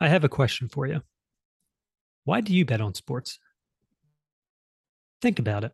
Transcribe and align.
I 0.00 0.08
have 0.08 0.24
a 0.24 0.28
question 0.28 0.68
for 0.68 0.86
you. 0.86 1.02
Why 2.24 2.40
do 2.40 2.52
you 2.52 2.64
bet 2.64 2.80
on 2.80 2.94
sports? 2.94 3.38
Think 5.22 5.38
about 5.38 5.64
it. 5.64 5.72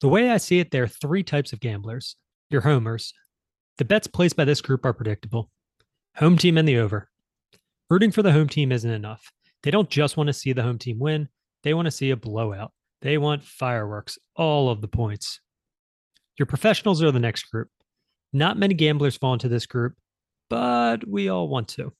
The 0.00 0.08
way 0.08 0.30
I 0.30 0.36
see 0.36 0.60
it, 0.60 0.70
there 0.70 0.84
are 0.84 0.88
three 0.88 1.22
types 1.22 1.52
of 1.52 1.60
gamblers 1.60 2.16
your 2.50 2.62
homers. 2.62 3.12
The 3.76 3.84
bets 3.84 4.06
placed 4.06 4.36
by 4.36 4.44
this 4.44 4.60
group 4.60 4.84
are 4.84 4.92
predictable 4.92 5.50
home 6.16 6.36
team 6.36 6.58
and 6.58 6.66
the 6.66 6.78
over. 6.78 7.08
Rooting 7.88 8.10
for 8.10 8.22
the 8.22 8.32
home 8.32 8.48
team 8.48 8.72
isn't 8.72 8.90
enough. 8.90 9.30
They 9.62 9.70
don't 9.70 9.88
just 9.88 10.16
want 10.16 10.26
to 10.26 10.32
see 10.32 10.52
the 10.52 10.62
home 10.62 10.78
team 10.78 10.98
win, 10.98 11.28
they 11.62 11.74
want 11.74 11.86
to 11.86 11.92
see 11.92 12.10
a 12.10 12.16
blowout. 12.16 12.72
They 13.00 13.18
want 13.18 13.44
fireworks, 13.44 14.18
all 14.34 14.70
of 14.70 14.80
the 14.80 14.88
points. 14.88 15.40
Your 16.36 16.46
professionals 16.46 17.02
are 17.02 17.12
the 17.12 17.20
next 17.20 17.44
group. 17.44 17.68
Not 18.32 18.58
many 18.58 18.74
gamblers 18.74 19.16
fall 19.16 19.32
into 19.34 19.48
this 19.48 19.66
group, 19.66 19.94
but 20.50 21.06
we 21.06 21.28
all 21.28 21.48
want 21.48 21.68
to. 21.68 21.92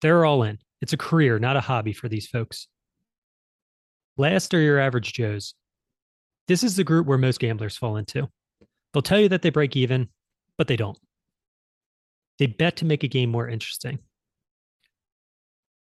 They're 0.00 0.24
all 0.24 0.42
in. 0.42 0.58
It's 0.80 0.92
a 0.92 0.98
career, 0.98 1.38
not 1.38 1.56
a 1.56 1.60
hobby 1.60 1.92
for 1.92 2.08
these 2.08 2.26
folks. 2.26 2.68
Last 4.16 4.54
are 4.54 4.60
your 4.60 4.78
average 4.78 5.12
Joes. 5.12 5.54
This 6.46 6.62
is 6.62 6.76
the 6.76 6.84
group 6.84 7.06
where 7.06 7.18
most 7.18 7.40
gamblers 7.40 7.76
fall 7.76 7.96
into. 7.96 8.28
They'll 8.92 9.02
tell 9.02 9.20
you 9.20 9.28
that 9.28 9.42
they 9.42 9.50
break 9.50 9.76
even, 9.76 10.08
but 10.56 10.66
they 10.66 10.76
don't. 10.76 10.98
They 12.38 12.46
bet 12.46 12.76
to 12.76 12.84
make 12.84 13.02
a 13.02 13.08
game 13.08 13.30
more 13.30 13.48
interesting. 13.48 13.98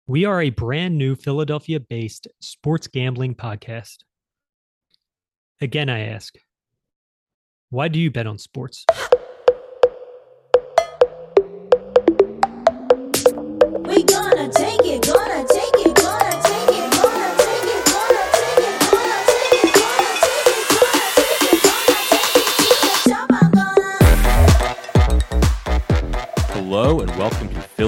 We 0.06 0.24
are 0.24 0.40
a 0.40 0.50
brand 0.50 0.96
new 0.96 1.14
Philadelphia 1.14 1.80
based 1.80 2.28
sports 2.40 2.86
gambling 2.86 3.34
podcast. 3.34 3.98
Again, 5.60 5.88
I 5.88 6.00
ask, 6.00 6.34
why 7.70 7.88
do 7.88 7.98
you 7.98 8.10
bet 8.10 8.26
on 8.26 8.38
sports? 8.38 8.84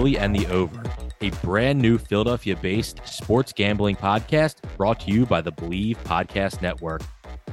Philly 0.08 0.18
and 0.18 0.34
the 0.34 0.46
Over, 0.46 0.82
a 1.20 1.28
brand 1.44 1.78
new 1.78 1.98
Philadelphia 1.98 2.56
based 2.56 3.06
sports 3.06 3.52
gambling 3.52 3.94
podcast 3.94 4.56
brought 4.78 5.00
to 5.00 5.10
you 5.10 5.26
by 5.26 5.42
the 5.42 5.52
Believe 5.52 6.02
Podcast 6.04 6.62
Network. 6.62 7.02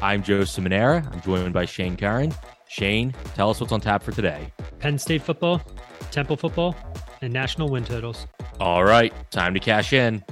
I'm 0.01 0.23
Joe 0.23 0.41
Simonera. 0.41 1.05
I'm 1.11 1.19
joined 1.19 1.53
by 1.53 1.65
Shane 1.65 1.97
Curran. 1.97 2.33
Shane, 2.69 3.13
tell 3.33 3.49
us 3.49 3.59
what's 3.59 3.73
on 3.73 3.81
tap 3.81 4.03
for 4.03 4.13
today. 4.13 4.53
Penn 4.79 4.97
State 4.97 5.21
football, 5.21 5.61
Temple 6.11 6.37
football, 6.37 6.77
and 7.21 7.33
national 7.33 7.67
win 7.67 7.83
totals. 7.83 8.25
All 8.61 8.85
right, 8.85 9.13
time 9.31 9.53
to 9.53 9.59
cash 9.59 9.91
in. 9.91 10.23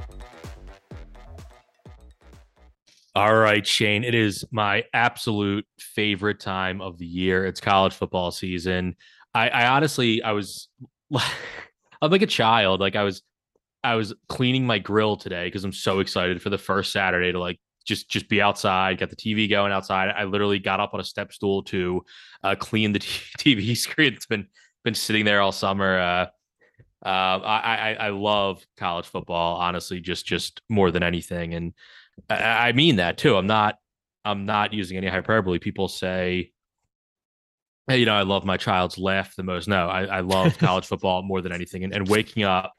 All 3.15 3.35
right, 3.35 3.67
Shane, 3.67 4.05
it 4.05 4.15
is 4.15 4.45
my 4.49 4.85
absolute 4.93 5.65
favorite 5.77 6.39
time 6.39 6.79
of 6.79 6.97
the 6.97 7.05
year. 7.05 7.45
It's 7.45 7.59
college 7.59 7.93
football 7.93 8.31
season. 8.31 8.95
I, 9.33 9.49
I 9.49 9.67
honestly, 9.67 10.23
I 10.23 10.31
was, 10.31 10.69
I'm 12.03 12.11
like 12.11 12.21
a 12.21 12.27
child. 12.27 12.79
Like 12.81 12.95
I 12.95 13.03
was, 13.03 13.23
I 13.83 13.95
was 13.95 14.13
cleaning 14.29 14.65
my 14.65 14.79
grill 14.79 15.17
today 15.17 15.45
because 15.45 15.63
I'm 15.63 15.73
so 15.73 15.99
excited 15.99 16.41
for 16.41 16.49
the 16.49 16.57
first 16.57 16.91
Saturday 16.91 17.31
to 17.31 17.39
like 17.39 17.59
just 17.85 18.09
just 18.09 18.29
be 18.29 18.41
outside, 18.41 18.97
get 18.97 19.09
the 19.09 19.15
TV 19.15 19.49
going 19.49 19.71
outside. 19.71 20.09
I 20.15 20.23
literally 20.25 20.59
got 20.59 20.79
up 20.79 20.93
on 20.93 20.99
a 20.99 21.03
step 21.03 21.33
stool 21.33 21.63
to 21.63 22.03
uh, 22.43 22.55
clean 22.55 22.93
the 22.93 22.99
TV 23.39 23.75
screen. 23.75 24.13
It's 24.13 24.25
been 24.25 24.47
been 24.83 24.95
sitting 24.95 25.25
there 25.25 25.41
all 25.41 25.51
summer. 25.51 25.97
Uh, 25.97 26.25
uh, 27.05 27.39
I, 27.43 27.77
I 27.77 27.93
I 27.93 28.09
love 28.09 28.65
college 28.77 29.05
football, 29.05 29.57
honestly, 29.57 29.99
just 29.99 30.25
just 30.25 30.61
more 30.69 30.91
than 30.91 31.03
anything, 31.03 31.53
and 31.53 31.73
I, 32.29 32.69
I 32.69 32.71
mean 32.71 32.97
that 32.97 33.17
too. 33.17 33.35
I'm 33.35 33.47
not 33.47 33.75
I'm 34.23 34.45
not 34.45 34.73
using 34.73 34.97
any 34.97 35.07
hyperbole. 35.07 35.59
People 35.59 35.89
say, 35.89 36.52
you 37.89 38.05
know, 38.05 38.15
I 38.15 38.23
love 38.23 38.45
my 38.45 38.57
child's 38.57 38.97
laugh 38.97 39.35
the 39.35 39.43
most. 39.43 39.67
No, 39.67 39.87
I, 39.87 40.05
I 40.05 40.19
love 40.21 40.57
college 40.59 40.85
football 40.85 41.21
more 41.23 41.41
than 41.41 41.51
anything, 41.51 41.83
and, 41.83 41.93
and 41.93 42.07
waking 42.07 42.43
up 42.43 42.73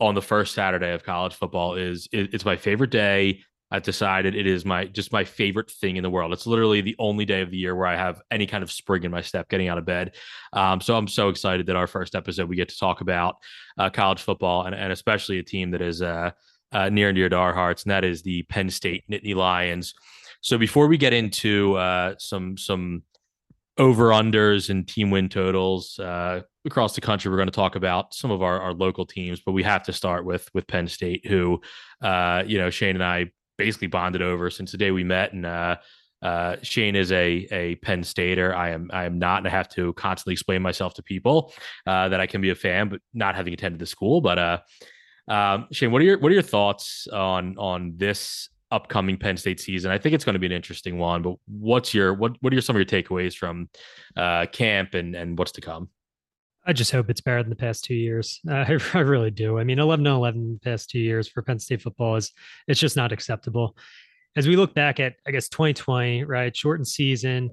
on 0.00 0.14
the 0.14 0.22
first 0.22 0.54
Saturday 0.54 0.92
of 0.92 1.02
college 1.02 1.34
football 1.34 1.74
is 1.74 2.08
it, 2.12 2.32
it's 2.32 2.44
my 2.44 2.56
favorite 2.56 2.90
day. 2.90 3.40
I've 3.70 3.82
decided 3.82 4.34
it 4.34 4.46
is 4.46 4.64
my 4.64 4.86
just 4.86 5.12
my 5.12 5.24
favorite 5.24 5.70
thing 5.70 5.96
in 5.96 6.02
the 6.02 6.08
world. 6.08 6.32
It's 6.32 6.46
literally 6.46 6.80
the 6.80 6.96
only 6.98 7.26
day 7.26 7.42
of 7.42 7.50
the 7.50 7.58
year 7.58 7.74
where 7.74 7.86
I 7.86 7.96
have 7.96 8.22
any 8.30 8.46
kind 8.46 8.62
of 8.62 8.72
spring 8.72 9.04
in 9.04 9.10
my 9.10 9.20
step 9.20 9.48
getting 9.50 9.68
out 9.68 9.76
of 9.76 9.84
bed. 9.84 10.14
Um, 10.54 10.80
so 10.80 10.96
I'm 10.96 11.08
so 11.08 11.28
excited 11.28 11.66
that 11.66 11.76
our 11.76 11.86
first 11.86 12.14
episode 12.14 12.48
we 12.48 12.56
get 12.56 12.70
to 12.70 12.78
talk 12.78 13.02
about 13.02 13.36
uh, 13.76 13.90
college 13.90 14.22
football 14.22 14.64
and, 14.64 14.74
and 14.74 14.90
especially 14.90 15.38
a 15.38 15.42
team 15.42 15.70
that 15.72 15.82
is 15.82 16.00
uh, 16.00 16.30
uh, 16.72 16.88
near 16.88 17.10
and 17.10 17.16
dear 17.16 17.28
to 17.28 17.36
our 17.36 17.52
hearts, 17.52 17.82
and 17.82 17.90
that 17.90 18.04
is 18.04 18.22
the 18.22 18.42
Penn 18.44 18.70
State 18.70 19.04
Nittany 19.10 19.34
Lions. 19.34 19.94
So 20.40 20.56
before 20.56 20.86
we 20.86 20.96
get 20.96 21.12
into 21.12 21.76
uh, 21.76 22.14
some 22.18 22.56
some 22.56 23.02
over 23.78 24.08
unders 24.08 24.70
and 24.70 24.86
team 24.86 25.10
win 25.10 25.28
totals 25.28 25.98
uh, 25.98 26.42
across 26.66 26.94
the 26.94 27.00
country, 27.00 27.30
we're 27.30 27.36
going 27.36 27.48
to 27.48 27.52
talk 27.52 27.76
about 27.76 28.12
some 28.12 28.30
of 28.30 28.42
our, 28.42 28.60
our 28.60 28.74
local 28.74 29.06
teams, 29.06 29.40
but 29.40 29.52
we 29.52 29.62
have 29.62 29.82
to 29.84 29.92
start 29.92 30.24
with 30.24 30.48
with 30.52 30.66
Penn 30.66 30.88
State, 30.88 31.26
who 31.26 31.60
uh, 32.02 32.42
you 32.46 32.58
know 32.58 32.70
Shane 32.70 32.96
and 32.96 33.04
I 33.04 33.30
basically 33.56 33.88
bonded 33.88 34.22
over 34.22 34.50
since 34.50 34.72
the 34.72 34.78
day 34.78 34.90
we 34.90 35.04
met. 35.04 35.32
And 35.32 35.46
uh, 35.46 35.76
uh, 36.22 36.56
Shane 36.62 36.96
is 36.96 37.12
a 37.12 37.46
a 37.52 37.76
Penn 37.76 38.02
Stater. 38.02 38.54
I 38.54 38.70
am 38.70 38.90
I 38.92 39.04
am 39.04 39.18
not, 39.18 39.38
and 39.38 39.46
I 39.46 39.50
have 39.50 39.68
to 39.70 39.92
constantly 39.94 40.32
explain 40.32 40.60
myself 40.62 40.94
to 40.94 41.02
people 41.02 41.52
uh, 41.86 42.08
that 42.08 42.20
I 42.20 42.26
can 42.26 42.40
be 42.40 42.50
a 42.50 42.54
fan, 42.56 42.88
but 42.88 43.00
not 43.14 43.36
having 43.36 43.54
attended 43.54 43.80
the 43.80 43.86
school. 43.86 44.20
But 44.20 44.38
uh, 44.38 44.58
um, 45.28 45.68
Shane, 45.72 45.92
what 45.92 46.02
are 46.02 46.04
your 46.04 46.18
what 46.18 46.30
are 46.30 46.34
your 46.34 46.42
thoughts 46.42 47.06
on 47.12 47.56
on 47.58 47.94
this 47.96 48.48
upcoming 48.70 49.16
Penn 49.16 49.36
State 49.36 49.60
season? 49.60 49.90
I 49.90 49.98
think 49.98 50.14
it's 50.14 50.24
going 50.24 50.34
to 50.34 50.38
be 50.38 50.46
an 50.46 50.52
interesting 50.52 50.98
one. 50.98 51.22
But 51.22 51.36
what's 51.46 51.94
your 51.94 52.14
what 52.14 52.36
what 52.40 52.52
are 52.54 52.60
some 52.60 52.76
of 52.76 52.80
your 52.80 52.86
takeaways 52.86 53.34
from 53.34 53.68
uh, 54.16 54.46
camp 54.46 54.94
and 54.94 55.14
and 55.14 55.38
what's 55.38 55.52
to 55.52 55.60
come? 55.60 55.88
I 56.66 56.74
just 56.74 56.92
hope 56.92 57.08
it's 57.08 57.22
better 57.22 57.42
than 57.42 57.48
the 57.48 57.56
past 57.56 57.84
two 57.84 57.94
years. 57.94 58.40
Uh, 58.48 58.52
I, 58.68 58.78
I 58.94 58.98
really 59.00 59.30
do. 59.30 59.58
I 59.58 59.64
mean, 59.64 59.78
11 59.78 60.04
to 60.04 60.10
11 60.10 60.54
the 60.54 60.70
past 60.70 60.90
two 60.90 60.98
years 60.98 61.26
for 61.26 61.42
Penn 61.42 61.58
State 61.58 61.80
football 61.80 62.16
is 62.16 62.32
it's 62.66 62.78
just 62.78 62.96
not 62.96 63.10
acceptable. 63.10 63.76
As 64.36 64.46
we 64.46 64.56
look 64.56 64.74
back 64.74 65.00
at, 65.00 65.14
I 65.26 65.30
guess 65.30 65.48
2020, 65.48 66.24
right, 66.24 66.54
shortened 66.54 66.86
season, 66.86 67.50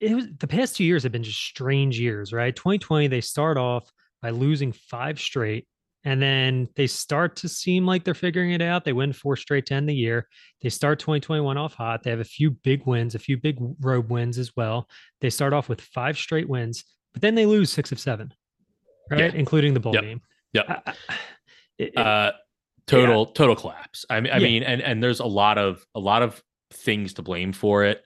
it 0.00 0.14
was 0.14 0.26
the 0.38 0.46
past 0.46 0.76
two 0.76 0.84
years 0.84 1.02
have 1.02 1.12
been 1.12 1.24
just 1.24 1.40
strange 1.40 1.98
years, 1.98 2.32
right? 2.32 2.54
2020 2.54 3.08
they 3.08 3.20
start 3.20 3.56
off 3.56 3.90
by 4.20 4.30
losing 4.30 4.72
five 4.72 5.20
straight, 5.20 5.66
and 6.04 6.20
then 6.20 6.68
they 6.76 6.86
start 6.86 7.36
to 7.36 7.48
seem 7.48 7.86
like 7.86 8.04
they're 8.04 8.14
figuring 8.14 8.52
it 8.52 8.62
out. 8.62 8.84
They 8.84 8.92
win 8.92 9.12
four 9.12 9.36
straight 9.36 9.66
to 9.66 9.74
end 9.74 9.88
the 9.88 9.94
year. 9.94 10.26
They 10.60 10.68
start 10.68 10.98
2021 10.98 11.56
off 11.56 11.74
hot. 11.74 12.02
They 12.02 12.10
have 12.10 12.20
a 12.20 12.24
few 12.24 12.50
big 12.50 12.86
wins, 12.86 13.14
a 13.14 13.18
few 13.18 13.36
big 13.36 13.56
road 13.80 14.08
wins 14.10 14.38
as 14.38 14.56
well. 14.56 14.88
They 15.20 15.30
start 15.30 15.52
off 15.52 15.68
with 15.68 15.80
five 15.80 16.16
straight 16.18 16.48
wins 16.48 16.84
but 17.12 17.20
then 17.20 17.34
they 17.34 17.44
lose 17.44 17.70
six 17.70 17.92
of 17.92 18.00
seven, 18.00 18.32
right? 19.10 19.20
Yeah. 19.34 19.38
Including 19.38 19.74
the 19.74 19.80
bowl 19.80 19.92
Yep. 19.94 20.02
game. 20.02 20.20
Yep. 20.54 20.66
I- 20.68 20.94
it- 21.78 21.96
uh 21.98 22.32
total 22.86 23.26
total 23.26 23.54
collapse 23.54 24.04
i 24.10 24.18
mean 24.20 24.32
i 24.32 24.38
Yeah. 24.38 24.42
mean 24.44 24.62
and 24.64 24.80
and 24.82 25.00
there's 25.02 25.20
a 25.20 25.24
lot 25.26 25.56
of 25.56 25.84
a 25.94 26.00
lot 26.00 26.22
of 26.22 26.42
things 26.72 27.14
to 27.14 27.22
blame 27.22 27.52
for 27.52 27.84
it 27.84 28.02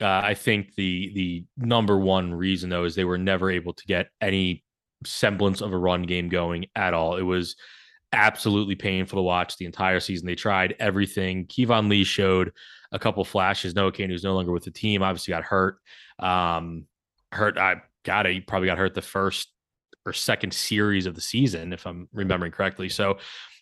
uh, 0.00 0.06
i 0.24 0.34
think 0.34 0.74
the 0.74 1.12
the 1.14 1.44
number 1.56 1.96
one 1.98 2.34
reason 2.34 2.68
though 2.70 2.84
is 2.84 2.94
they 2.96 3.04
were 3.04 3.16
never 3.18 3.48
able 3.50 3.74
to 3.74 3.84
get 3.86 4.08
any 4.20 4.64
semblance 5.04 5.60
of 5.60 5.72
a 5.72 5.78
run 5.78 6.02
game 6.02 6.28
going 6.28 6.66
at 6.76 6.94
all 6.94 7.16
it 7.16 7.22
was 7.22 7.56
absolutely 8.12 8.74
painful 8.74 9.18
to 9.18 9.22
watch 9.22 9.56
the 9.56 9.64
entire 9.64 10.00
season 10.00 10.26
they 10.26 10.34
tried 10.34 10.74
everything 10.78 11.46
Keyvone 11.46 11.88
Lee 11.88 12.04
showed 12.04 12.52
a 12.92 12.98
couple 12.98 13.24
flashes 13.24 13.74
Noah 13.74 13.92
Cain 13.92 14.10
who's 14.10 14.24
no 14.24 14.34
longer 14.34 14.52
with 14.52 14.64
the 14.64 14.70
team 14.70 15.02
obviously 15.02 15.32
got 15.32 15.44
hurt 15.44 15.78
um 16.18 16.84
hurt 17.32 17.56
i 17.56 17.76
got 18.04 18.26
it 18.26 18.34
he 18.34 18.40
probably 18.40 18.66
got 18.66 18.76
hurt 18.76 18.94
the 18.94 19.00
first 19.00 19.48
or 20.04 20.12
second 20.12 20.52
series 20.52 21.06
of 21.06 21.14
the 21.14 21.20
season, 21.20 21.72
if 21.72 21.86
I'm 21.86 22.08
remembering 22.12 22.52
correctly. 22.52 22.88
So 22.88 23.18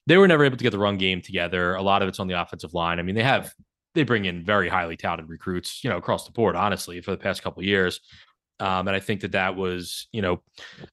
they 0.07 0.17
were 0.17 0.29
never 0.29 0.45
able 0.45 0.57
to 0.57 0.63
get 0.63 0.71
the 0.71 0.79
run 0.79 0.97
game 0.97 1.21
together. 1.21 1.75
A 1.75 1.83
lot 1.83 2.03
of 2.03 2.09
it's 2.09 2.21
on 2.21 2.27
the 2.27 2.41
offensive 2.41 2.75
line. 2.75 2.99
I 2.99 3.03
mean, 3.03 3.15
they 3.15 3.23
have 3.23 3.53
they 3.95 4.05
bring 4.05 4.25
in 4.25 4.45
very 4.45 4.69
highly 4.69 4.97
touted 4.97 5.29
recruits, 5.29 5.83
you 5.83 5.91
know, 5.91 5.97
across 5.97 6.25
the 6.25 6.33
board, 6.33 6.55
honestly, 6.55 7.01
for 7.01 7.11
the 7.11 7.17
past 7.17 7.43
couple 7.43 7.63
years. 7.63 8.01
Um, 8.61 8.89
and 8.89 8.97
I 8.97 9.01
think 9.01 9.23
that 9.23 9.33
that 9.33 9.57
was, 9.57 10.09
you 10.13 10.23
know, 10.23 10.43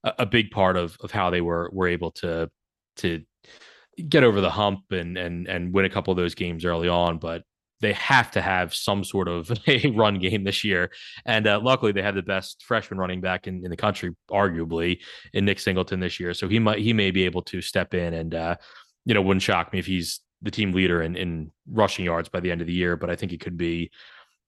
a, 0.03 0.13
a 0.19 0.25
big 0.25 0.51
part 0.51 0.77
of 0.77 0.97
of 1.01 1.11
how 1.11 1.29
they 1.29 1.41
were 1.41 1.69
were 1.73 1.87
able 1.87 2.11
to 2.11 2.49
to 2.97 3.23
get 4.07 4.23
over 4.23 4.41
the 4.41 4.49
hump 4.49 4.91
and 4.91 5.17
and 5.17 5.47
and 5.47 5.73
win 5.73 5.85
a 5.85 5.89
couple 5.89 6.11
of 6.11 6.17
those 6.17 6.35
games 6.35 6.65
early 6.65 6.87
on. 6.87 7.17
But 7.17 7.43
they 7.79 7.93
have 7.93 8.31
to 8.31 8.41
have 8.41 8.73
some 8.73 9.03
sort 9.03 9.27
of 9.27 9.51
a 9.67 9.89
run 9.91 10.19
game 10.19 10.43
this 10.43 10.63
year. 10.63 10.91
And 11.25 11.47
uh, 11.47 11.59
luckily, 11.61 11.91
they 11.91 12.01
have 12.01 12.15
the 12.15 12.23
best 12.23 12.63
freshman 12.65 12.99
running 12.99 13.21
back 13.21 13.47
in, 13.47 13.63
in 13.63 13.69
the 13.69 13.77
country, 13.77 14.15
arguably, 14.31 14.99
in 15.33 15.45
Nick 15.45 15.59
Singleton 15.59 15.99
this 15.99 16.19
year. 16.19 16.33
So 16.33 16.47
he 16.47 16.59
might 16.59 16.79
he 16.79 16.93
may 16.93 17.11
be 17.11 17.25
able 17.25 17.43
to 17.43 17.61
step 17.61 17.93
in, 17.93 18.13
and 18.13 18.33
uh, 18.33 18.55
you 19.05 19.13
know, 19.13 19.21
wouldn't 19.21 19.43
shock 19.43 19.71
me 19.73 19.79
if 19.79 19.85
he's 19.85 20.21
the 20.41 20.51
team 20.51 20.71
leader 20.71 21.01
in, 21.01 21.15
in 21.15 21.51
rushing 21.69 22.05
yards 22.05 22.29
by 22.29 22.39
the 22.39 22.51
end 22.51 22.61
of 22.61 22.67
the 22.67 22.73
year. 22.73 22.95
But 22.95 23.09
I 23.09 23.15
think 23.15 23.33
it 23.33 23.39
could 23.39 23.57
be, 23.57 23.91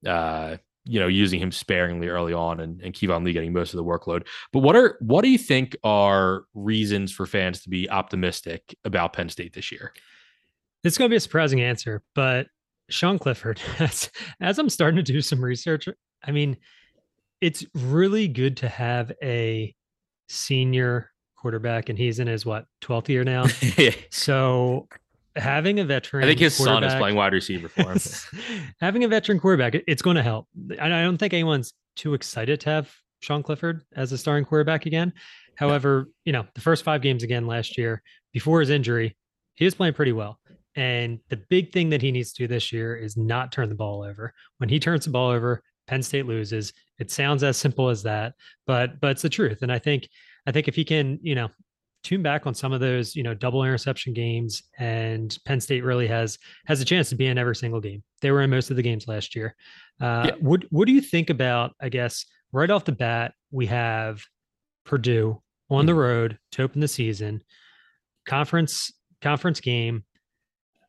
uh, 0.06 0.57
you 0.86 1.00
know, 1.00 1.08
using 1.08 1.40
him 1.40 1.52
sparingly 1.52 2.08
early 2.08 2.34
on 2.34 2.60
and, 2.60 2.81
and 2.81 2.94
Keyvone 2.94 3.24
Lee 3.24 3.34
getting 3.34 3.54
most 3.54 3.74
of 3.74 3.78
the 3.78 3.84
workload. 3.84 4.26
But 4.52 4.60
what 4.60 4.76
are 4.76 4.98
what 5.02 5.24
do 5.24 5.30
you 5.30 5.38
think 5.38 5.76
are 5.84 6.44
reasons 6.54 7.12
for 7.12 7.26
fans 7.26 7.62
to 7.64 7.70
be 7.70 7.90
optimistic 7.90 8.76
about 8.84 9.14
Penn 9.14 9.30
State 9.30 9.54
this 9.54 9.72
year? 9.72 9.94
It's 10.84 10.98
going 10.98 11.10
to 11.10 11.14
be 11.14 11.18
a 11.18 11.22
surprising 11.22 11.62
answer, 11.62 12.02
but 12.16 12.48
Sean 12.90 13.20
Clifford, 13.20 13.62
as, 13.80 14.10
as 14.40 14.60
I'm 14.60 14.70
starting 14.70 15.04
to 15.04 15.12
do 15.12 15.22
some 15.22 15.44
research, 15.44 15.88
I 16.24 16.31
mean, 16.31 16.58
it's 17.42 17.66
really 17.74 18.28
good 18.28 18.58
to 18.58 18.70
have 18.70 19.12
a 19.22 19.74
senior 20.28 21.12
quarterback, 21.38 21.90
and 21.90 21.98
he's 21.98 22.20
in 22.20 22.28
his 22.28 22.46
what 22.46 22.66
12th 22.81 23.08
year 23.10 23.24
now. 23.24 23.46
so 24.12 24.88
having 25.39 25.80
a 25.80 25.86
veteran, 25.86 26.24
I 26.24 26.27
think 26.27 26.39
his 26.39 26.56
son 26.56 26.83
is 26.83 26.94
playing 26.95 27.15
wide 27.15 27.33
receiver 27.33 27.69
for 27.69 27.83
him. 27.83 27.97
having 28.81 29.03
a 29.03 29.07
veteran 29.07 29.39
quarterback, 29.39 29.75
it's 29.88 30.01
going 30.01 30.15
to 30.15 30.24
help. 30.24 30.47
I 30.80 30.89
don't 30.89 31.18
think 31.18 31.33
anyone's 31.33 31.74
too 31.95 32.13
excited 32.13 32.59
to 32.62 32.69
have 32.69 32.91
Sean 33.21 33.44
Clifford 33.44 33.83
as 33.95 34.12
a 34.12 34.18
starting 34.18 34.45
quarterback 34.45 34.86
again. 34.86 35.13
However, 35.56 36.09
you 36.25 36.31
know, 36.31 36.45
the 36.56 36.62
first 36.62 36.83
five 36.83 37.01
games 37.01 37.24
again 37.24 37.47
last 37.47 37.77
year 37.77 38.01
before 38.31 38.59
his 38.59 38.69
injury, 38.69 39.18
he 39.56 39.65
was 39.65 39.75
playing 39.75 39.94
pretty 39.94 40.13
well. 40.13 40.39
And 40.75 41.19
the 41.30 41.38
big 41.50 41.74
thing 41.74 41.89
that 41.89 42.01
he 42.01 42.12
needs 42.12 42.31
to 42.33 42.44
do 42.44 42.47
this 42.47 42.71
year 42.71 42.95
is 42.95 43.18
not 43.18 43.51
turn 43.51 43.69
the 43.69 43.75
ball 43.75 44.03
over. 44.03 44.33
When 44.59 44.69
he 44.69 44.80
turns 44.80 45.06
the 45.06 45.12
ball 45.12 45.30
over, 45.30 45.62
Penn 45.88 46.03
State 46.03 46.27
loses. 46.27 46.71
It 47.00 47.12
sounds 47.12 47.44
as 47.44 47.57
simple 47.57 47.89
as 47.89 48.03
that, 48.03 48.35
but 48.68 49.01
but 49.01 49.12
it's 49.12 49.24
the 49.24 49.30
truth. 49.30 49.63
And 49.63 49.71
I 49.71 49.80
think 49.80 50.07
I 50.45 50.51
think 50.51 50.68
if 50.68 50.75
he 50.75 50.85
can, 50.85 51.19
you 51.21 51.35
know, 51.35 51.50
tune 52.04 52.24
back 52.24 52.48
on 52.48 52.54
some 52.54 52.72
of 52.72 52.80
those, 52.80 53.16
you 53.16 53.24
know, 53.24 53.34
double 53.34 53.63
interception 53.63 54.13
games, 54.13 54.63
and 54.78 55.38
Penn 55.46 55.60
State 55.60 55.84
really 55.84 56.07
has 56.07 56.38
has 56.66 56.81
a 56.81 56.86
chance 56.86 57.10
to 57.10 57.16
be 57.16 57.28
in 57.28 57.38
every 57.38 57.56
single 57.56 57.81
game. 57.81 58.04
They 58.22 58.31
were 58.31 58.42
in 58.42 58.50
most 58.50 58.69
of 58.69 58.75
the 58.75 58.84
games 58.84 59.07
last 59.07 59.36
year. 59.36 59.56
Uh, 60.01 60.24
Yeah. 60.28 60.36
What 60.40 60.63
what 60.69 60.86
do 60.86 60.94
you 60.94 61.01
think 61.01 61.30
about? 61.30 61.75
I 61.81 61.90
guess 61.90 62.25
right 62.51 62.69
off 62.69 62.86
the 62.86 62.92
bat, 62.92 63.34
we 63.51 63.66
have 63.68 64.24
Purdue 64.86 65.42
on 65.69 65.86
the 65.86 65.94
road 65.94 66.40
to 66.54 66.63
open 66.63 66.81
the 66.81 66.88
season, 66.88 67.44
conference 68.25 68.92
conference 69.22 69.60
game. 69.60 70.04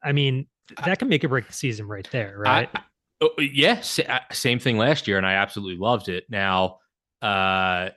I 0.03 0.13
mean, 0.13 0.47
that 0.85 0.99
can 0.99 1.09
make 1.09 1.25
or 1.25 1.29
break 1.29 1.47
the 1.47 1.53
season 1.53 1.87
right 1.87 2.09
there, 2.11 2.37
right? 2.39 2.69
I, 2.75 2.81
yeah, 3.39 3.83
uh, 4.09 4.19
same 4.33 4.59
thing 4.59 4.79
last 4.79 5.07
year, 5.07 5.19
and 5.19 5.27
I 5.27 5.35
absolutely 5.35 5.77
loved 5.77 6.09
it. 6.09 6.25
Now, 6.31 6.79
uh, 7.21 7.91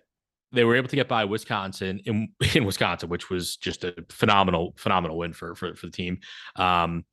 they 0.54 0.64
were 0.64 0.76
able 0.76 0.88
to 0.88 0.96
get 0.96 1.08
by 1.08 1.26
Wisconsin 1.26 2.00
in, 2.06 2.30
in 2.56 2.66
Wisconsin, 2.66 3.10
which 3.10 3.30
was 3.30 3.58
just 3.58 3.84
a 3.84 3.94
phenomenal, 4.10 4.74
phenomenal 4.78 5.18
win 5.18 5.34
for 5.34 5.56
for, 5.56 5.76
for 5.76 5.88
the 5.88 5.92
team. 5.92 6.20
Um, 6.56 7.06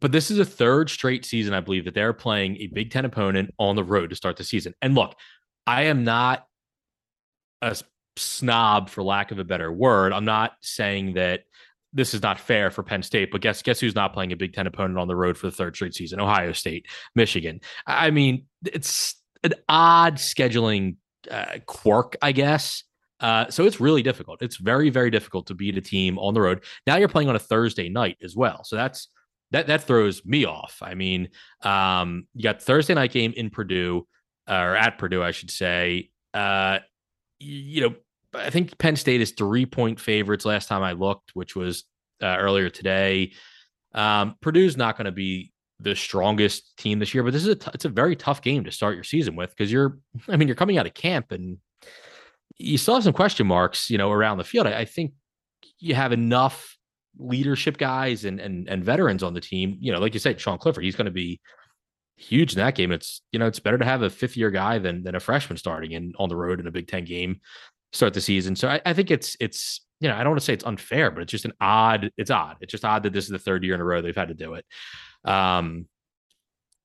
but 0.00 0.12
this 0.12 0.30
is 0.30 0.38
a 0.38 0.44
third 0.44 0.90
straight 0.90 1.24
season, 1.24 1.54
I 1.54 1.60
believe, 1.60 1.84
that 1.84 1.94
they're 1.94 2.12
playing 2.12 2.56
a 2.58 2.66
Big 2.68 2.90
Ten 2.90 3.04
opponent 3.04 3.52
on 3.58 3.76
the 3.76 3.84
road 3.84 4.10
to 4.10 4.16
start 4.16 4.36
the 4.36 4.44
season. 4.44 4.74
And 4.80 4.94
look, 4.94 5.14
I 5.66 5.84
am 5.84 6.04
not 6.04 6.46
a 7.62 7.76
snob, 8.16 8.90
for 8.90 9.02
lack 9.02 9.30
of 9.30 9.38
a 9.38 9.44
better 9.44 9.72
word. 9.72 10.12
I'm 10.12 10.24
not 10.24 10.52
saying 10.60 11.14
that 11.14 11.44
this 11.92 12.14
is 12.14 12.22
not 12.22 12.38
fair 12.38 12.70
for 12.70 12.82
Penn 12.82 13.02
State, 13.02 13.30
but 13.30 13.40
guess 13.40 13.62
guess 13.62 13.80
who's 13.80 13.94
not 13.94 14.12
playing 14.12 14.32
a 14.32 14.36
Big 14.36 14.52
Ten 14.52 14.66
opponent 14.66 14.98
on 14.98 15.08
the 15.08 15.16
road 15.16 15.36
for 15.36 15.46
the 15.46 15.56
third 15.56 15.74
straight 15.74 15.94
season? 15.94 16.20
Ohio 16.20 16.52
State, 16.52 16.86
Michigan. 17.14 17.60
I 17.86 18.10
mean, 18.10 18.46
it's 18.64 19.16
an 19.42 19.54
odd 19.68 20.16
scheduling 20.16 20.96
uh, 21.30 21.58
quirk, 21.66 22.16
I 22.22 22.32
guess. 22.32 22.84
Uh, 23.20 23.50
so 23.50 23.64
it's 23.64 23.80
really 23.80 24.02
difficult. 24.02 24.42
It's 24.42 24.56
very, 24.56 24.90
very 24.90 25.10
difficult 25.10 25.46
to 25.48 25.54
beat 25.54 25.76
a 25.76 25.80
team 25.80 26.18
on 26.18 26.34
the 26.34 26.40
road. 26.40 26.62
Now 26.86 26.96
you're 26.96 27.08
playing 27.08 27.28
on 27.28 27.36
a 27.36 27.40
Thursday 27.40 27.88
night 27.88 28.16
as 28.22 28.36
well, 28.36 28.62
so 28.64 28.76
that's 28.76 29.08
that 29.50 29.66
that 29.66 29.82
throws 29.82 30.24
me 30.24 30.44
off. 30.44 30.78
I 30.82 30.94
mean, 30.94 31.28
um, 31.62 32.26
you 32.34 32.42
got 32.42 32.62
Thursday 32.62 32.94
night 32.94 33.12
game 33.12 33.32
in 33.36 33.50
Purdue 33.50 34.06
or 34.48 34.76
at 34.76 34.98
Purdue, 34.98 35.22
I 35.22 35.32
should 35.32 35.50
say. 35.50 36.10
Uh, 36.32 36.78
you 37.38 37.82
know, 37.82 37.94
I 38.34 38.50
think 38.50 38.76
Penn 38.78 38.96
State 38.96 39.20
is 39.20 39.32
three 39.32 39.66
point 39.66 40.00
favorites 40.00 40.44
last 40.44 40.68
time 40.68 40.82
I 40.82 40.92
looked, 40.92 41.30
which 41.34 41.56
was 41.56 41.84
uh, 42.22 42.36
earlier 42.38 42.70
today. 42.70 43.32
Um, 43.94 44.36
Purdue's 44.40 44.76
not 44.76 44.96
going 44.96 45.06
to 45.06 45.12
be 45.12 45.52
the 45.80 45.94
strongest 45.94 46.76
team 46.76 46.98
this 46.98 47.14
year, 47.14 47.22
but 47.22 47.32
this 47.32 47.42
is 47.42 47.48
a 47.48 47.54
t- 47.54 47.70
it's 47.74 47.84
a 47.84 47.90
very 47.90 48.16
tough 48.16 48.42
game 48.42 48.64
to 48.64 48.72
start 48.72 48.94
your 48.94 49.04
season 49.04 49.36
with 49.36 49.50
because 49.50 49.70
you're, 49.70 49.98
I 50.28 50.36
mean, 50.36 50.48
you're 50.48 50.54
coming 50.54 50.78
out 50.78 50.86
of 50.86 50.94
camp 50.94 51.32
and 51.32 51.58
you 52.56 52.78
still 52.78 52.94
have 52.94 53.04
some 53.04 53.12
question 53.12 53.46
marks, 53.46 53.88
you 53.88 53.98
know, 53.98 54.10
around 54.10 54.38
the 54.38 54.44
field. 54.44 54.66
I, 54.66 54.80
I 54.80 54.84
think 54.84 55.12
you 55.78 55.94
have 55.94 56.12
enough 56.12 56.76
leadership 57.18 57.78
guys 57.78 58.24
and 58.24 58.40
and 58.40 58.68
and 58.68 58.84
veterans 58.84 59.22
on 59.22 59.34
the 59.34 59.40
team. 59.40 59.76
You 59.80 59.92
know, 59.92 59.98
like 59.98 60.14
you 60.14 60.20
said, 60.20 60.40
Sean 60.40 60.58
Clifford, 60.58 60.84
he's 60.84 60.96
going 60.96 61.06
to 61.06 61.12
be 61.12 61.40
huge 62.16 62.52
in 62.52 62.58
that 62.58 62.74
game. 62.74 62.90
It's 62.90 63.22
you 63.32 63.38
know, 63.38 63.46
it's 63.46 63.60
better 63.60 63.78
to 63.78 63.84
have 63.84 64.02
a 64.02 64.10
fifth 64.10 64.36
year 64.36 64.50
guy 64.50 64.78
than 64.78 65.04
than 65.04 65.14
a 65.14 65.20
freshman 65.20 65.56
starting 65.56 65.92
in 65.92 66.12
on 66.18 66.28
the 66.28 66.36
road 66.36 66.60
in 66.60 66.66
a 66.66 66.72
Big 66.72 66.88
Ten 66.88 67.04
game 67.04 67.40
start 67.92 68.14
the 68.14 68.20
season. 68.20 68.56
So 68.56 68.68
I, 68.68 68.80
I 68.84 68.92
think 68.92 69.10
it's 69.10 69.36
it's 69.40 69.80
you 70.00 70.08
know 70.08 70.14
I 70.14 70.18
don't 70.18 70.30
want 70.30 70.40
to 70.40 70.44
say 70.44 70.52
it's 70.52 70.64
unfair, 70.64 71.10
but 71.10 71.22
it's 71.22 71.30
just 71.30 71.44
an 71.44 71.54
odd. 71.60 72.10
It's 72.16 72.30
odd. 72.30 72.56
It's 72.60 72.72
just 72.72 72.84
odd 72.84 73.04
that 73.04 73.12
this 73.12 73.24
is 73.24 73.30
the 73.30 73.38
third 73.38 73.64
year 73.64 73.74
in 73.74 73.80
a 73.80 73.84
row 73.84 74.02
they've 74.02 74.16
had 74.16 74.28
to 74.28 74.34
do 74.34 74.54
it. 74.54 74.64
Um, 75.24 75.86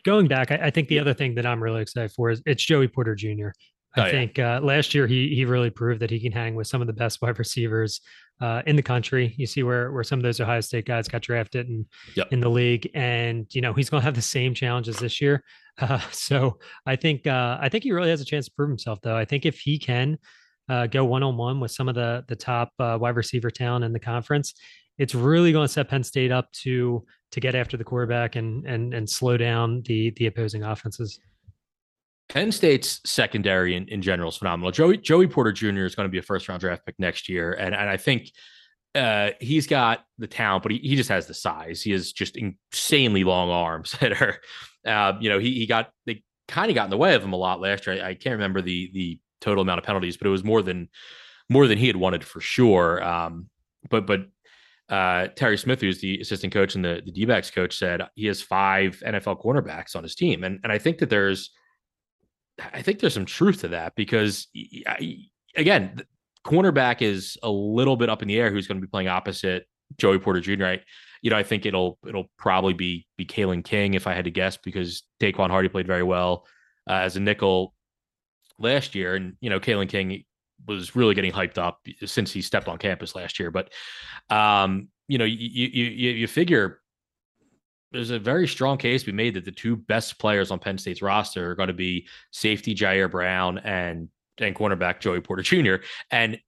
Going 0.06 0.28
back, 0.28 0.52
I, 0.52 0.56
I 0.64 0.70
think 0.70 0.90
the 0.90 1.00
other 1.00 1.14
thing 1.14 1.36
that 1.36 1.46
I'm 1.46 1.64
really 1.64 1.82
excited 1.82 2.12
for 2.12 2.30
is 2.30 2.42
it's 2.46 2.62
Joey 2.64 2.90
Porter 2.90 3.16
Jr. 3.16 3.48
I 3.96 4.02
Oh, 4.02 4.06
yeah. 4.06 4.12
think 4.12 4.38
uh, 4.40 4.60
last 4.62 4.94
year 4.94 5.08
he 5.08 5.34
he 5.34 5.46
really 5.46 5.70
proved 5.70 6.02
that 6.02 6.10
he 6.10 6.20
can 6.20 6.32
hang 6.34 6.56
with 6.56 6.68
some 6.68 6.82
of 6.82 6.88
the 6.88 6.94
best 6.94 7.22
wide 7.22 7.40
receivers 7.40 8.02
uh, 8.42 8.64
in 8.66 8.76
the 8.76 8.82
country. 8.82 9.34
You 9.38 9.46
see 9.46 9.64
where 9.64 9.94
where 9.94 10.04
some 10.04 10.20
of 10.20 10.24
those 10.24 10.42
Ohio 10.42 10.60
State 10.62 10.86
guys 10.86 11.08
got 11.08 11.22
drafted 11.22 11.70
and 11.70 11.86
Yep. 12.16 12.34
in 12.34 12.42
the 12.42 12.50
league, 12.50 12.90
and 12.94 13.46
you 13.52 13.62
know 13.62 13.72
he's 13.72 13.90
going 13.90 14.02
to 14.02 14.06
have 14.06 14.16
the 14.16 14.22
same 14.22 14.54
challenges 14.54 14.98
this 14.98 15.22
year. 15.22 15.44
Uh, 15.82 15.98
so 16.12 16.60
I 16.86 16.96
think 16.96 17.26
uh, 17.26 17.58
I 17.60 17.68
think 17.68 17.84
he 17.84 17.92
really 17.94 18.12
has 18.12 18.22
a 18.22 18.26
chance 18.26 18.46
to 18.46 18.52
prove 18.52 18.70
himself, 18.70 19.00
though. 19.02 19.18
I 19.18 19.26
think 19.26 19.44
if 19.48 19.58
he 19.60 19.80
can 19.80 20.20
uh, 20.70 20.86
go 20.86 21.04
one 21.04 21.24
on 21.24 21.36
one 21.36 21.60
with 21.60 21.72
some 21.72 21.90
of 21.90 21.96
the 21.96 22.24
the 22.28 22.36
top 22.36 22.70
uh, 22.78 22.96
wide 23.02 23.16
receiver 23.16 23.50
talent 23.50 23.84
in 23.84 23.92
the 23.92 24.00
conference, 24.00 24.54
it's 24.98 25.16
really 25.16 25.52
going 25.52 25.68
to 25.68 25.72
set 25.72 25.90
Penn 25.90 26.04
State 26.04 26.32
up 26.32 26.52
to 26.64 27.04
to 27.32 27.40
get 27.40 27.56
after 27.56 27.78
the 27.78 27.84
quarterback 27.84 28.36
and 28.36 28.66
and 28.66 28.94
and 28.94 29.10
slow 29.10 29.38
down 29.38 29.82
the 29.86 30.12
the 30.18 30.28
opposing 30.28 30.64
offenses. 30.64 31.20
Penn 32.30 32.52
State's 32.52 33.02
secondary 33.06 33.76
in, 33.76 33.88
in 33.90 34.02
general 34.02 34.30
is 34.30 34.38
phenomenal. 34.38 34.72
Joey 34.72 34.98
Joey 34.98 35.28
Porter 35.28 35.52
Jr. 35.52 35.86
is 35.86 35.96
going 35.96 36.08
to 36.08 36.12
be 36.12 36.18
a 36.18 36.24
first 36.24 36.48
round 36.48 36.62
draft 36.62 36.86
pick 36.86 36.96
next 37.00 37.30
year, 37.30 37.54
and 37.54 37.76
and 37.76 37.90
I 37.90 37.98
think 37.98 38.32
uh, 38.96 39.32
he's 39.40 39.68
got 39.68 40.04
the 40.20 40.28
talent, 40.28 40.64
but 40.64 40.72
he, 40.72 40.78
he 40.78 40.96
just 40.96 41.10
has 41.10 41.26
the 41.26 41.34
size. 41.34 41.82
He 41.82 41.92
has 41.92 42.12
just 42.12 42.38
insanely 42.38 43.24
long 43.24 43.50
arms 43.50 43.92
that 44.02 44.22
are, 44.22 44.40
uh, 44.86 45.14
you 45.20 45.30
know, 45.30 45.40
he 45.40 45.54
he 45.54 45.66
got 45.66 45.92
they 46.06 46.24
kind 46.48 46.70
of 46.70 46.76
got 46.76 46.86
in 46.86 46.90
the 46.92 46.98
way 46.98 47.16
of 47.16 47.24
him 47.24 47.34
a 47.34 47.38
lot 47.38 47.60
last 47.60 47.88
year. 47.88 48.04
I, 48.04 48.10
I 48.10 48.14
can't 48.14 48.34
remember 48.34 48.62
the 48.62 48.92
the 48.94 49.20
total 49.42 49.62
amount 49.62 49.80
of 49.80 49.86
penalties, 49.86 50.18
but 50.18 50.28
it 50.28 50.32
was 50.32 50.44
more 50.44 50.62
than 50.62 50.90
more 51.50 51.68
than 51.68 51.78
he 51.78 51.88
had 51.88 51.96
wanted 51.96 52.24
for 52.24 52.40
sure. 52.40 53.04
Um, 53.04 53.50
but 53.90 54.06
but 54.06 54.28
uh, 54.90 55.28
Terry 55.36 55.58
Smith, 55.58 55.82
who's 55.82 56.02
the 56.02 56.20
assistant 56.20 56.54
coach 56.54 56.76
and 56.76 56.84
the 56.84 57.02
the 57.06 57.12
D-backs 57.12 57.50
coach, 57.50 57.78
said 57.78 58.02
he 58.16 58.28
has 58.28 58.42
five 58.42 59.02
NFL 59.06 59.42
cornerbacks 59.42 59.96
on 59.96 60.04
his 60.04 60.16
team, 60.16 60.44
and 60.44 60.60
and 60.64 60.72
I 60.72 60.78
think 60.78 61.00
that 61.00 61.10
there's 61.10 61.52
I 62.74 62.82
think 62.82 63.00
there's 63.00 63.14
some 63.14 63.26
truth 63.26 63.62
to 63.62 63.70
that 63.70 63.96
because 63.96 64.48
I- 64.88 65.26
again, 65.56 66.02
cornerback 66.46 67.02
is 67.02 67.38
a 67.44 67.50
little 67.50 67.96
bit 67.96 68.10
up 68.10 68.22
in 68.22 68.28
the 68.28 68.40
air. 68.40 68.52
Who's 68.52 68.68
going 68.68 68.80
to 68.80 68.86
be 68.86 68.92
playing 68.92 69.08
opposite 69.08 69.66
Joey 69.98 70.20
Porter 70.20 70.42
Jr. 70.42 70.66
I, 70.66 70.80
you 71.22 71.30
know, 71.30 71.38
I 71.38 71.44
think 71.44 71.66
it'll 71.66 71.98
it'll 72.08 72.30
probably 72.38 72.74
be 72.74 73.08
be 73.18 73.26
Kalen 73.26 73.64
King 73.64 73.94
if 73.94 74.08
I 74.08 74.14
had 74.14 74.26
to 74.26 74.32
guess 74.32 74.58
because 74.58 75.04
Daquan 75.20 75.50
Hardy 75.50 75.70
played 75.70 75.88
very 75.88 76.04
well 76.04 76.46
uh, 76.90 76.94
as 76.94 77.16
a 77.16 77.20
nickel 77.20 77.74
last 78.60 78.96
year, 78.96 79.16
and 79.16 79.36
you 79.40 79.50
know, 79.50 79.60
Kalen 79.60 79.90
King 79.90 80.24
was 80.68 80.96
really 80.96 81.16
getting 81.16 81.32
hyped 81.32 81.58
up 81.58 81.86
since 82.06 82.32
he 82.32 82.42
stepped 82.42 82.68
on 82.68 82.78
campus 82.78 83.16
last 83.16 83.40
year. 83.40 83.52
But 83.52 83.72
um, 84.30 84.90
you 85.08 85.18
know, 85.18 85.26
you 85.26 85.38
you 85.38 86.12
you, 86.12 86.28
figure 86.28 86.82
there's 87.92 88.10
a 88.10 88.20
very 88.20 88.48
strong 88.48 88.78
case 88.78 89.02
to 89.02 89.08
be 89.08 89.16
made 89.16 89.36
that 89.36 89.46
the 89.46 89.52
two 89.52 89.76
best 89.76 90.18
players 90.20 90.52
on 90.52 90.60
Penn 90.60 90.78
State's 90.78 91.02
roster 91.02 91.52
are 91.52 91.56
going 91.56 91.68
to 91.68 91.74
be 91.74 92.08
safety 92.32 92.74
Ji'Ayir 92.74 93.12
Brown 93.12 93.60
and 93.60 94.10
and 94.40 94.56
cornerback 94.56 95.00
Joey 95.00 95.22
Porter 95.22 95.44
Jr. 95.44 95.76
And 96.10 96.40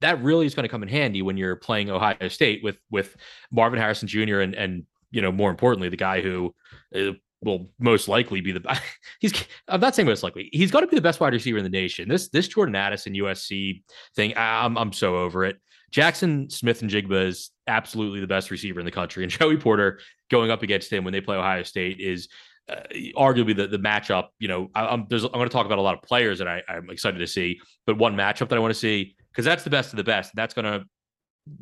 that 0.00 0.22
really 0.22 0.46
is 0.46 0.54
going 0.54 0.64
to 0.64 0.68
come 0.68 0.82
in 0.82 0.88
handy 0.88 1.22
when 1.22 1.36
you're 1.36 1.56
playing 1.56 1.90
Ohio 1.90 2.28
State 2.28 2.62
with 2.62 2.78
with 2.90 3.16
Marvin 3.50 3.78
Harrison 3.78 4.08
Jr. 4.08 4.40
and 4.40 4.54
and 4.54 4.84
you 5.10 5.20
know 5.22 5.32
more 5.32 5.50
importantly 5.50 5.88
the 5.88 5.96
guy 5.96 6.20
who 6.20 6.54
uh, 6.94 7.12
will 7.42 7.70
most 7.78 8.08
likely 8.08 8.40
be 8.40 8.52
the 8.52 8.80
he's 9.20 9.32
I'm 9.68 9.80
not 9.80 9.94
saying 9.94 10.06
most 10.06 10.22
likely 10.22 10.48
he's 10.52 10.70
going 10.70 10.84
to 10.84 10.90
be 10.90 10.96
the 10.96 11.02
best 11.02 11.20
wide 11.20 11.32
receiver 11.32 11.58
in 11.58 11.64
the 11.64 11.70
nation. 11.70 12.08
This 12.08 12.28
this 12.28 12.48
Jordan 12.48 12.74
Addison 12.74 13.14
USC 13.14 13.82
thing 14.14 14.34
I'm 14.36 14.76
I'm 14.76 14.92
so 14.92 15.16
over 15.16 15.44
it. 15.44 15.60
Jaxon 15.92 16.50
Smith-Njigba 16.50 17.26
is 17.26 17.50
absolutely 17.68 18.20
the 18.20 18.26
best 18.26 18.50
receiver 18.50 18.80
in 18.80 18.86
the 18.86 18.92
country, 18.92 19.22
and 19.22 19.32
Joey 19.32 19.56
Porter 19.56 20.00
going 20.30 20.50
up 20.50 20.62
against 20.62 20.92
him 20.92 21.04
when 21.04 21.12
they 21.12 21.20
play 21.20 21.36
Ohio 21.36 21.62
State 21.62 22.00
is 22.00 22.28
uh, 22.68 22.80
arguably 23.16 23.56
the, 23.56 23.68
the 23.68 23.78
matchup. 23.78 24.28
You 24.38 24.48
know, 24.48 24.70
I, 24.74 24.86
I'm 24.86 25.06
there's 25.08 25.24
I'm 25.24 25.30
going 25.32 25.48
to 25.48 25.52
talk 25.52 25.66
about 25.66 25.78
a 25.78 25.82
lot 25.82 25.94
of 25.94 26.02
players 26.02 26.38
that 26.38 26.48
I, 26.48 26.62
I'm 26.68 26.90
excited 26.90 27.18
to 27.18 27.26
see, 27.26 27.60
but 27.86 27.96
one 27.96 28.16
matchup 28.16 28.48
that 28.48 28.56
I 28.56 28.58
want 28.58 28.74
to 28.74 28.78
see 28.78 29.14
because 29.30 29.44
that's 29.44 29.64
the 29.64 29.70
best 29.70 29.92
of 29.92 29.96
the 29.98 30.04
best. 30.04 30.32
That's 30.34 30.54
gonna 30.54 30.84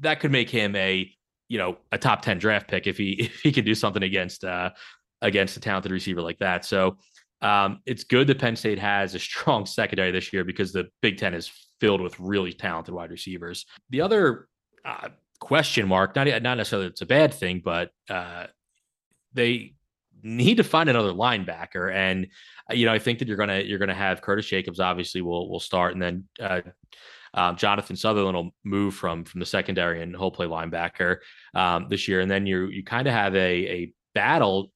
that 0.00 0.20
could 0.20 0.30
make 0.30 0.48
him 0.48 0.74
a 0.76 1.10
you 1.48 1.58
know 1.58 1.76
a 1.92 1.98
top 1.98 2.22
ten 2.22 2.38
draft 2.38 2.68
pick 2.68 2.86
if 2.86 2.96
he 2.96 3.12
if 3.20 3.40
he 3.40 3.52
could 3.52 3.64
do 3.64 3.74
something 3.74 4.02
against 4.02 4.44
uh 4.44 4.70
against 5.22 5.56
a 5.56 5.60
talented 5.60 5.92
receiver 5.92 6.22
like 6.22 6.38
that. 6.38 6.64
So 6.64 6.96
Um, 7.42 7.80
it's 7.84 8.04
good 8.04 8.26
that 8.28 8.38
Penn 8.38 8.56
State 8.56 8.78
has 8.78 9.14
a 9.14 9.18
strong 9.18 9.66
secondary 9.80 10.10
this 10.12 10.32
year 10.32 10.44
because 10.44 10.72
the 10.72 10.88
Big 11.02 11.18
Ten 11.18 11.34
is 11.34 11.50
filled 11.78 12.00
with 12.00 12.18
really 12.18 12.52
talented 12.54 12.94
wide 12.94 13.10
receivers. 13.10 13.66
The 13.90 14.00
other 14.00 14.48
uh, 14.84 15.08
question 15.40 15.86
mark, 15.86 16.16
not 16.16 16.26
not 16.42 16.56
necessarily 16.56 16.88
it's 16.88 17.02
a 17.02 17.06
bad 17.06 17.34
thing, 17.34 17.60
but 17.62 17.90
uh, 18.08 18.46
they 19.34 19.74
need 20.22 20.56
to 20.56 20.64
find 20.64 20.88
another 20.88 21.12
linebacker, 21.12 21.92
and 21.92 22.28
uh, 22.70 22.74
you 22.74 22.86
know 22.86 22.94
I 22.94 22.98
think 22.98 23.18
that 23.18 23.28
you're 23.28 23.36
gonna 23.36 23.60
you're 23.60 23.78
gonna 23.78 23.94
have 23.94 24.22
Curtis 24.22 24.46
Jacobs 24.46 24.80
obviously 24.80 25.20
will 25.20 25.50
will 25.50 25.60
start, 25.60 25.92
and 25.92 26.02
then 26.02 26.24
uh, 26.40 26.62
um, 27.34 27.56
Jonathan 27.56 27.96
Sutherland 27.96 28.36
will 28.36 28.54
move 28.64 28.94
from 28.94 29.24
from 29.24 29.40
the 29.40 29.46
secondary 29.46 30.02
and 30.02 30.16
he'll 30.16 30.30
play 30.30 30.46
linebacker 30.46 31.18
um, 31.54 31.88
this 31.90 32.08
year, 32.08 32.20
and 32.20 32.30
then 32.30 32.46
you 32.46 32.68
you 32.68 32.82
kind 32.84 33.06
of 33.06 33.12
have 33.12 33.34
a 33.34 33.38
a 33.38 33.92
battle 34.14 34.70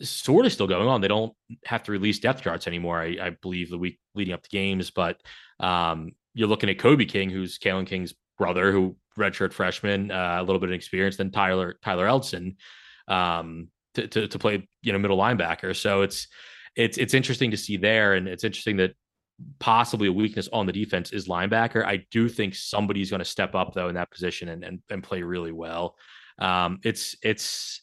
sort 0.00 0.46
of 0.46 0.52
still 0.52 0.66
going 0.66 0.88
on. 0.88 1.00
They 1.00 1.08
don't 1.08 1.32
have 1.64 1.82
to 1.84 1.92
release 1.92 2.18
depth 2.18 2.42
charts 2.42 2.66
anymore, 2.66 3.00
I, 3.00 3.16
I 3.20 3.30
believe, 3.42 3.70
the 3.70 3.78
week 3.78 3.98
leading 4.14 4.34
up 4.34 4.42
to 4.42 4.48
games. 4.48 4.90
But 4.90 5.20
um, 5.60 6.12
you're 6.34 6.48
looking 6.48 6.70
at 6.70 6.78
Kobe 6.78 7.04
King, 7.04 7.30
who's 7.30 7.58
Kalen 7.58 7.86
King's 7.86 8.14
brother, 8.38 8.72
who 8.72 8.96
redshirt 9.18 9.52
freshman, 9.52 10.10
uh, 10.10 10.36
a 10.38 10.42
little 10.42 10.60
bit 10.60 10.70
of 10.70 10.74
experience, 10.74 11.16
then 11.16 11.30
Tyler 11.30 11.76
Tyler 11.82 12.06
Elsdon 12.06 12.56
um, 13.08 13.68
to, 13.94 14.06
to, 14.06 14.28
to 14.28 14.38
play 14.38 14.66
you 14.82 14.92
know 14.92 14.98
middle 14.98 15.18
linebacker. 15.18 15.76
So 15.76 16.02
it's 16.02 16.28
it's 16.76 16.98
it's 16.98 17.14
interesting 17.14 17.50
to 17.50 17.56
see 17.56 17.76
there, 17.76 18.14
and 18.14 18.28
it's 18.28 18.44
interesting 18.44 18.76
that 18.76 18.92
possibly 19.58 20.08
a 20.08 20.12
weakness 20.12 20.48
on 20.52 20.66
the 20.66 20.72
defense 20.72 21.12
is 21.12 21.28
linebacker. 21.28 21.84
I 21.84 22.04
do 22.10 22.28
think 22.28 22.54
somebody's 22.54 23.10
going 23.10 23.20
to 23.20 23.24
step 23.24 23.54
up 23.54 23.74
though 23.74 23.88
in 23.88 23.94
that 23.96 24.10
position 24.10 24.48
and 24.48 24.64
and, 24.64 24.80
and 24.90 25.02
play 25.02 25.22
really 25.22 25.52
well. 25.52 25.96
Um, 26.38 26.78
it's 26.84 27.16
it's 27.22 27.82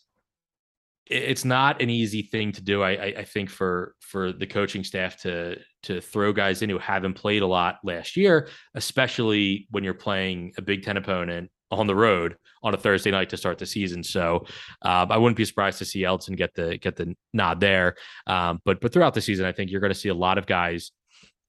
it's 1.08 1.46
not 1.46 1.82
an 1.82 1.90
easy 1.90 2.24
thing 2.24 2.52
to 2.54 2.62
do. 2.62 2.82
I, 2.82 2.92
I, 3.18 3.24
think 3.24 3.50
for 3.50 3.94
for 4.00 4.32
the 4.32 4.48
coaching 4.48 4.84
staff 4.84 5.18
to 5.22 5.58
to 5.84 6.02
throw 6.02 6.34
guys 6.34 6.64
in 6.64 6.70
who 6.70 6.80
haven't 6.80 7.14
played 7.14 7.44
a 7.44 7.48
lot 7.48 7.78
last 7.84 8.18
year, 8.18 8.50
especially 8.74 9.68
when 9.70 9.84
you're 9.84 9.94
playing 9.94 10.54
a 10.58 10.64
Big 10.64 10.84
Ten 10.84 10.98
opponent 10.98 11.52
on 11.70 11.86
the 11.86 11.96
road 11.96 12.38
on 12.64 12.74
a 12.74 12.78
Thursday 12.78 13.12
night 13.12 13.30
to 13.30 13.38
start 13.38 13.60
the 13.60 13.66
season. 13.66 14.04
So 14.04 14.46
um, 14.82 15.12
I 15.12 15.18
wouldn't 15.18 15.38
be 15.38 15.46
surprised 15.46 15.78
to 15.80 15.86
see 15.86 16.02
Elsdon 16.02 16.38
get 16.38 16.56
the 16.56 16.78
get 16.78 16.96
the 16.96 17.16
nod 17.34 17.60
there. 17.60 17.96
Um, 18.26 18.60
but 18.66 18.82
but 18.82 18.92
throughout 18.92 19.14
the 19.14 19.22
season, 19.22 19.46
I 19.46 19.52
think 19.52 19.70
you're 19.70 19.82
going 19.82 19.94
to 19.94 20.00
see 20.00 20.10
a 20.10 20.16
lot 20.16 20.40
of 20.40 20.48
guys 20.48 20.92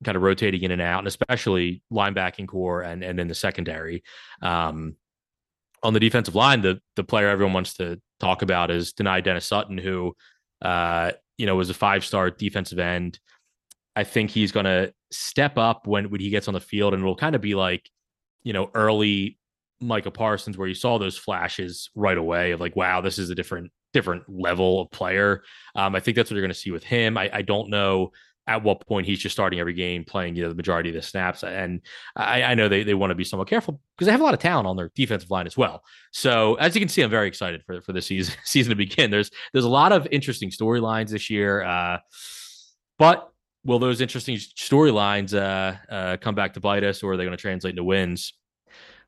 kind 0.05 0.17
of 0.17 0.23
rotating 0.23 0.63
in 0.63 0.71
and 0.71 0.83
out, 0.83 0.99
and 0.99 1.09
especially 1.09 1.83
linebacking 1.91 2.49
core 2.49 2.83
and 2.83 3.03
and 3.03 3.19
in 3.19 3.29
the 3.29 3.35
secondary. 3.35 4.03
Um, 4.43 4.97
on 5.83 5.95
the 5.95 6.01
defensive 6.01 6.35
line, 6.35 6.61
the 6.61 6.81
the 6.97 7.05
player 7.05 7.29
everyone 7.29 7.55
wants 7.55 7.75
to 7.75 8.01
talk 8.20 8.42
about 8.42 8.70
is 8.70 8.92
Dani 8.92 9.23
Dennis-Sutton, 9.23 9.78
who 9.78 10.14
uh, 10.62 11.12
you 11.38 11.46
know 11.46 11.56
was 11.56 11.70
a 11.70 11.75
five 11.75 12.04
star 12.04 12.30
defensive 12.30 12.78
end. 12.78 13.18
I 13.94 14.04
think 14.04 14.30
he's 14.30 14.52
going 14.52 14.66
to 14.66 14.92
step 15.11 15.56
up 15.56 15.87
when 15.87 16.11
when 16.11 16.20
he 16.20 16.30
gets 16.30 16.49
on 16.49 16.54
the 16.54 16.61
field, 16.61 16.94
and 16.94 17.02
it'll 17.02 17.16
kind 17.16 17.35
of 17.35 17.40
be 17.40 17.54
like 17.54 17.88
you 18.42 18.52
know 18.52 18.70
early 18.75 19.38
Micah 19.80 20.11
Parsons, 20.11 20.56
where 20.56 20.68
you 20.68 20.75
saw 20.75 20.99
those 20.99 21.18
flashes 21.18 21.90
right 21.94 22.18
away 22.18 22.52
of 22.52 22.61
like, 22.61 22.76
wow, 22.76 23.00
this 23.00 23.18
is 23.18 23.30
a 23.30 23.35
different 23.35 23.70
different 23.92 24.25
level 24.28 24.82
of 24.82 24.90
player. 24.90 25.42
Um, 25.75 25.94
I 25.94 26.00
think 26.00 26.16
that's 26.16 26.30
what 26.30 26.35
you're 26.35 26.42
going 26.42 26.52
to 26.52 26.58
see 26.58 26.70
with 26.70 26.85
him. 26.85 27.16
I, 27.16 27.30
I 27.32 27.42
don't 27.42 27.70
know 27.70 28.12
at 28.47 28.62
what 28.62 28.87
point 28.87 29.07
he's 29.07 29.19
just 29.19 29.35
starting 29.35 29.59
every 29.59 29.75
game, 29.75 30.05
playing 30.05 30.37
you 30.37 30.43
know 30.43 30.49
the 30.49 30.55
majority 30.55 30.88
of 30.88 30.95
the 30.95 31.03
snaps. 31.03 31.43
And 31.43 31.81
I, 32.15 32.43
I 32.43 32.55
know 32.55 32.69
they, 32.69 32.85
they 32.85 32.95
want 32.95 33.11
to 33.11 33.15
be 33.15 33.25
somewhat 33.25 33.49
careful 33.49 33.81
because 33.97 34.07
they 34.07 34.12
have 34.12 34.21
a 34.21 34.25
lot 34.25 34.35
of 34.35 34.41
talent 34.41 34.67
on 34.67 34.76
their 34.76 34.91
defensive 34.95 35.31
line 35.31 35.47
as 35.47 35.57
well. 35.57 35.83
So 36.12 36.55
as 36.57 36.75
you 36.75 36.81
can 36.81 36.88
see, 36.88 37.03
I'm 37.03 37.11
very 37.11 37.29
excited 37.29 37.62
for 37.65 37.81
for 37.81 37.93
the 37.93 38.03
season 38.03 38.35
season 38.45 38.71
to 38.71 38.76
begin. 38.76 39.11
There's 39.11 39.31
there's 39.53 39.65
a 39.65 39.71
lot 39.71 39.93
of 39.93 40.07
interesting 40.11 40.50
storylines 40.50 41.11
this 41.11 41.29
year, 41.29 41.62
uh, 41.62 41.99
but 42.99 43.31
will 43.65 43.79
those 43.79 44.00
interesting 44.00 44.37
storylines 44.37 45.35
uh, 45.35 45.76
uh, 45.93 46.17
come 46.19 46.35
back 46.35 46.55
to 46.55 46.61
bite 46.61 46.85
us, 46.85 47.03
or 47.03 47.12
are 47.12 47.17
they 47.17 47.25
going 47.25 47.37
to 47.37 47.41
translate 47.41 47.73
into 47.73 47.85
wins? 47.85 48.35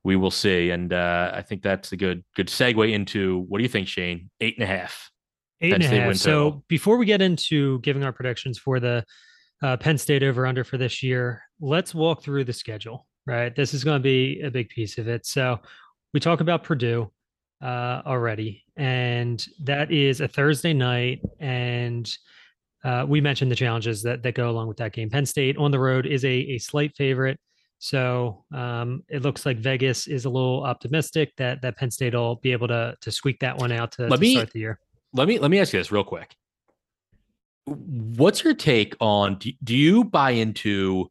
We 0.02 0.16
will 0.16 0.30
see. 0.30 0.70
And 0.70 0.92
uh, 0.92 1.32
I 1.34 1.42
think 1.42 1.62
that's 1.62 1.92
a 1.92 1.96
good 1.96 2.24
good 2.34 2.48
segue 2.48 2.92
into 2.92 3.44
what 3.48 3.58
do 3.58 3.62
you 3.62 3.68
think, 3.68 3.88
Shane? 3.88 4.30
Eight 4.40 4.56
and 4.58 4.64
a 4.64 4.66
half. 4.66 5.10
Eight 5.60 5.74
and 5.74 5.82
a 5.82 5.86
half. 5.86 6.16
So 6.16 6.62
before 6.68 6.98
we 6.98 7.06
get 7.06 7.22
into 7.22 7.80
giving 7.80 8.04
our 8.04 8.12
predictions 8.12 8.58
for 8.58 8.80
the 8.80 9.04
uh, 9.62 9.76
Penn 9.76 9.98
State 9.98 10.22
over 10.22 10.46
under 10.46 10.64
for 10.64 10.78
this 10.78 11.02
year, 11.02 11.42
let's 11.60 11.94
walk 11.94 12.22
through 12.22 12.44
the 12.44 12.52
schedule, 12.52 13.06
right? 13.26 13.54
This 13.54 13.74
is 13.74 13.84
going 13.84 13.98
to 13.98 14.02
be 14.02 14.40
a 14.42 14.50
big 14.50 14.68
piece 14.68 14.98
of 14.98 15.08
it. 15.08 15.26
So 15.26 15.58
we 16.14 16.20
talk 16.20 16.40
about 16.40 16.64
Purdue 16.64 17.10
uh, 17.62 18.02
already, 18.06 18.64
and 18.76 19.44
that 19.64 19.90
is 19.90 20.20
a 20.20 20.28
Thursday 20.28 20.72
night. 20.72 21.20
And 21.40 22.10
uh, 22.84 23.04
we 23.08 23.20
mentioned 23.20 23.50
the 23.50 23.56
challenges 23.56 24.02
that, 24.02 24.22
that 24.22 24.34
go 24.34 24.50
along 24.50 24.68
with 24.68 24.76
that 24.76 24.92
game. 24.92 25.10
Penn 25.10 25.26
State 25.26 25.56
on 25.56 25.70
the 25.70 25.80
road 25.80 26.06
is 26.06 26.24
a, 26.24 26.28
a 26.28 26.58
slight 26.58 26.96
favorite. 26.96 27.38
So 27.80 28.44
um, 28.52 29.04
it 29.08 29.22
looks 29.22 29.46
like 29.46 29.58
Vegas 29.58 30.08
is 30.08 30.24
a 30.24 30.30
little 30.30 30.64
optimistic 30.64 31.32
that 31.36 31.62
that 31.62 31.76
Penn 31.76 31.92
State 31.92 32.14
will 32.14 32.36
be 32.36 32.50
able 32.50 32.66
to 32.68 32.96
to 33.00 33.10
squeak 33.12 33.38
that 33.40 33.56
one 33.56 33.70
out 33.70 33.92
to, 33.92 34.02
let 34.02 34.16
to 34.16 34.20
me, 34.20 34.34
start 34.34 34.50
the 34.50 34.58
year. 34.58 34.80
Let 35.12 35.28
me 35.28 35.38
let 35.38 35.50
me 35.50 35.60
ask 35.60 35.72
you 35.72 35.78
this 35.78 35.92
real 35.92 36.02
quick 36.02 36.34
what's 37.74 38.42
your 38.44 38.54
take 38.54 38.94
on 39.00 39.36
do, 39.38 39.50
do 39.62 39.76
you 39.76 40.04
buy 40.04 40.30
into 40.32 41.08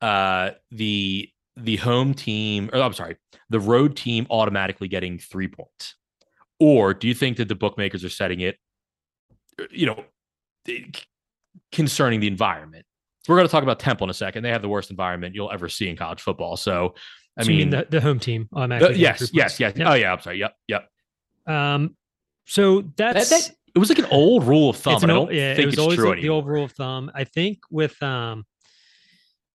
uh 0.00 0.50
the 0.70 1.28
the 1.56 1.76
home 1.76 2.14
team 2.14 2.70
or 2.72 2.80
I'm 2.80 2.92
sorry, 2.92 3.16
the 3.50 3.60
road 3.60 3.96
team 3.96 4.26
automatically 4.30 4.88
getting 4.88 5.18
3 5.18 5.48
points? 5.48 5.94
Or 6.58 6.94
do 6.94 7.08
you 7.08 7.14
think 7.14 7.36
that 7.38 7.48
the 7.48 7.54
bookmakers 7.54 8.04
are 8.04 8.08
setting 8.08 8.40
it 8.40 8.56
you 9.70 9.86
know 9.86 10.04
concerning 11.72 12.20
the 12.20 12.26
environment? 12.26 12.84
We're 13.28 13.36
going 13.36 13.46
to 13.46 13.52
talk 13.52 13.62
about 13.62 13.78
Temple 13.78 14.04
in 14.06 14.10
a 14.10 14.14
second. 14.14 14.42
They 14.42 14.50
have 14.50 14.62
the 14.62 14.68
worst 14.68 14.90
environment 14.90 15.34
you'll 15.34 15.52
ever 15.52 15.68
see 15.68 15.88
in 15.88 15.96
college 15.96 16.20
football. 16.20 16.56
So 16.56 16.94
I 17.38 17.42
So 17.44 17.48
mean, 17.48 17.58
mean 17.58 17.70
the, 17.70 17.86
the 17.88 18.00
home 18.00 18.18
team 18.18 18.48
the- 18.50 18.58
automatically. 18.58 18.88
getting 18.94 19.02
yes, 19.02 19.20
yes, 19.20 19.30
points? 19.58 19.60
yes. 19.60 19.72
Yep. 19.76 19.88
Oh 19.88 19.94
yeah, 19.94 20.12
I'm 20.12 20.20
sorry. 20.20 20.38
Yep, 20.40 20.56
yep. 20.68 20.88
Um, 21.46 21.96
so 22.46 22.82
That, 22.96 23.14
that's 23.14 23.30
that 23.30 23.54
it 23.74 23.78
was 23.78 23.88
like 23.88 23.98
an 23.98 24.06
old 24.10 24.44
rule 24.44 24.70
of 24.70 24.76
thumb. 24.76 25.02
an 25.02 25.10
I 25.10 25.14
don't 25.14 25.32
yeah, 25.32 25.52
it 25.52 25.64
was 25.64 25.74
it's 25.74 25.80
always 25.80 25.98
true 25.98 26.14
the, 26.14 26.22
the 26.22 26.28
old 26.28 26.46
rule 26.46 26.64
of 26.64 26.72
thumb. 26.72 27.10
I 27.14 27.24
think 27.24 27.58
with 27.70 28.00
um, 28.02 28.44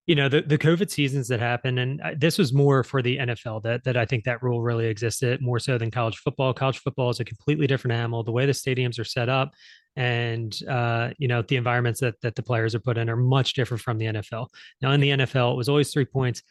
you 0.07 0.15
know, 0.15 0.29
the 0.29 0.41
the 0.41 0.57
COVID 0.57 0.89
seasons 0.89 1.27
that 1.27 1.41
happened, 1.41 1.79
and 1.79 2.01
uh, 2.01 2.11
this 2.17 2.37
was 2.37 2.53
more 2.53 2.81
for 2.81 3.01
the 3.01 3.17
NFL 3.17 3.61
that 3.63 3.83
that 3.83 3.97
I 3.97 4.05
think 4.05 4.23
that 4.23 4.41
rule 4.41 4.61
really 4.61 4.87
existed 4.87 5.41
more 5.41 5.59
so 5.59 5.77
than 5.77 5.91
college 5.91 6.17
football. 6.17 6.53
College 6.53 6.79
football 6.79 7.09
is 7.09 7.19
a 7.19 7.25
completely 7.25 7.67
different 7.67 7.93
animal. 7.93 8.23
The 8.23 8.31
way 8.31 8.45
the 8.45 8.53
stadiums 8.53 8.97
are 8.99 9.03
set 9.03 9.27
up, 9.27 9.53
and 9.97 10.57
uh, 10.67 11.09
you 11.17 11.27
know, 11.27 11.41
the 11.41 11.57
environments 11.57 11.99
that 11.99 12.19
that 12.21 12.35
the 12.35 12.43
players 12.43 12.73
are 12.73 12.79
put 12.79 12.97
in 12.97 13.09
are 13.09 13.17
much 13.17 13.53
different 13.53 13.81
from 13.81 13.97
the 13.97 14.05
NFL. 14.05 14.47
Now, 14.81 14.93
in 14.93 15.01
the 15.01 15.09
NFL, 15.09 15.51
it 15.51 15.57
was 15.57 15.67
always 15.67 15.91
three 15.91 16.05
points. 16.05 16.41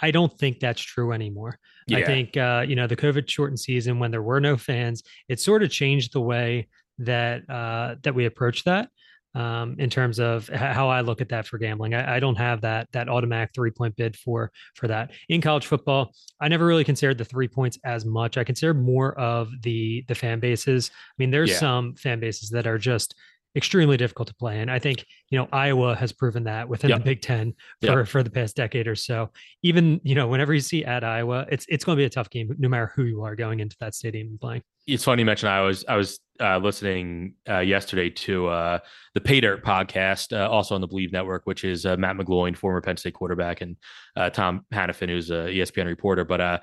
I 0.00 0.10
don't 0.10 0.38
think 0.38 0.60
that's 0.60 0.80
true 0.80 1.12
anymore. 1.12 1.58
I 1.90 2.04
think 2.04 2.36
uh, 2.36 2.66
you 2.68 2.76
know 2.76 2.86
the 2.86 2.94
COVID 2.94 3.26
shortened 3.26 3.58
season 3.58 3.98
when 3.98 4.10
there 4.10 4.22
were 4.22 4.38
no 4.38 4.58
fans, 4.58 5.02
it 5.30 5.40
sort 5.40 5.62
of 5.62 5.70
changed 5.70 6.12
the 6.12 6.20
way 6.20 6.68
that 6.98 7.48
uh, 7.48 7.96
that 8.02 8.14
we 8.14 8.26
approach 8.26 8.64
that 8.64 8.88
um, 9.34 9.76
in 9.78 9.90
terms 9.90 10.18
of 10.18 10.48
how 10.48 10.88
I 10.88 11.02
look 11.02 11.20
at 11.20 11.28
that 11.28 11.46
for 11.46 11.58
gambling. 11.58 11.94
I, 11.94 12.16
I 12.16 12.20
don't 12.20 12.36
have 12.36 12.60
that 12.62 12.88
that 12.92 13.08
automatic 13.08 13.50
three 13.54 13.70
point 13.70 13.94
bid 13.96 14.16
for 14.16 14.50
for 14.74 14.88
that 14.88 15.12
in 15.28 15.40
college 15.40 15.66
football. 15.66 16.12
I 16.40 16.48
never 16.48 16.66
really 16.66 16.84
considered 16.84 17.18
the 17.18 17.24
three 17.24 17.48
points 17.48 17.78
as 17.84 18.04
much. 18.04 18.36
I 18.38 18.44
consider 18.44 18.74
more 18.74 19.18
of 19.18 19.50
the 19.62 20.04
the 20.08 20.14
fan 20.14 20.40
bases. 20.40 20.90
I 20.94 21.14
mean, 21.18 21.30
there's 21.30 21.50
Yeah. 21.50 21.58
some 21.58 21.94
fan 21.96 22.20
bases 22.20 22.50
that 22.50 22.66
are 22.66 22.78
just 22.78 23.14
extremely 23.56 23.96
difficult 23.96 24.28
to 24.28 24.34
play 24.34 24.60
and 24.60 24.70
i 24.70 24.78
think 24.78 25.04
you 25.30 25.38
know 25.38 25.48
iowa 25.52 25.96
has 25.96 26.12
proven 26.12 26.44
that 26.44 26.68
within 26.68 26.90
Yep. 26.90 26.98
the 26.98 27.04
big 27.04 27.22
10 27.22 27.54
Yep. 27.80 27.92
for 27.92 28.04
for 28.04 28.22
the 28.22 28.30
past 28.30 28.54
decade 28.54 28.86
or 28.86 28.94
so 28.94 29.30
even 29.62 30.00
you 30.04 30.14
know 30.14 30.28
whenever 30.28 30.52
you 30.52 30.60
see 30.60 30.84
at 30.84 31.02
iowa 31.02 31.46
it's 31.50 31.64
it's 31.68 31.82
going 31.82 31.96
to 31.96 32.00
be 32.00 32.04
a 32.04 32.10
tough 32.10 32.28
game 32.28 32.54
no 32.58 32.68
matter 32.68 32.92
who 32.94 33.04
you 33.04 33.22
are 33.22 33.34
going 33.34 33.58
into 33.60 33.74
that 33.80 33.94
stadium 33.94 34.28
and 34.28 34.40
playing 34.40 34.62
it's 34.86 35.02
funny 35.02 35.22
you 35.22 35.26
mentioned 35.26 35.50
I 35.50 35.62
was 35.62 35.84
I 35.88 35.96
was 35.96 36.20
uh, 36.40 36.58
listening 36.58 37.34
uh, 37.48 37.58
yesterday 37.58 38.10
to 38.10 38.48
uh, 38.48 38.78
the 39.14 39.20
Pay 39.20 39.40
Dirt 39.40 39.64
podcast, 39.64 40.36
uh, 40.36 40.48
also 40.48 40.74
on 40.74 40.80
the 40.80 40.86
Believe 40.86 41.12
Network, 41.12 41.42
which 41.44 41.64
is 41.64 41.84
uh, 41.84 41.96
Matt 41.96 42.16
McGloin, 42.16 42.56
former 42.56 42.80
Penn 42.80 42.96
State 42.96 43.14
quarterback, 43.14 43.60
and 43.60 43.76
uh, 44.16 44.30
Tom 44.30 44.64
Hannafin, 44.72 45.08
who's 45.08 45.30
a 45.30 45.48
ESPN 45.48 45.86
reporter. 45.86 46.24
But 46.24 46.62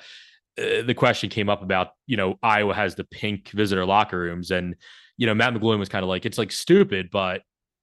the 0.58 0.94
question 0.96 1.30
came 1.30 1.50
up 1.50 1.62
about 1.62 1.90
you 2.08 2.18
know 2.18 2.40
Iowa 2.42 2.74
has 2.74 2.96
the 2.96 3.04
pink 3.06 3.50
visitor 3.50 3.86
locker 3.86 4.20
rooms, 4.20 4.52
and 4.52 4.76
you 5.18 5.28
know 5.28 5.36
Matt 5.36 5.54
McGloin 5.54 5.80
was 5.80 5.90
kind 5.90 6.04
of 6.04 6.10
like 6.10 6.26
it's 6.26 6.38
like 6.38 6.52
stupid, 6.52 7.10
but 7.12 7.42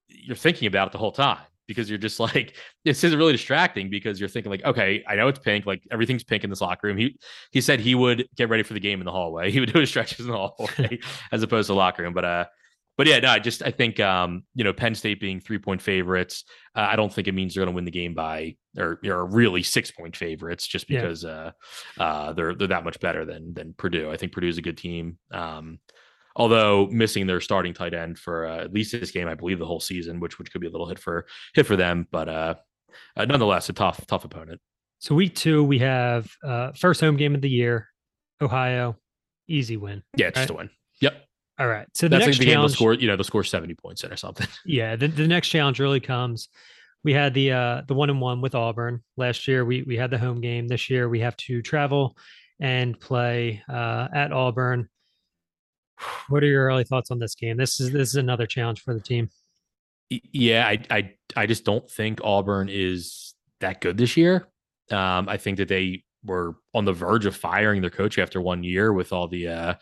you're 0.09 0.37
thinking 0.37 0.67
about 0.67 0.89
it 0.89 0.93
the 0.93 0.99
whole 0.99 1.13
time 1.13 1.39
because 1.69 1.89
you're 1.89 1.99
just 1.99 2.21
like 2.29 2.57
this 2.85 3.05
is 3.05 3.15
really 3.17 3.33
distracting 3.33 3.91
because 3.91 4.19
you're 4.21 4.29
thinking 4.29 4.51
like 4.51 4.65
okay 4.65 5.03
I 5.09 5.15
know 5.17 5.29
it's 5.29 5.39
pink 5.39 5.67
like 5.67 5.83
everything's 5.91 6.25
pink 6.25 6.45
in 6.45 6.51
this 6.51 6.61
locker 6.61 6.87
room. 6.89 6.97
He 6.99 7.19
he 7.51 7.61
said 7.61 7.81
he 7.81 7.95
would 7.95 8.27
get 8.37 8.49
ready 8.49 8.63
for 8.63 8.75
the 8.75 8.81
game 8.81 9.01
in 9.01 9.05
the 9.05 9.13
hallway. 9.13 9.51
He 9.53 9.61
would 9.61 9.73
do 9.73 9.81
his 9.81 9.89
stretches 9.89 10.27
in 10.27 10.33
the 10.33 10.37
hallway 10.39 10.99
as 11.31 11.43
opposed 11.43 11.67
to 11.69 11.75
locker 11.75 12.03
room. 12.03 12.15
But 12.15 12.25
uh 12.25 12.45
but 12.99 13.07
yeah 13.07 13.19
no 13.21 13.29
I 13.31 13.39
just 13.39 13.63
I 13.63 13.71
think 13.71 13.99
um 14.01 14.43
you 14.55 14.65
know 14.65 14.73
Penn 14.73 14.95
State 14.95 15.19
being 15.21 15.41
three 15.41 15.59
point 15.59 15.81
favorites 15.81 16.45
uh, 16.77 16.87
I 16.91 16.97
don't 16.97 17.13
think 17.13 17.27
it 17.29 17.33
means 17.33 17.55
they're 17.55 17.65
going 17.65 17.73
to 17.73 17.77
win 17.77 17.85
the 17.85 17.91
game 17.91 18.15
by 18.15 18.57
or 18.79 18.99
you're 19.03 19.25
really 19.27 19.63
six 19.63 19.91
point 19.91 20.17
favorites 20.17 20.67
just 20.67 20.89
Yeah. 20.91 21.01
because 21.01 21.25
uh 21.25 21.53
uh 21.99 22.33
they're 22.35 22.55
they're 22.55 22.69
that 22.69 22.85
much 22.85 23.01
better 23.01 23.25
than 23.25 23.55
than 23.55 23.75
Purdue. 23.77 24.11
I 24.11 24.17
think 24.17 24.33
Purdue's 24.33 24.59
a 24.59 24.63
good 24.63 24.77
team. 24.79 25.19
Um 25.31 25.79
Although 26.37 26.89
missing 26.91 27.27
their 27.27 27.41
starting 27.41 27.75
tight 27.75 27.95
end 27.95 28.19
for 28.19 28.47
uh, 28.47 28.65
at 28.65 28.73
least 28.73 28.93
this 28.93 29.11
game, 29.11 29.29
I 29.29 29.35
believe 29.35 29.59
the 29.59 29.67
whole 29.67 29.81
season, 29.81 30.21
which 30.21 30.39
which 30.39 30.53
could 30.53 30.61
be 30.61 30.67
a 30.67 30.71
little 30.71 30.89
hit 30.89 30.99
for 30.99 31.27
hit 31.55 31.67
for 31.67 31.77
them, 31.77 32.07
but 32.11 32.29
uh, 32.29 32.55
uh 33.17 33.25
nonetheless 33.25 33.69
a 33.69 33.73
tough 33.73 34.07
tough 34.07 34.25
opponent. 34.25 34.61
So 34.99 35.15
week 35.15 35.35
two, 35.35 35.65
we 35.65 35.81
have 35.81 36.31
uh, 36.45 36.73
first 36.73 37.01
home 37.01 37.17
game 37.17 37.35
of 37.35 37.41
the 37.41 37.51
year, 37.51 37.89
Ohio, 38.41 38.97
easy 39.49 39.77
win. 39.77 40.03
Yeah, 40.17 40.31
just 40.31 40.49
Right. 40.49 40.51
a 40.51 40.55
win. 40.55 40.71
Yep, 41.01 41.27
All 41.59 41.67
right. 41.67 41.89
So 41.95 42.07
the 42.07 42.11
that's 42.11 42.21
like 42.21 42.27
next 42.29 42.39
the 42.39 42.45
game 42.45 42.51
they'll 42.53 42.61
challenge, 42.61 42.73
score. 42.75 42.95
You 42.95 43.09
know, 43.09 43.17
they'll 43.17 43.25
score 43.25 43.45
seventy 43.45 43.75
points 43.75 44.05
in 44.05 44.13
or 44.13 44.17
something. 44.17 44.47
yeah, 44.65 44.97
the, 44.97 45.09
the 45.09 45.27
next 45.27 45.49
challenge 45.49 45.81
really 45.81 46.01
comes. 46.01 46.49
We 47.05 47.13
had 47.13 47.35
the 47.35 47.53
uh, 47.53 47.83
the 47.89 47.95
one 47.95 48.11
and 48.11 48.21
one 48.21 48.41
with 48.41 48.55
Auburn 48.55 49.03
last 49.17 49.49
year. 49.49 49.65
We 49.65 49.83
we 49.83 49.97
had 49.97 50.11
the 50.11 50.19
home 50.19 50.41
game. 50.41 50.69
This 50.69 50.89
year 50.89 51.09
we 51.09 51.21
have 51.21 51.37
to 51.39 51.61
travel 51.63 52.17
and 52.61 52.99
play 52.99 53.63
uh, 53.69 54.09
at 54.15 54.33
Auburn. 54.33 54.89
What 56.29 56.43
are 56.43 56.47
your 56.47 56.67
early 56.67 56.85
thoughts 56.85 57.11
on 57.11 57.19
this 57.19 57.35
game? 57.35 57.57
This 57.57 57.81
is 57.81 57.93
this 57.93 58.09
is 58.09 58.17
another 58.17 58.47
challenge 58.47 58.83
for 58.83 58.95
the 58.95 59.01
team. 59.01 59.31
Yeah, 60.11 60.67
I 60.67 60.79
I 60.91 61.15
I 61.37 61.47
just 61.47 61.65
don't 61.65 61.91
think 61.91 62.21
Auburn 62.23 62.69
is 62.71 63.35
that 63.61 63.81
good 63.81 63.97
this 63.97 64.17
year. 64.17 64.49
Um, 64.91 65.29
I 65.29 65.37
think 65.37 65.59
that 65.59 65.69
they 65.69 66.05
were 66.25 66.57
on 66.75 66.85
the 66.85 66.93
verge 66.93 67.27
of 67.27 67.35
firing 67.35 67.81
their 67.81 67.91
coach 67.91 68.19
after 68.19 68.41
one 68.41 68.63
year 68.63 68.93
with 68.93 69.13
all 69.13 69.29
the 69.29 69.49
uh, 69.49 69.75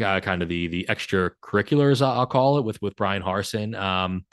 uh 0.00 0.20
kind 0.20 0.42
of 0.42 0.48
the 0.48 0.68
the 0.68 0.86
extracurriculars 0.88 2.02
I'll 2.02 2.26
call 2.26 2.58
it 2.58 2.64
with 2.64 2.80
with 2.82 2.96
Bryan 2.96 3.22
Harsin. 3.22 3.78
Um, 3.78 4.24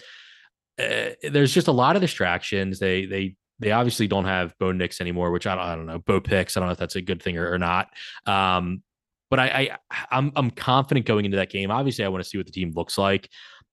uh, 0.80 1.12
there's 1.24 1.54
just 1.54 1.68
a 1.68 1.72
lot 1.72 1.96
of 1.96 2.02
distractions. 2.02 2.80
They 2.80 3.06
they 3.06 3.36
they 3.60 3.72
obviously 3.72 4.08
don't 4.08 4.26
have 4.26 4.54
Bo 4.60 4.72
Nix 4.72 5.02
anymore, 5.02 5.32
which 5.32 5.48
I 5.48 5.56
don't 5.56 5.64
I 5.64 5.76
don't 5.76 5.86
know 5.86 6.00
Bo 6.00 6.22
Picks. 6.22 6.56
I 6.56 6.60
don't 6.60 6.68
know 6.68 6.74
if 6.74 6.80
that's 6.80 6.96
a 6.96 7.02
good 7.02 7.22
thing 7.22 7.38
or, 7.38 7.52
or 7.52 7.58
not. 7.58 7.90
Um, 8.26 8.84
but 9.30 9.40
I, 9.40 9.78
I 9.92 9.98
I'm 10.12 10.32
I'm 10.36 10.52
confident 10.52 11.06
going 11.06 11.26
into 11.26 11.38
that 11.38 11.50
game. 11.50 11.72
Obviously, 11.72 12.06
I 12.06 12.08
want 12.08 12.24
to 12.24 12.30
see 12.30 12.38
what 12.38 12.46
the 12.46 12.52
team 12.52 12.72
looks 12.76 12.98
like, 12.98 13.30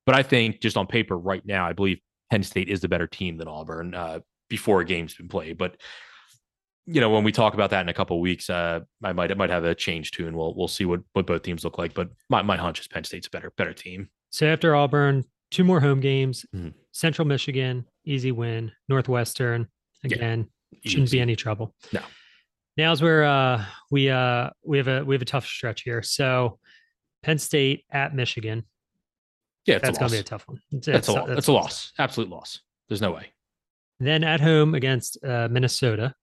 but 0.07 0.15
I 0.15 0.23
think 0.23 0.61
just 0.61 0.77
on 0.77 0.87
paper 0.87 1.17
right 1.17 1.45
now, 1.45 1.67
I 1.67 1.73
believe 1.73 1.99
Penn 2.31 2.43
State 2.43 2.69
is 2.69 2.81
the 2.81 2.89
better 2.89 3.07
team 3.07 3.37
than 3.37 3.49
Auburn 3.49 3.95
uh, 3.95 4.21
before 4.49 4.81
a 4.81 4.85
game's 4.85 5.15
been 5.15 5.29
played. 5.29 5.59
But 5.59 5.77
you 6.87 7.01
know, 7.01 7.09
when 7.09 7.25
we 7.25 7.33
talk 7.33 7.55
about 7.55 7.71
that 7.71 7.81
in 7.81 7.89
a 7.89 7.95
couple 7.95 8.17
of 8.17 8.21
weeks, 8.21 8.51
uh, 8.51 8.81
I 9.03 9.13
might 9.13 9.31
I 9.31 9.35
might 9.35 9.51
have 9.51 9.65
a 9.65 9.75
change 9.75 10.11
tune. 10.11 10.29
And 10.29 10.37
we'll 10.37 10.55
we'll 10.55 10.69
see 10.69 10.85
what 10.85 11.01
what 11.13 11.27
both 11.27 11.43
teams 11.43 11.65
look 11.65 11.79
like. 11.79 11.95
But 11.95 12.11
my, 12.29 12.43
my 12.43 12.57
hunch 12.57 12.81
is 12.81 12.89
Penn 12.89 13.05
State's 13.05 13.27
a 13.27 13.31
better 13.31 13.53
better 13.57 13.73
team. 13.73 14.11
So 14.31 14.47
after 14.47 14.75
Auburn, 14.75 15.25
two 15.51 15.65
more 15.65 15.81
home 15.81 16.01
games: 16.01 16.45
Mhm. 16.55 16.75
Central 16.93 17.27
Michigan, 17.27 17.87
easy 18.05 18.33
win. 18.33 18.71
Northwestern, 18.89 19.69
Yeah, 20.03 20.17
again, 20.17 20.49
shouldn't 20.85 21.11
be 21.11 21.21
any 21.21 21.37
trouble. 21.37 21.75
No. 21.93 22.01
Now's 22.77 23.01
where 23.03 23.25
uh, 23.25 23.65
we 23.91 24.11
uh, 24.11 24.51
we 24.65 24.79
have 24.79 24.89
a 24.89 25.05
we 25.05 25.15
have 25.15 25.23
a 25.23 25.27
tough 25.27 25.47
stretch 25.47 25.83
here. 25.83 26.03
So 26.03 26.59
Penn 27.23 27.39
State 27.39 27.85
at 27.91 28.15
Michigan. 28.15 28.65
Yeah, 29.67 29.77
it's 29.77 29.85
That's 29.85 29.99
gonna 29.99 30.11
be 30.11 30.19
a 30.19 30.23
tough 30.23 30.47
one. 30.47 30.59
It's, 30.73 30.87
that's 30.87 31.09
a 31.09 31.13
it's- 31.13 31.27
loss. 31.27 31.35
That's 31.35 31.49
a 31.49 31.53
loss. 31.53 31.93
Absolute 31.99 32.31
loss. 32.31 32.61
There's 32.89 33.01
no 33.01 33.13
way. 33.13 33.33
Then 34.01 34.25
at 34.25 34.41
home 34.41 34.75
against 34.75 35.25
uh, 35.25 35.49
Minnesota. 35.51 36.15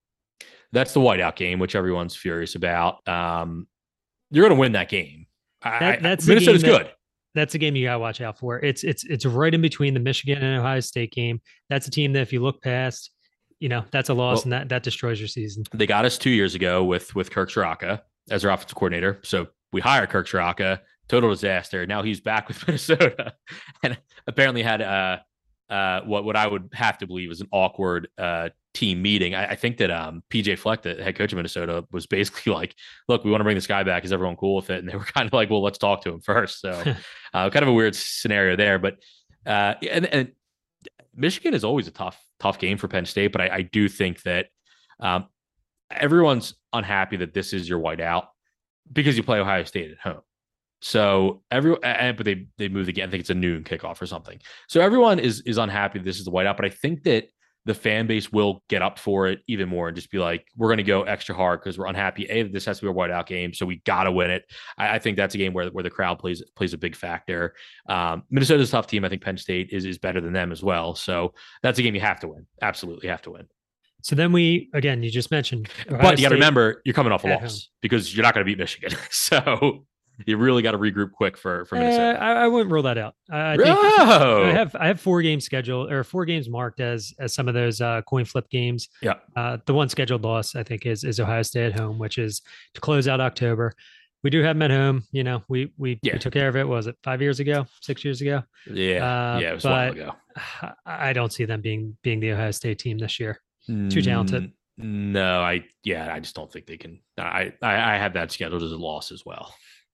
That's 0.73 0.93
the 0.93 0.99
whiteout 0.99 1.35
game, 1.35 1.59
which 1.59 1.75
everyone's 1.75 2.15
furious 2.15 2.55
about. 2.55 3.05
Um, 3.07 3.67
you're 4.29 4.43
going 4.47 4.55
to 4.55 4.59
win 4.59 4.73
that 4.73 4.89
game. 4.89 5.25
That- 5.63 5.81
I- 5.81 5.99
that's 6.01 6.27
Minnesota's 6.27 6.61
that- 6.61 6.67
good. 6.67 6.91
That's 7.33 7.55
a 7.55 7.57
game 7.57 7.77
you 7.77 7.85
got 7.87 7.93
to 7.93 7.99
watch 7.99 8.19
out 8.19 8.37
for. 8.37 8.59
It's 8.59 8.83
it's 8.83 9.05
it's 9.05 9.25
right 9.25 9.53
in 9.53 9.61
between 9.61 9.93
the 9.93 10.01
Michigan 10.01 10.43
and 10.43 10.59
Ohio 10.59 10.81
State 10.81 11.13
game. 11.13 11.39
That's 11.69 11.87
a 11.87 11.91
team 11.91 12.11
that 12.11 12.19
if 12.23 12.33
you 12.33 12.41
look 12.41 12.61
past, 12.61 13.09
you 13.61 13.69
know, 13.69 13.85
that's 13.91 14.09
a 14.09 14.13
loss 14.13 14.39
Well- 14.39 14.43
and 14.43 14.51
that 14.53 14.69
that 14.69 14.83
destroys 14.83 15.19
your 15.21 15.29
season. 15.29 15.63
They 15.73 15.87
got 15.87 16.03
us 16.03 16.17
two 16.17 16.31
years 16.31 16.55
ago 16.55 16.83
with 16.83 17.15
with 17.15 17.31
Kirk 17.31 17.49
Ciarrocca 17.49 18.01
as 18.29 18.43
our 18.43 18.51
offensive 18.51 18.75
coordinator. 18.75 19.19
So 19.23 19.47
we 19.71 19.79
hire 19.79 20.05
Kirk 20.07 20.27
Ciarrocca, 20.27 20.79
total 21.07 21.29
disaster. 21.29 21.85
Now 21.87 22.01
he's 22.01 22.19
back 22.19 22.47
with 22.49 22.65
Minnesota, 22.67 23.33
and 23.83 23.97
apparently 24.27 24.63
had 24.63 24.81
uh 24.81 25.19
uh 25.69 26.01
what 26.01 26.25
what 26.25 26.35
I 26.35 26.47
would 26.47 26.69
have 26.73 26.97
to 26.97 27.07
believe 27.07 27.31
is 27.31 27.39
an 27.39 27.47
awkward 27.51 28.09
uh 28.17 28.49
team 28.73 29.01
meeting. 29.01 29.35
I, 29.35 29.51
I 29.51 29.55
think 29.55 29.77
that 29.77 29.91
um 29.91 30.23
PJ 30.29 30.57
Fleck, 30.57 30.81
the 30.81 30.95
head 31.01 31.15
coach 31.15 31.31
of 31.31 31.37
Minnesota, 31.37 31.85
was 31.91 32.07
basically 32.07 32.53
like, 32.59 32.75
"Look, 33.07 33.23
we 33.23 33.31
want 33.31 33.41
to 33.41 33.45
bring 33.45 33.55
this 33.55 33.67
guy 33.67 33.83
back. 33.83 34.03
Is 34.03 34.11
everyone 34.11 34.37
cool 34.37 34.55
with 34.55 34.69
it?" 34.71 34.79
And 34.79 34.89
they 34.89 34.95
were 34.95 35.03
kind 35.15 35.27
of 35.27 35.33
like, 35.33 35.49
"Well, 35.49 35.61
let's 35.61 35.77
talk 35.77 36.01
to 36.03 36.09
him 36.11 36.19
first. 36.21 36.61
So 36.61 36.71
uh, 37.33 37.49
kind 37.51 37.63
of 37.63 37.69
a 37.69 37.73
weird 37.73 37.95
scenario 37.95 38.55
there, 38.55 38.79
but 38.79 38.95
uh, 39.45 39.75
and, 39.89 40.05
and 40.07 40.31
Michigan 41.15 41.53
is 41.53 41.63
always 41.63 41.87
a 41.87 41.91
tough, 41.91 42.19
tough 42.41 42.59
game 42.59 42.77
for 42.77 42.87
Penn 42.87 43.05
State. 43.05 43.31
But 43.31 43.41
I, 43.41 43.49
I 43.49 43.61
do 43.61 43.87
think 43.87 44.21
that 44.23 44.47
um, 44.99 45.27
everyone's 45.91 46.55
unhappy 46.73 47.17
that 47.17 47.33
this 47.33 47.53
is 47.53 47.67
your 47.69 47.79
whiteout 47.79 48.27
because 48.91 49.17
you 49.17 49.23
play 49.23 49.39
Ohio 49.39 49.63
State 49.63 49.91
at 49.91 49.99
home. 49.99 50.21
So 50.81 51.43
every 51.51 51.75
but 51.79 52.25
they 52.25 52.47
they 52.57 52.67
moved 52.67 52.89
again. 52.89 53.07
I 53.07 53.11
think 53.11 53.21
it's 53.21 53.29
a 53.29 53.35
noon 53.35 53.63
kickoff 53.63 54.01
or 54.01 54.07
something. 54.07 54.39
So 54.67 54.81
everyone 54.81 55.19
is 55.19 55.41
is 55.41 55.57
unhappy 55.57 55.99
this 55.99 56.17
is 56.17 56.25
the 56.25 56.31
whiteout. 56.31 56.57
But 56.57 56.65
I 56.65 56.69
think 56.69 57.03
that 57.03 57.25
the 57.65 57.73
fan 57.73 58.07
base 58.07 58.31
will 58.31 58.63
get 58.69 58.81
up 58.81 58.97
for 58.97 59.27
it 59.27 59.39
even 59.47 59.69
more 59.69 59.87
and 59.87 59.95
just 59.95 60.09
be 60.09 60.17
like, 60.17 60.47
we're 60.57 60.67
going 60.67 60.77
to 60.77 60.83
go 60.83 61.03
extra 61.03 61.35
hard 61.35 61.59
because 61.59 61.77
we're 61.77 61.85
unhappy. 61.85 62.25
A, 62.25 62.43
this 62.43 62.65
has 62.65 62.79
to 62.79 62.85
be 62.85 62.89
a 62.89 62.93
whiteout 62.93 63.27
game, 63.27 63.53
so 63.53 63.65
we 63.65 63.81
got 63.85 64.05
to 64.05 64.11
win 64.11 64.31
it. 64.31 64.43
I, 64.77 64.95
I 64.95 64.99
think 64.99 65.17
that's 65.17 65.35
a 65.35 65.37
game 65.37 65.53
where 65.53 65.69
where 65.69 65.83
the 65.83 65.89
crowd 65.89 66.19
plays 66.19 66.43
plays 66.55 66.73
a 66.73 66.77
big 66.77 66.95
factor. 66.95 67.53
Um, 67.87 68.23
Minnesota's 68.29 68.69
a 68.69 68.71
tough 68.71 68.87
team. 68.87 69.05
I 69.05 69.09
think 69.09 69.21
Penn 69.21 69.37
State 69.37 69.69
is 69.71 69.85
is 69.85 69.97
better 69.97 70.21
than 70.21 70.33
them 70.33 70.51
as 70.51 70.63
well. 70.63 70.95
So 70.95 71.33
that's 71.61 71.77
a 71.77 71.81
game 71.81 71.95
you 71.95 72.01
have 72.01 72.19
to 72.21 72.27
win. 72.27 72.47
Absolutely 72.61 73.09
have 73.09 73.21
to 73.23 73.31
win. 73.31 73.47
So 74.01 74.15
then 74.15 74.31
we 74.31 74.69
again, 74.73 75.03
you 75.03 75.11
just 75.11 75.29
mentioned, 75.29 75.69
Ohio 75.87 76.01
but 76.01 76.17
you 76.17 76.23
got 76.23 76.29
to 76.29 76.35
remember, 76.35 76.81
you're 76.85 76.93
coming 76.93 77.11
off 77.11 77.23
a 77.23 77.27
loss 77.27 77.69
because 77.81 78.15
you're 78.15 78.23
not 78.23 78.33
going 78.33 78.45
to 78.45 78.49
beat 78.49 78.57
Michigan. 78.57 78.97
so 79.11 79.85
you 80.25 80.37
really 80.37 80.61
got 80.61 80.71
to 80.71 80.77
regroup 80.77 81.11
quick 81.11 81.37
for 81.37 81.65
for 81.65 81.75
Uh, 81.77 81.79
Minnesota. 81.81 82.19
I, 82.21 82.31
I 82.43 82.47
wouldn't 82.47 82.71
rule 82.71 82.83
that 82.83 82.97
out. 82.97 83.15
I, 83.29 83.53
I 83.53 83.57
think! 83.57 83.69
I 83.69 84.51
have 84.51 84.75
I 84.75 84.87
have 84.87 84.99
four 84.99 85.21
games 85.21 85.45
scheduled 85.45 85.91
or 85.91 86.03
four 86.03 86.25
games 86.25 86.49
marked 86.49 86.79
as 86.79 87.13
as 87.19 87.33
some 87.33 87.47
of 87.47 87.53
those 87.53 87.81
uh, 87.81 88.01
coin 88.03 88.25
flip 88.25 88.49
games. 88.49 88.89
Yeah. 89.01 89.15
Uh, 89.35 89.57
the 89.65 89.73
one 89.73 89.89
scheduled 89.89 90.23
loss 90.23 90.55
I 90.55 90.63
think 90.63 90.85
is 90.85 91.03
is 91.03 91.19
Ohio 91.19 91.41
State 91.43 91.73
at 91.73 91.79
home, 91.79 91.97
which 91.99 92.17
is 92.17 92.41
to 92.73 92.81
close 92.81 93.07
out 93.07 93.19
October. 93.21 93.73
We 94.23 94.29
do 94.29 94.43
have 94.43 94.55
them 94.55 94.61
at 94.61 94.69
home. 94.71 95.03
You 95.11 95.23
know, 95.23 95.43
we 95.49 95.71
we, 95.77 95.99
Yeah. 96.03 96.13
we 96.13 96.19
took 96.19 96.33
care 96.33 96.47
of 96.47 96.55
it. 96.55 96.67
Was 96.67 96.85
it 96.87 96.95
five 97.03 97.21
years 97.21 97.39
ago? 97.39 97.65
Six 97.81 98.05
years 98.05 98.21
ago? 98.21 98.43
yeah, 98.71 99.35
uh, 99.35 99.39
yeah, 99.39 99.51
it 99.51 99.53
was 99.55 99.65
a 99.65 99.69
while 99.69 99.93
but- 99.93 99.97
ago. 100.01 100.15
I 100.85 101.13
don't 101.13 101.33
see 101.33 101.45
them 101.45 101.61
being 101.61 101.97
being 102.03 102.19
the 102.19 102.31
Ohio 102.31 102.51
State 102.51 102.79
team 102.79 102.97
this 102.97 103.19
year. 103.19 103.39
Too 103.67 104.01
talented. 104.01 104.51
Mm, 104.79 105.11
No, 105.11 105.41
I 105.41 105.63
yeah, 105.83 106.13
I 106.13 106.19
just 106.19 106.35
don't 106.35 106.51
think 106.51 106.65
they 106.67 106.77
can. 106.77 106.99
I 107.17 107.53
I, 107.61 107.95
I 107.95 107.97
have 107.97 108.13
that 108.13 108.31
scheduled 108.31 108.63
as 108.63 108.71
a 108.71 108.77
loss 108.77 109.11
as 109.11 109.25
well. 109.25 109.53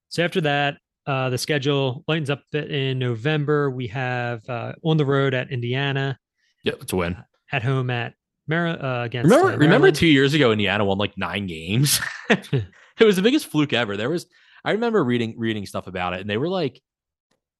So 0.09 0.23
after 0.23 0.41
that, 0.41 0.77
uh, 1.05 1.29
the 1.29 1.37
schedule 1.37 2.03
lightens 2.07 2.29
up 2.29 2.39
a 2.39 2.43
bit 2.51 2.71
in 2.71 2.99
November. 2.99 3.69
We 3.69 3.87
have 3.87 4.47
uh, 4.49 4.73
on 4.83 4.97
the 4.97 5.05
road 5.05 5.33
at 5.33 5.51
Indiana, 5.51 6.19
Yeah, 6.63 6.73
it's 6.81 6.93
a 6.93 6.95
win. 6.95 7.17
at 7.51 7.63
home 7.63 7.89
at 7.89 8.13
Mar- 8.47 8.67
uh, 8.67 9.05
against. 9.05 9.29
Remember, 9.29 9.53
uh, 9.53 9.57
remember 9.57 9.91
two 9.91 10.07
years 10.07 10.33
ago, 10.33 10.51
Indiana 10.51 10.83
won 10.85 10.97
like 10.97 11.17
nine 11.17 11.47
games. 11.47 11.99
it 12.29 12.65
was 12.99 13.15
the 13.15 13.21
biggest 13.21 13.47
fluke 13.47 13.73
ever. 13.73 13.95
There 13.97 14.09
was, 14.09 14.25
I 14.65 14.71
remember 14.71 15.03
reading 15.03 15.35
reading 15.37 15.65
stuff 15.65 15.87
about 15.87 16.13
it, 16.13 16.21
and 16.21 16.29
they 16.29 16.37
were 16.37 16.49
like, 16.49 16.81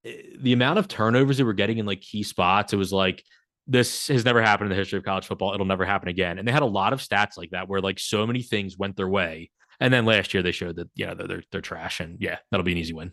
eh, 0.06 0.22
the 0.40 0.54
amount 0.54 0.80
of 0.80 0.88
turnovers 0.88 1.38
they 1.38 1.44
were 1.44 1.54
getting 1.54 1.78
in 1.78 1.86
like 1.86 2.02
key 2.02 2.24
spots. 2.24 2.74
It 2.74 2.78
was 2.78 2.92
like 2.92 3.24
this 3.68 4.08
has 4.08 4.24
never 4.24 4.42
happened 4.42 4.68
in 4.68 4.70
the 4.70 4.82
history 4.82 4.98
of 4.98 5.04
college 5.06 5.26
football. 5.26 5.54
It'll 5.54 5.66
never 5.66 5.86
happen 5.86 6.08
again. 6.08 6.40
And 6.40 6.48
they 6.48 6.54
had 6.54 6.64
a 6.64 6.68
lot 6.68 6.94
of 6.94 7.02
stats 7.02 7.38
like 7.38 7.50
that 7.52 7.68
where 7.68 7.82
like 7.82 8.00
so 8.00 8.26
many 8.26 8.42
things 8.42 8.78
went 8.78 8.96
their 8.96 9.10
way. 9.10 9.52
And 9.80 9.94
then 9.94 10.06
last 10.06 10.34
year 10.34 10.42
they 10.42 10.52
showed 10.52 10.78
that 10.78 10.90
yeah 10.96 11.14
they're 11.14 11.28
they're, 11.28 11.44
they're 11.52 11.62
trash, 11.62 12.00
and 12.00 12.18
yeah 12.20 12.38
that'll 12.50 12.64
be 12.64 12.72
an 12.72 12.78
easy 12.78 12.94
win. 12.94 13.12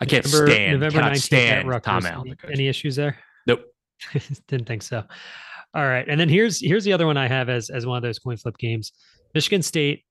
I 0.00 0.06
can't 0.06 0.24
November, 0.24 0.50
stand 0.52 0.72
November 0.80 0.98
cannot 0.98 1.12
19th 1.12 1.20
stand 1.22 1.68
Rutgers. 1.68 1.84
Tom 1.84 2.06
Allen. 2.06 2.36
Any, 2.44 2.52
any 2.52 2.68
issues 2.68 2.96
there? 2.96 3.16
Nope. 3.46 3.64
Didn't 4.48 4.66
think 4.66 4.82
so. 4.82 5.04
All 5.74 5.84
right, 5.84 6.06
and 6.08 6.20
then 6.20 6.28
here's 6.28 6.60
here's 6.60 6.84
the 6.84 6.92
other 6.92 7.06
one 7.06 7.16
I 7.16 7.28
have 7.28 7.48
as 7.48 7.70
as 7.70 7.86
one 7.86 7.96
of 7.96 8.02
those 8.02 8.18
coin 8.18 8.36
flip 8.36 8.56
games. 8.58 8.92
Michigan 9.34 9.62
State, 9.62 10.04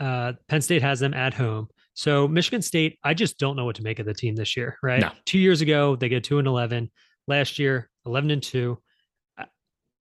uh, 0.00 0.32
Penn 0.48 0.60
State 0.60 0.82
has 0.82 0.98
them 1.00 1.14
at 1.14 1.34
home. 1.34 1.68
So 1.94 2.26
Michigan 2.28 2.62
State, 2.62 2.98
I 3.04 3.14
just 3.14 3.38
don't 3.38 3.56
know 3.56 3.64
what 3.64 3.76
to 3.76 3.82
make 3.82 3.98
of 3.98 4.06
the 4.06 4.14
team 4.14 4.34
this 4.36 4.56
year. 4.56 4.78
Right? 4.82 5.00
No. 5.00 5.10
Two 5.24 5.38
years 5.38 5.60
ago 5.60 5.96
they 5.96 6.08
get 6.08 6.24
two 6.24 6.38
and 6.38 6.46
eleven. 6.48 6.90
Last 7.26 7.58
year 7.58 7.90
eleven 8.06 8.30
and 8.30 8.42
two. 8.42 8.80
Uh, 9.36 9.44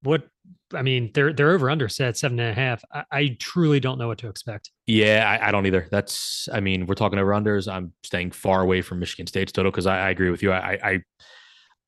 What 0.01 0.27
I 0.73 0.81
mean, 0.81 1.11
they're 1.13 1.31
they're 1.31 1.51
over 1.51 1.69
under 1.69 1.87
set 1.87 2.17
seven 2.17 2.39
and 2.39 2.51
a 2.51 2.53
half. 2.53 2.83
I, 2.91 3.03
I 3.11 3.37
truly 3.39 3.79
don't 3.79 3.97
know 3.97 4.07
what 4.07 4.17
to 4.19 4.27
expect. 4.27 4.71
Yeah, 4.85 5.37
I, 5.41 5.47
I 5.47 5.51
don't 5.51 5.65
either. 5.65 5.87
That's, 5.89 6.49
I 6.51 6.59
mean, 6.59 6.85
we're 6.85 6.95
talking 6.95 7.19
over 7.19 7.31
unders. 7.31 7.71
I'm 7.71 7.93
staying 8.03 8.31
far 8.31 8.61
away 8.61 8.81
from 8.81 8.99
Michigan 8.99 9.27
State's 9.27 9.51
total 9.51 9.71
because 9.71 9.85
I, 9.85 10.07
I 10.07 10.09
agree 10.09 10.29
with 10.29 10.43
you. 10.43 10.51
I, 10.51 11.01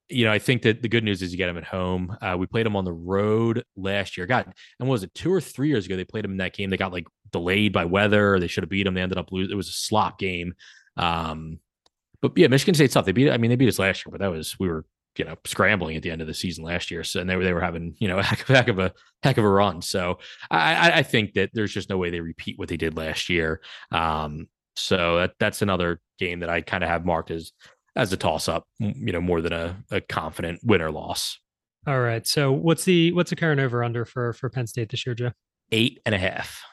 you 0.10 0.26
know, 0.26 0.32
I 0.32 0.40
think 0.40 0.64
that 0.64 0.82
the 0.82 0.90
good 0.90 1.04
news 1.04 1.22
is 1.22 1.32
you 1.32 1.38
get 1.38 1.48
them 1.48 1.58
at 1.58 1.64
home. 1.64 2.16
Uh, 2.22 2.36
we 2.38 2.48
played 2.48 2.66
them 2.66 2.76
on 2.76 2.84
the 2.84 2.94
road 2.94 3.64
last 3.78 4.18
year. 4.18 4.26
God, 4.26 4.52
and 4.80 4.90
was 4.90 5.04
it 5.04 5.14
two 5.14 5.32
or 5.32 5.40
three 5.40 5.68
years 5.68 5.86
ago? 5.86 5.96
They 5.96 6.04
played 6.04 6.24
them 6.24 6.32
in 6.32 6.38
that 6.38 6.54
game. 6.54 6.70
They 6.70 6.78
got 6.78 6.92
like 6.92 7.06
delayed 7.32 7.74
by 7.74 7.86
weather. 7.86 8.40
They 8.40 8.48
should 8.48 8.64
have 8.64 8.70
beat 8.70 8.84
them. 8.84 8.96
They 8.96 9.02
ended 9.02 9.20
up 9.20 9.32
losing. 9.32 9.52
It 9.52 9.56
was 9.56 9.70
a 9.70 9.74
slop 9.74 10.18
game. 10.18 10.54
Um, 10.98 11.60
but 12.22 12.32
yeah, 12.36 12.48
Michigan 12.48 12.74
State's 12.74 12.94
tough. 12.94 13.06
They 13.06 13.12
beat. 13.12 13.30
I 13.30 13.38
mean, 13.38 13.50
they 13.50 13.56
beat 13.56 13.70
us 13.70 13.80
last 13.80 14.06
year, 14.06 14.12
but 14.12 14.20
that 14.22 14.32
was 14.32 14.58
we 14.60 14.68
were 14.68 14.86
you 15.18 15.26
know 15.26 15.36
scrambling 15.46 15.98
at 15.98 16.04
the 16.04 16.12
end 16.12 16.22
of 16.22 16.28
the 16.28 16.34
season 16.34 16.64
last 16.64 16.92
year. 16.92 17.04
So 17.04 17.20
and 17.20 17.30
they 17.30 17.36
were 17.36 17.44
they 17.44 17.54
were 17.54 17.62
having 17.62 17.96
you 18.00 18.08
know 18.08 18.20
a 18.20 18.24
heck 18.30 18.42
of, 18.42 18.48
heck 18.48 18.68
of 18.68 18.80
a 18.80 18.94
heck 19.24 19.38
of 19.38 19.44
a 19.46 19.50
run. 19.50 19.82
So 19.82 20.20
I, 20.50 20.76
I 20.76 20.98
I 20.98 21.04
think 21.04 21.34
that 21.34 21.50
there's 21.54 21.74
just 21.74 21.90
no 21.90 21.98
way 21.98 22.10
they 22.10 22.22
repeat 22.22 22.58
what 22.58 22.70
they 22.70 22.78
did 22.78 22.96
last 22.98 23.30
year. 23.30 23.62
Um, 23.92 24.48
So 24.76 25.18
that 25.18 25.34
that's 25.40 25.62
another 25.62 26.00
game 26.20 26.40
that 26.40 26.50
I 26.50 26.62
kind 26.62 26.84
of 26.84 26.90
have 26.90 27.06
marked 27.06 27.32
as 27.32 27.52
as 27.96 28.14
a 28.14 28.18
toss 28.18 28.48
up, 28.48 28.66
you 28.80 29.12
know, 29.12 29.20
more 29.20 29.42
than 29.42 29.52
a, 29.52 29.76
a 29.92 30.00
confident 30.00 30.62
win 30.64 30.82
or 30.82 30.92
loss. 30.92 31.38
All 31.88 32.00
right. 32.00 32.26
So 32.26 32.52
what's 32.52 32.86
the 32.86 33.12
what's 33.14 33.30
the 33.30 33.36
current 33.36 33.60
over 33.60 33.84
under 33.84 34.06
for 34.06 34.32
for 34.34 34.50
Penn 34.50 34.68
State 34.68 34.90
this 34.90 35.06
year, 35.06 35.16
Joe? 35.16 35.32
Eight 35.72 36.00
and 36.06 36.16
a 36.16 36.18
half. 36.18 36.64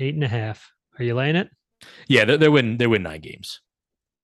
Eight 0.00 0.14
and 0.14 0.24
a 0.24 0.28
half. 0.28 0.72
Are 0.98 1.04
you 1.04 1.14
laying 1.14 1.36
it? 1.36 1.50
Yeah, 2.08 2.24
they, 2.24 2.36
they 2.36 2.48
win. 2.48 2.78
They 2.78 2.86
win 2.86 3.02
nine 3.02 3.20
games. 3.20 3.60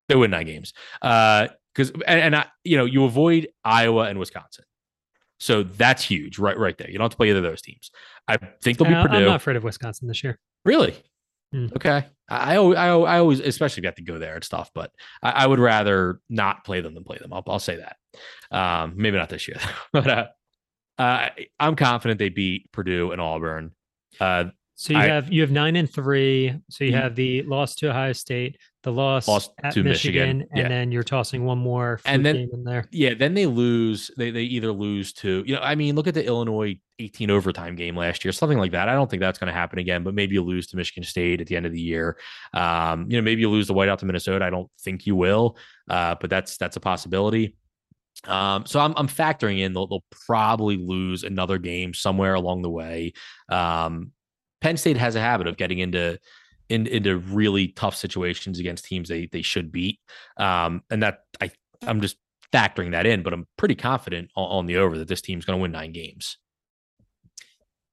They 0.08 0.16
win 0.16 0.30
nine 0.30 0.46
games. 0.46 0.72
Uh, 1.02 1.48
because 1.78 1.90
and, 2.06 2.20
and 2.20 2.36
I, 2.36 2.46
you 2.64 2.76
know, 2.76 2.84
you 2.84 3.04
avoid 3.04 3.48
Iowa 3.64 4.04
and 4.08 4.18
Wisconsin, 4.18 4.64
so 5.38 5.62
that's 5.62 6.02
huge, 6.02 6.38
right? 6.38 6.58
Right 6.58 6.76
there. 6.76 6.90
You 6.90 6.98
don't 6.98 7.04
have 7.04 7.10
to 7.12 7.16
play 7.16 7.30
either 7.30 7.38
of 7.38 7.44
those 7.44 7.62
teams. 7.62 7.90
I 8.26 8.36
think 8.36 8.78
they'll 8.78 8.88
be 8.88 8.94
Uh, 8.94 9.02
Purdue. 9.02 9.16
I'm 9.16 9.24
not 9.24 9.36
afraid 9.36 9.56
of 9.56 9.64
Wisconsin 9.64 10.08
this 10.08 10.22
year. 10.24 10.38
Really? 10.64 10.96
Hmm. 11.52 11.66
Okay. 11.76 12.04
I, 12.28 12.56
I 12.56 12.88
I 12.96 13.18
always, 13.20 13.40
especially 13.40 13.80
if 13.80 13.84
you 13.84 13.88
have 13.88 13.94
to 13.94 14.02
go 14.02 14.18
there 14.18 14.34
and 14.34 14.44
stuff, 14.44 14.70
but 14.74 14.90
I, 15.22 15.30
I 15.30 15.46
would 15.46 15.60
rather 15.60 16.20
not 16.28 16.64
play 16.64 16.80
them 16.82 16.92
than 16.94 17.04
play 17.04 17.16
them. 17.18 17.32
I'll, 17.32 17.42
I'll 17.46 17.58
say 17.58 17.76
that. 17.76 17.96
Um, 18.54 18.94
maybe 18.96 19.16
not 19.16 19.30
this 19.30 19.48
year, 19.48 19.56
but 19.92 20.06
uh, 20.08 20.26
uh, 20.98 21.28
I'm 21.58 21.76
confident 21.76 22.18
they 22.18 22.28
beat 22.28 22.70
Purdue 22.72 23.12
and 23.12 23.20
Auburn. 23.20 23.70
Uh, 24.20 24.44
So 24.74 24.92
you 24.92 24.98
I- 24.98 25.06
have 25.06 25.32
you 25.32 25.40
have 25.40 25.50
nine 25.50 25.76
and 25.76 25.90
three. 25.90 26.54
So 26.70 26.84
you 26.84 26.92
Mhm. 26.92 27.00
have 27.02 27.14
the 27.16 27.42
loss 27.44 27.74
to 27.76 27.88
Ohio 27.90 28.12
State, 28.12 28.58
the 28.84 28.92
loss 28.92 29.26
Loss 29.26 29.50
at 29.62 29.72
to 29.74 29.82
Michigan, 29.82 30.38
Michigan, 30.38 30.48
and 30.52 30.60
yeah. 30.62 30.68
then 30.68 30.92
you're 30.92 31.02
tossing 31.02 31.44
one 31.44 31.58
more 31.58 32.00
And 32.04 32.24
then- 32.24 32.36
game 32.36 32.50
in 32.52 32.64
there. 32.64 32.84
yeah, 32.92 33.14
then 33.14 33.34
they 33.34 33.46
lose. 33.46 34.10
They 34.16 34.30
they 34.30 34.42
either 34.42 34.70
lose 34.72 35.12
to 35.14 35.42
you 35.46 35.54
know. 35.56 35.60
I 35.60 35.74
mean, 35.74 35.96
look 35.96 36.06
at 36.06 36.14
the 36.14 36.24
Illinois 36.24 36.78
18 37.00 37.30
overtime 37.30 37.74
game 37.74 37.96
last 37.96 38.24
year, 38.24 38.32
something 38.32 38.58
like 38.58 38.72
that. 38.72 38.88
I 38.88 38.94
don't 38.94 39.10
think 39.10 39.20
that's 39.20 39.38
going 39.38 39.48
to 39.48 39.52
happen 39.52 39.78
again. 39.78 40.04
But 40.04 40.14
maybe 40.14 40.34
you 40.34 40.42
lose 40.42 40.68
to 40.68 40.76
Michigan 40.76 41.02
State 41.02 41.40
at 41.40 41.48
the 41.48 41.56
end 41.56 41.66
of 41.66 41.72
the 41.72 41.80
year. 41.80 42.18
Um, 42.54 43.06
you 43.10 43.16
know, 43.16 43.22
maybe 43.22 43.40
you 43.40 43.50
lose 43.50 43.66
the 43.66 43.74
whiteout 43.74 43.98
to 43.98 44.06
Minnesota. 44.06 44.44
I 44.44 44.50
don't 44.50 44.70
think 44.80 45.06
you 45.06 45.16
will, 45.16 45.56
uh, 45.90 46.14
but 46.20 46.30
that's 46.30 46.56
that's 46.56 46.76
a 46.76 46.80
possibility. 46.80 47.56
Um, 48.24 48.64
so 48.66 48.80
I'm 48.80 48.94
I'm 48.96 49.08
factoring 49.08 49.60
in 49.60 49.72
they'll, 49.72 49.86
they'll 49.86 50.04
probably 50.26 50.76
lose 50.76 51.24
another 51.24 51.58
game 51.58 51.94
somewhere 51.94 52.34
along 52.34 52.62
the 52.62 52.70
way. 52.70 53.12
Um, 53.48 54.12
Penn 54.60 54.76
State 54.76 54.96
has 54.96 55.14
a 55.14 55.20
habit 55.20 55.46
of 55.46 55.56
getting 55.56 55.78
into 55.78 56.18
in, 56.68 56.86
into 56.86 57.18
really 57.18 57.68
tough 57.68 57.94
situations 57.94 58.58
against 58.58 58.84
teams 58.84 59.08
they 59.08 59.26
they 59.32 59.42
should 59.42 59.72
beat, 59.72 60.00
um, 60.36 60.82
and 60.90 61.02
that 61.02 61.20
I 61.40 61.50
I'm 61.86 62.00
just 62.00 62.16
factoring 62.52 62.92
that 62.92 63.06
in, 63.06 63.22
but 63.22 63.32
I'm 63.32 63.46
pretty 63.56 63.74
confident 63.74 64.30
on, 64.36 64.58
on 64.58 64.66
the 64.66 64.76
over 64.76 64.98
that 64.98 65.08
this 65.08 65.20
team's 65.20 65.44
going 65.44 65.58
to 65.58 65.62
win 65.62 65.72
nine 65.72 65.92
games. 65.92 66.38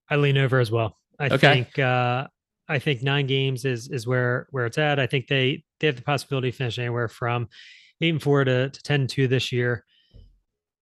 I 0.09 0.15
lean 0.17 0.37
over 0.37 0.59
as 0.59 0.71
well. 0.71 0.97
I 1.19 1.27
Okay. 1.27 1.37
think 1.37 1.79
uh, 1.79 2.27
I 2.67 2.79
think 2.79 3.03
nine 3.03 3.27
games 3.27 3.65
is 3.65 3.87
is 3.89 4.05
where 4.07 4.47
where 4.51 4.65
it's 4.65 4.77
at. 4.77 4.99
I 4.99 5.07
think 5.07 5.27
they 5.27 5.63
they 5.79 5.87
have 5.87 5.95
the 5.95 6.01
possibility 6.01 6.49
of 6.49 6.55
finishing 6.55 6.83
anywhere 6.85 7.07
from 7.07 7.47
eight 8.01 8.09
and 8.09 8.21
four 8.21 8.43
to, 8.43 8.69
to 8.69 8.83
ten 8.83 9.01
and 9.01 9.09
two 9.09 9.27
this 9.27 9.51
year. 9.51 9.85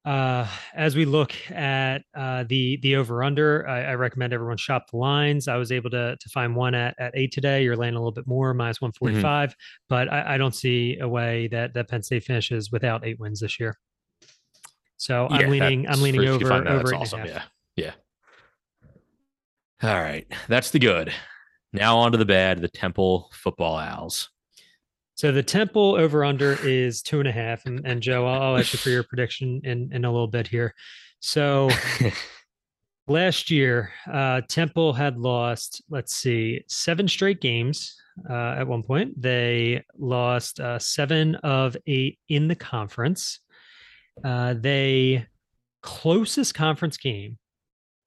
Uh, 0.02 0.46
as 0.74 0.96
we 0.96 1.04
look 1.04 1.34
at 1.50 1.98
uh, 2.16 2.44
the 2.48 2.78
the 2.78 2.96
over 2.96 3.22
under, 3.22 3.68
I, 3.68 3.82
I 3.82 3.94
recommend 3.96 4.32
everyone 4.32 4.56
shop 4.56 4.90
the 4.90 4.96
lines. 4.96 5.46
I 5.46 5.56
was 5.56 5.70
able 5.70 5.90
to 5.90 6.16
to 6.16 6.28
find 6.30 6.56
one 6.56 6.74
at, 6.74 6.94
at 6.98 7.12
eight 7.14 7.32
today. 7.32 7.62
You're 7.62 7.76
laying 7.76 7.94
a 7.94 7.98
little 7.98 8.12
bit 8.12 8.26
more, 8.26 8.54
minus 8.54 8.80
one 8.80 8.92
forty 8.92 9.20
five, 9.20 9.54
but 9.90 10.10
I, 10.10 10.34
I 10.34 10.38
don't 10.38 10.54
see 10.54 10.98
a 11.00 11.08
way 11.08 11.48
that 11.48 11.74
that 11.74 11.88
Penn 11.88 12.02
State 12.02 12.24
finishes 12.24 12.72
without 12.72 13.04
eight 13.04 13.20
wins 13.20 13.40
this 13.40 13.60
year. 13.60 13.76
So 14.96 15.28
Yeah, 15.30 15.38
I'm 15.38 15.50
leaning 15.50 15.86
I'm 15.86 16.00
leaning 16.00 16.26
over 16.26 16.50
over 16.50 16.62
that's 16.62 16.92
eight 16.92 16.96
awesome. 16.96 17.26
Yeah, 17.26 17.42
yeah. 17.76 17.92
All 19.82 20.00
right, 20.00 20.26
that's 20.48 20.70
the 20.70 20.78
good. 20.78 21.12
Now 21.74 21.98
on 21.98 22.12
to 22.12 22.18
the 22.18 22.24
bad. 22.24 22.62
The 22.62 22.68
Temple 22.68 23.30
Football 23.34 23.76
Owls. 23.76 24.30
So 25.20 25.30
the 25.30 25.42
Temple 25.42 25.96
over 25.96 26.24
under 26.24 26.54
is 26.66 27.02
two 27.02 27.18
and 27.18 27.28
a 27.28 27.30
half, 27.30 27.66
and, 27.66 27.83
and 27.85 28.00
Joe, 28.00 28.26
I'll, 28.26 28.40
I'll 28.42 28.56
ask 28.56 28.72
you 28.72 28.78
for 28.78 28.88
your 28.88 29.02
prediction 29.02 29.61
in 29.64 29.90
in 29.92 30.06
a 30.06 30.11
little 30.11 30.26
bit 30.26 30.48
here. 30.48 30.74
So 31.18 31.68
last 33.06 33.50
year, 33.50 33.92
uh, 34.11 34.40
Temple 34.48 34.94
had 34.94 35.18
lost, 35.18 35.83
let's 35.90 36.14
see, 36.14 36.64
seven 36.68 37.06
straight 37.06 37.42
games. 37.42 38.00
Uh, 38.30 38.54
at 38.56 38.66
one 38.66 38.83
point, 38.83 39.20
they 39.20 39.85
lost 39.98 40.59
uh, 40.59 40.78
seven 40.78 41.35
of 41.35 41.76
eight 41.87 42.18
in 42.30 42.48
the 42.48 42.56
conference. 42.56 43.40
Uh, 44.24 44.54
they 44.54 45.26
closest 45.83 46.54
conference 46.54 46.96
game, 46.96 47.37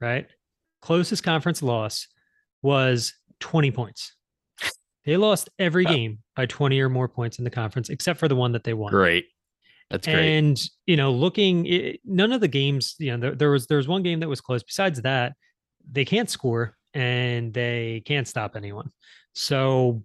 right? 0.02 0.26
Closest 0.82 1.24
conference 1.24 1.62
loss 1.62 2.08
was 2.64 3.14
20 3.40 3.70
points. 3.70 4.16
They 5.06 5.18
lost 5.18 5.50
every 5.60 5.86
game 5.86 6.20
by 6.36 6.46
20 6.46 6.80
or 6.80 6.90
more 6.90 7.08
points 7.08 7.38
in 7.38 7.44
the 7.44 7.50
conference, 7.50 7.90
except 7.90 8.20
for 8.20 8.28
the 8.28 8.36
one 8.36 8.54
that 8.54 8.64
they 8.64 8.74
won. 8.74 8.92
great. 8.92 9.26
That's 9.90 10.08
great. 10.08 10.38
And 10.38 10.62
you 10.86 10.96
know, 10.96 11.12
looking, 11.12 11.68
i 11.68 11.98
none 12.06 12.32
of 12.32 12.42
the 12.42 12.48
games, 12.48 12.96
you 13.00 13.12
know, 13.12 13.18
there, 13.18 13.36
there 13.36 13.52
was 13.52 13.68
there 13.68 13.78
was 13.78 13.88
one 13.88 14.02
game 14.02 14.20
that 14.22 14.30
was 14.30 14.42
close. 14.42 14.64
Besides 14.64 15.02
that, 15.02 15.34
they 15.92 16.06
can't 16.06 16.30
score 16.30 16.78
and 16.94 17.54
they 17.54 18.02
can't 18.06 18.28
stop 18.28 18.56
anyone. 18.56 18.92
So 19.34 20.02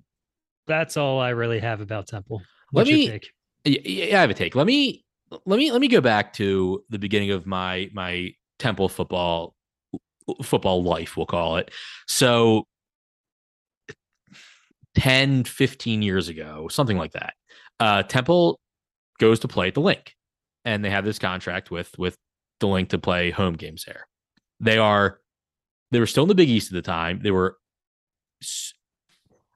that's 0.66 0.96
all 0.96 1.20
I 1.20 1.30
really 1.30 1.60
have 1.60 1.80
about 1.80 2.06
Temple. 2.06 2.42
Let 2.72 2.80
What's 2.80 2.90
your 2.90 2.98
me- 2.98 3.08
take? 3.08 3.30
Yeah, 3.64 3.80
yeah, 3.84 4.18
I 4.18 4.20
have 4.20 4.30
a 4.30 4.34
take. 4.34 4.54
Let 4.54 4.66
me 4.66 5.04
let 5.46 5.58
me 5.58 5.70
let 5.70 5.80
me 5.80 5.88
go 5.88 6.00
back 6.00 6.32
to 6.34 6.84
the 6.90 6.98
beginning 6.98 7.30
of 7.30 7.46
my 7.46 7.88
my 7.92 8.32
Temple 8.58 8.88
football 8.88 9.54
football 10.42 10.82
life, 10.82 11.16
we'll 11.16 11.26
call 11.26 11.56
it. 11.56 11.70
So 12.06 12.66
10, 14.98 15.44
15 15.44 16.02
years 16.02 16.28
ago, 16.28 16.68
something 16.68 16.98
like 16.98 17.12
that. 17.12 17.34
Uh 17.80 18.02
Temple 18.02 18.58
goes 19.18 19.40
to 19.40 19.48
play 19.48 19.68
at 19.68 19.74
the 19.74 19.80
link 19.80 20.14
and 20.64 20.84
they 20.84 20.90
have 20.90 21.04
this 21.04 21.18
contract 21.18 21.70
with 21.70 21.96
with 21.98 22.16
the 22.60 22.66
link 22.66 22.88
to 22.90 22.98
play 22.98 23.30
home 23.30 23.54
games 23.54 23.84
there. 23.86 24.06
They 24.60 24.78
are 24.78 25.20
they 25.90 26.00
were 26.00 26.06
still 26.06 26.24
in 26.24 26.28
the 26.28 26.34
Big 26.34 26.50
East 26.50 26.70
at 26.70 26.74
the 26.74 26.82
time. 26.82 27.20
They 27.22 27.30
were 27.30 27.56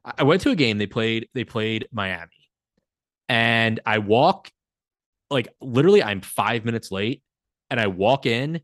I 0.05 0.23
went 0.23 0.43
to 0.43 0.51
a 0.51 0.57
game 0.57 0.79
they 0.79 0.87
played 0.87 1.29
they 1.35 1.45
played 1.45 1.89
Miami 1.93 2.31
and 3.29 3.81
I 3.85 3.99
walk 3.99 4.51
like 5.31 5.49
literally 5.61 6.03
I'm 6.03 6.21
five 6.21 6.65
minutes 6.65 6.91
late 6.91 7.23
and 7.71 7.81
I 7.81 7.89
walk 7.89 8.27
in. 8.27 8.61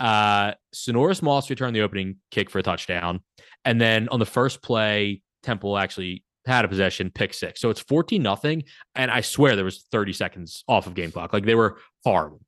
Uh 0.00 0.52
Sinorice 0.72 1.22
Moss 1.22 1.50
returned 1.50 1.74
the 1.74 1.82
opening 1.82 2.16
kick 2.30 2.50
for 2.50 2.58
a 2.58 2.62
touchdown. 2.62 3.20
And 3.64 3.80
then 3.80 4.08
on 4.08 4.20
the 4.20 4.26
first 4.26 4.62
play, 4.62 5.22
Temple 5.42 5.78
actually 5.78 6.24
had 6.46 6.64
a 6.64 6.68
possession, 6.68 7.10
pick 7.10 7.34
six. 7.34 7.60
So 7.60 7.70
it's 7.70 7.80
14 7.80 8.22
nothing. 8.22 8.64
And 8.94 9.10
I 9.10 9.20
swear 9.20 9.54
there 9.54 9.64
was 9.64 9.84
30 9.92 10.12
seconds 10.12 10.64
off 10.66 10.86
of 10.86 10.94
game 10.94 11.12
clock. 11.12 11.32
Like 11.32 11.44
they 11.44 11.54
were 11.54 11.78
horrible. 12.04 12.40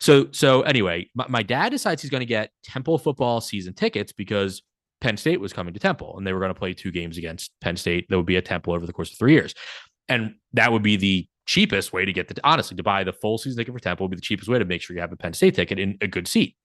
So 0.00 0.26
so 0.32 0.62
anyway, 0.62 1.08
my, 1.14 1.26
my 1.28 1.42
dad 1.42 1.70
decides 1.70 2.02
he's 2.02 2.10
going 2.10 2.20
to 2.20 2.26
get 2.26 2.50
Temple 2.62 2.98
football 2.98 3.40
season 3.40 3.72
tickets 3.72 4.12
because 4.12 4.62
Penn 5.00 5.16
State 5.16 5.40
was 5.40 5.52
coming 5.52 5.72
to 5.74 5.80
Temple 5.80 6.16
and 6.16 6.26
they 6.26 6.32
were 6.32 6.40
going 6.40 6.52
to 6.52 6.58
play 6.58 6.74
two 6.74 6.90
games 6.90 7.16
against 7.16 7.52
Penn 7.60 7.76
State 7.76 8.06
that 8.08 8.16
would 8.16 8.26
be 8.26 8.36
at 8.36 8.44
Temple 8.44 8.74
over 8.74 8.86
the 8.86 8.92
course 8.92 9.12
of 9.12 9.18
three 9.18 9.32
years. 9.32 9.54
And 10.08 10.34
that 10.52 10.70
would 10.72 10.82
be 10.82 10.96
the 10.96 11.26
cheapest 11.46 11.92
way 11.92 12.04
to 12.04 12.12
get 12.12 12.28
the 12.28 12.38
honestly 12.44 12.76
to 12.76 12.82
buy 12.82 13.04
the 13.04 13.12
full 13.12 13.38
season 13.38 13.58
ticket 13.58 13.74
for 13.74 13.80
Temple 13.80 14.04
would 14.04 14.10
be 14.10 14.16
the 14.16 14.22
cheapest 14.22 14.48
way 14.48 14.58
to 14.58 14.64
make 14.64 14.82
sure 14.82 14.94
you 14.94 15.00
have 15.00 15.12
a 15.12 15.16
Penn 15.16 15.32
State 15.32 15.54
ticket 15.54 15.78
in 15.78 15.96
a 16.00 16.06
good 16.06 16.26
seat. 16.26 16.56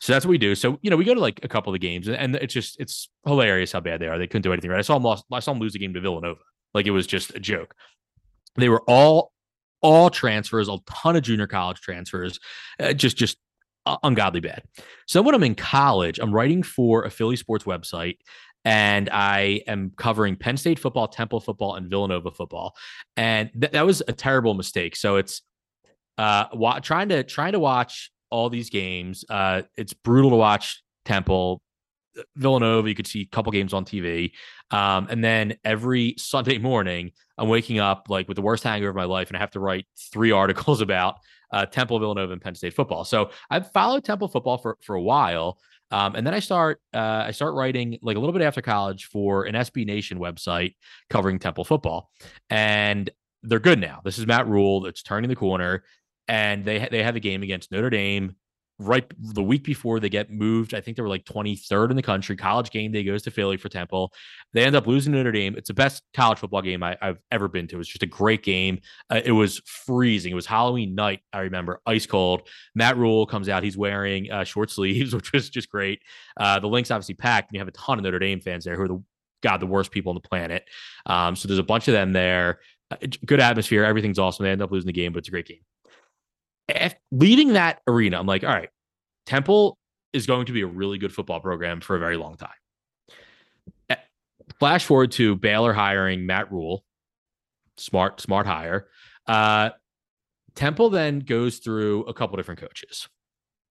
So 0.00 0.12
that's 0.12 0.24
what 0.24 0.30
we 0.30 0.38
do. 0.38 0.54
So 0.54 0.78
you 0.82 0.90
know, 0.90 0.96
we 0.96 1.04
go 1.04 1.14
to 1.14 1.20
like 1.20 1.40
a 1.44 1.48
couple 1.48 1.70
of 1.72 1.74
the 1.80 1.86
games, 1.86 2.08
and- 2.08 2.36
it's 2.36 2.52
just 2.54 2.80
it's 2.80 3.08
hilarious 3.24 3.72
how 3.72 3.80
bad 3.80 4.00
they 4.00 4.08
are. 4.08 4.18
They 4.18 4.26
couldn't 4.26 4.42
do 4.42 4.52
anything 4.52 4.70
right. 4.70 4.78
I 4.78 4.82
saw 4.82 4.94
them 4.94 5.04
lost. 5.04 5.24
I 5.32 5.40
saw 5.40 5.52
them 5.52 5.60
lose 5.60 5.74
a 5.74 5.78
game 5.78 5.94
to 5.94 6.00
Villanova. 6.00 6.40
Like 6.74 6.86
it 6.86 6.90
was 6.90 7.06
just 7.06 7.34
a 7.34 7.40
joke. 7.40 7.74
They 8.56 8.68
were 8.68 8.82
all 8.88 9.32
all 9.80 10.10
transfers, 10.10 10.68
a 10.68 10.78
ton 10.86 11.16
of 11.16 11.22
junior 11.22 11.46
college 11.46 11.80
transfers, 11.80 12.38
uh, 12.80 12.92
just 12.92 13.16
just 13.16 13.36
uh, 13.86 13.96
ungodly 14.04 14.40
bad. 14.40 14.62
So 15.06 15.22
when 15.22 15.34
I'm 15.34 15.42
in 15.42 15.54
college, 15.56 16.18
I'm 16.20 16.32
writing 16.32 16.62
for 16.62 17.02
a 17.04 17.10
Philly 17.10 17.34
sports 17.36 17.64
website, 17.64 18.18
and 18.64 19.10
I 19.10 19.62
am 19.66 19.90
covering 19.96 20.36
Penn 20.36 20.56
State 20.56 20.78
football, 20.78 21.08
Temple 21.08 21.40
football, 21.40 21.74
and 21.74 21.90
Villanova 21.90 22.30
football, 22.30 22.74
and 23.16 23.50
th- 23.60 23.72
that 23.72 23.84
was 23.84 24.02
a 24.06 24.12
terrible 24.12 24.54
mistake. 24.54 24.94
So 24.96 25.16
it's 25.16 25.42
uh 26.18 26.44
wa- 26.52 26.78
trying 26.78 27.08
to 27.08 27.24
trying 27.24 27.52
to 27.52 27.58
watch 27.58 28.11
all 28.32 28.48
these 28.48 28.70
games. 28.70 29.24
Uh, 29.28 29.62
it's 29.76 29.92
brutal 29.92 30.30
to 30.30 30.36
watch 30.36 30.82
Temple. 31.04 31.62
Villanova, 32.36 32.88
you 32.88 32.94
could 32.94 33.06
see 33.06 33.22
a 33.22 33.26
couple 33.26 33.52
games 33.52 33.72
on 33.72 33.84
TV. 33.84 34.32
Um, 34.70 35.06
and 35.10 35.22
then 35.22 35.56
every 35.64 36.14
Sunday 36.18 36.58
morning, 36.58 37.12
I'm 37.38 37.48
waking 37.48 37.78
up 37.78 38.06
like 38.08 38.28
with 38.28 38.36
the 38.36 38.42
worst 38.42 38.64
hangover 38.64 38.90
of 38.90 38.96
my 38.96 39.04
life, 39.04 39.28
and 39.28 39.36
I 39.36 39.40
have 39.40 39.52
to 39.52 39.60
write 39.60 39.86
three 40.12 40.30
articles 40.42 40.80
about 40.80 41.16
uh, 41.52 41.66
Temple, 41.66 41.98
Villanova, 41.98 42.32
and 42.32 42.40
Penn 42.40 42.54
State 42.54 42.74
football. 42.74 43.04
So 43.04 43.30
I've 43.50 43.70
followed 43.72 44.04
Temple 44.04 44.28
football 44.28 44.58
for 44.58 44.78
for 44.82 44.96
a 44.96 45.02
while, 45.02 45.58
um, 45.90 46.14
and 46.14 46.26
then 46.26 46.34
I 46.34 46.40
start 46.40 46.80
uh, 46.94 47.24
I 47.26 47.30
start 47.30 47.54
writing 47.54 47.98
like 48.02 48.16
a 48.16 48.20
little 48.20 48.32
bit 48.32 48.42
after 48.42 48.62
college 48.62 49.06
for 49.06 49.44
an 49.44 49.54
SB 49.54 49.86
Nation 49.86 50.18
website 50.18 50.74
covering 51.10 51.38
Temple 51.38 51.64
football, 51.64 52.10
and 52.48 53.10
they're 53.42 53.58
good 53.58 53.80
now. 53.80 54.00
This 54.04 54.18
is 54.18 54.26
Matt 54.26 54.46
Rhule. 54.46 54.86
It's 54.86 55.02
turning 55.02 55.28
the 55.28 55.36
corner, 55.36 55.84
and 56.28 56.64
they 56.64 56.88
they 56.90 57.02
have 57.02 57.16
a 57.16 57.20
game 57.20 57.42
against 57.42 57.72
Notre 57.72 57.90
Dame 57.90 58.36
right 58.78 59.04
the 59.18 59.42
week 59.42 59.64
before 59.64 60.00
they 60.00 60.08
get 60.08 60.30
moved. 60.30 60.74
I 60.74 60.80
think 60.80 60.96
they 60.96 61.02
were 61.02 61.08
like 61.08 61.24
23rd 61.24 61.90
in 61.90 61.96
the 61.96 62.02
country. 62.02 62.36
College 62.36 62.70
game 62.70 62.92
day 62.92 63.04
goes 63.04 63.22
to 63.22 63.30
Philly 63.30 63.56
for 63.56 63.68
Temple. 63.68 64.12
They 64.52 64.64
end 64.64 64.76
up 64.76 64.86
losing 64.86 65.12
Notre 65.12 65.32
Dame. 65.32 65.54
It's 65.56 65.68
the 65.68 65.74
best 65.74 66.02
college 66.14 66.38
football 66.38 66.62
game 66.62 66.82
I, 66.82 66.96
have 67.00 67.18
ever 67.30 67.48
been 67.48 67.66
to. 67.68 67.76
It 67.76 67.78
was 67.78 67.88
just 67.88 68.02
a 68.02 68.06
great 68.06 68.42
game. 68.42 68.80
Uh, 69.10 69.20
it 69.24 69.32
was 69.32 69.60
freezing. 69.66 70.32
It 70.32 70.36
was 70.36 70.46
Halloween 70.46 70.94
night. 70.94 71.20
I 71.32 71.40
remember 71.40 71.80
ice 71.86 72.06
cold. 72.06 72.48
Matt 72.74 72.96
Rhule 72.96 73.26
comes 73.26 73.48
out. 73.48 73.62
He's 73.62 73.76
wearing 73.76 74.30
uh, 74.30 74.44
short 74.44 74.70
sleeves, 74.70 75.14
which 75.14 75.32
was 75.32 75.48
just 75.48 75.68
great. 75.68 76.00
Uh, 76.36 76.58
the 76.58 76.68
link's 76.68 76.90
obviously 76.90 77.14
packed, 77.14 77.50
and 77.50 77.54
you 77.56 77.60
have 77.60 77.68
a 77.68 77.72
ton 77.72 77.98
of 77.98 78.04
Notre 78.04 78.18
Dame 78.18 78.40
fans 78.40 78.64
there 78.64 78.76
who 78.76 78.82
are 78.82 78.88
the 78.88 79.02
God 79.42 79.58
the 79.58 79.66
worst 79.66 79.90
people 79.90 80.10
on 80.10 80.14
the 80.14 80.28
planet. 80.28 80.68
Um, 81.06 81.34
so 81.34 81.48
there's 81.48 81.58
a 81.58 81.64
bunch 81.64 81.88
of 81.88 81.92
them 81.92 82.12
there. 82.12 82.60
Uh, 82.90 82.96
good 83.26 83.40
atmosphere. 83.40 83.84
Everything's 83.84 84.18
awesome. 84.18 84.44
They 84.44 84.50
end 84.50 84.62
up 84.62 84.70
losing 84.70 84.86
the 84.86 84.92
game, 84.92 85.12
but 85.12 85.18
it's 85.18 85.28
a 85.28 85.32
great 85.32 85.46
game 85.46 85.60
leaving 87.10 87.54
that 87.54 87.80
arena, 87.86 88.18
I'm 88.18 88.26
like, 88.26 88.44
all 88.44 88.50
right, 88.50 88.70
Temple 89.26 89.78
is 90.12 90.26
going 90.26 90.46
to 90.46 90.52
be 90.52 90.62
a 90.62 90.66
really 90.66 90.98
good 90.98 91.12
football 91.12 91.40
program 91.40 91.80
for 91.80 91.96
a 91.96 91.98
very 91.98 92.16
long 92.16 92.36
time. 92.36 92.50
Eh, 93.88 93.96
flash 94.58 94.84
forward 94.84 95.12
to 95.12 95.36
Baylor 95.36 95.72
hiring 95.72 96.26
Matt 96.26 96.52
Rhule, 96.52 96.84
smart, 97.76 98.20
smart 98.20 98.46
hire. 98.46 98.88
Uh, 99.26 99.70
Temple 100.54 100.90
then 100.90 101.20
goes 101.20 101.58
through 101.58 102.04
a 102.04 102.14
couple 102.14 102.36
different 102.36 102.60
coaches. 102.60 103.08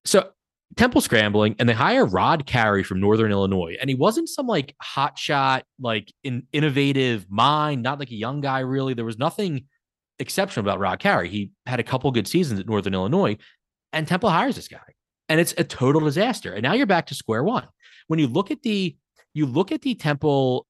So 0.06 0.32
Temple 0.78 1.02
scrambling, 1.02 1.56
and 1.60 1.68
they 1.68 1.74
hire 1.74 2.06
Rod 2.06 2.46
Carey 2.46 2.84
from 2.84 3.00
Northern 3.00 3.32
Illinois, 3.32 3.76
and 3.80 3.90
he 3.90 3.96
wasn't 3.96 4.30
some 4.30 4.48
like 4.48 4.74
hot 4.82 5.20
shot, 5.20 5.66
like 5.80 6.12
in, 6.24 6.48
innovative 6.54 7.30
mind, 7.30 7.84
not 7.84 8.00
like 8.00 8.12
a 8.12 8.16
young 8.16 8.42
guy. 8.42 8.60
Really, 8.60 8.94
there 8.94 9.06
was 9.06 9.20
nothing 9.20 9.66
exceptional 10.22 10.64
about 10.64 10.80
Rod 10.80 11.00
Carey. 11.00 11.28
He 11.30 11.52
had 11.66 11.80
a 11.80 11.84
couple 11.84 12.10
good 12.12 12.28
seasons 12.28 12.60
at 12.60 12.68
Northern 12.68 12.94
Illinois, 12.94 13.38
and 13.92 14.08
Temple 14.08 14.30
hires 14.30 14.56
this 14.56 14.68
guy, 14.68 14.80
and 15.28 15.40
it's 15.40 15.54
a 15.58 15.64
total 15.64 16.02
disaster. 16.02 16.54
And 16.54 16.64
now 16.64 16.74
you're 16.74 16.86
back 16.86 17.08
to 17.08 17.16
square 17.16 17.44
one. 17.44 17.68
When 18.08 18.20
you 18.20 18.28
look 18.28 18.52
at 18.52 18.62
the 18.62 18.96
you 19.34 19.46
look 19.46 19.72
at 19.72 19.82
the 19.82 19.96
Temple, 19.96 20.68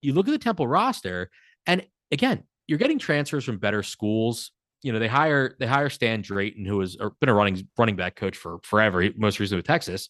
you 0.00 0.12
look 0.14 0.28
at 0.28 0.30
the 0.30 0.38
Temple 0.38 0.66
roster, 0.68 1.30
and 1.66 1.84
again, 2.10 2.44
you're 2.66 2.78
getting 2.78 2.98
transfers 2.98 3.44
from 3.44 3.58
better 3.58 3.82
schools. 3.82 4.52
You 4.82 4.92
know, 4.92 4.98
they 4.98 5.08
hire 5.08 5.56
they 5.58 5.66
hire 5.66 5.90
Stan 5.90 6.22
Drayton, 6.22 6.64
who 6.64 6.80
has 6.80 6.96
been 7.20 7.28
a 7.28 7.34
running 7.34 7.66
running 7.76 7.96
back 7.96 8.16
coach 8.16 8.36
for 8.36 8.58
forever, 8.62 9.06
most 9.16 9.40
recently 9.40 9.58
with 9.58 9.66
Texas. 9.66 10.08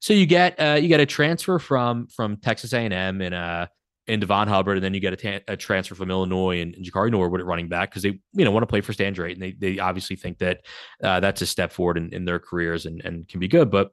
So 0.00 0.12
you 0.14 0.26
get 0.26 0.58
uh, 0.58 0.78
you 0.80 0.88
get 0.88 1.00
a 1.00 1.06
transfer 1.06 1.58
from 1.58 2.08
from 2.08 2.38
Texas 2.38 2.72
A&M 2.72 3.20
in 3.20 3.32
a 3.32 3.68
and 4.08 4.22
Darvon 4.22 4.46
Hubbard, 4.46 4.76
and 4.76 4.84
then 4.84 4.94
you 4.94 5.00
get 5.00 5.24
a, 5.24 5.42
a 5.48 5.56
transfer 5.56 5.94
from 5.94 6.10
Illinois 6.10 6.60
and, 6.60 6.74
and 6.74 6.84
Jakari 6.84 7.10
Norwood 7.10 7.40
at 7.40 7.46
running 7.46 7.68
back 7.68 7.90
because 7.90 8.02
they 8.02 8.20
you 8.32 8.44
know 8.44 8.50
want 8.50 8.62
to 8.62 8.68
play 8.68 8.80
for 8.80 8.92
Stan 8.92 9.12
Drayton. 9.12 9.40
They 9.40 9.52
they 9.52 9.78
obviously 9.78 10.16
think 10.16 10.38
that 10.38 10.60
uh, 11.02 11.20
that's 11.20 11.42
a 11.42 11.46
step 11.46 11.72
forward 11.72 11.98
in, 11.98 12.12
in 12.12 12.24
their 12.24 12.38
careers 12.38 12.86
and 12.86 13.00
and 13.04 13.26
can 13.28 13.40
be 13.40 13.48
good. 13.48 13.70
But 13.70 13.90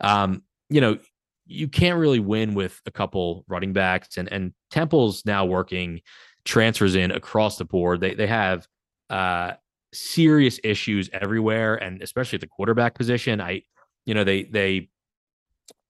um, 0.00 0.42
you 0.68 0.80
know 0.80 0.98
you 1.46 1.68
can't 1.68 1.98
really 1.98 2.20
win 2.20 2.54
with 2.54 2.80
a 2.86 2.90
couple 2.90 3.44
running 3.48 3.72
backs, 3.72 4.16
and 4.16 4.32
and 4.32 4.52
Temple's 4.70 5.24
now 5.26 5.44
working 5.44 6.00
transfers 6.44 6.94
in 6.94 7.10
across 7.10 7.58
the 7.58 7.64
board. 7.64 8.00
They 8.00 8.14
they 8.14 8.26
have 8.26 8.66
uh, 9.10 9.52
serious 9.92 10.58
issues 10.64 11.10
everywhere, 11.12 11.74
and 11.74 12.02
especially 12.02 12.36
at 12.36 12.40
the 12.40 12.46
quarterback 12.46 12.94
position. 12.94 13.40
I 13.40 13.62
you 14.06 14.14
know 14.14 14.24
they 14.24 14.44
they 14.44 14.88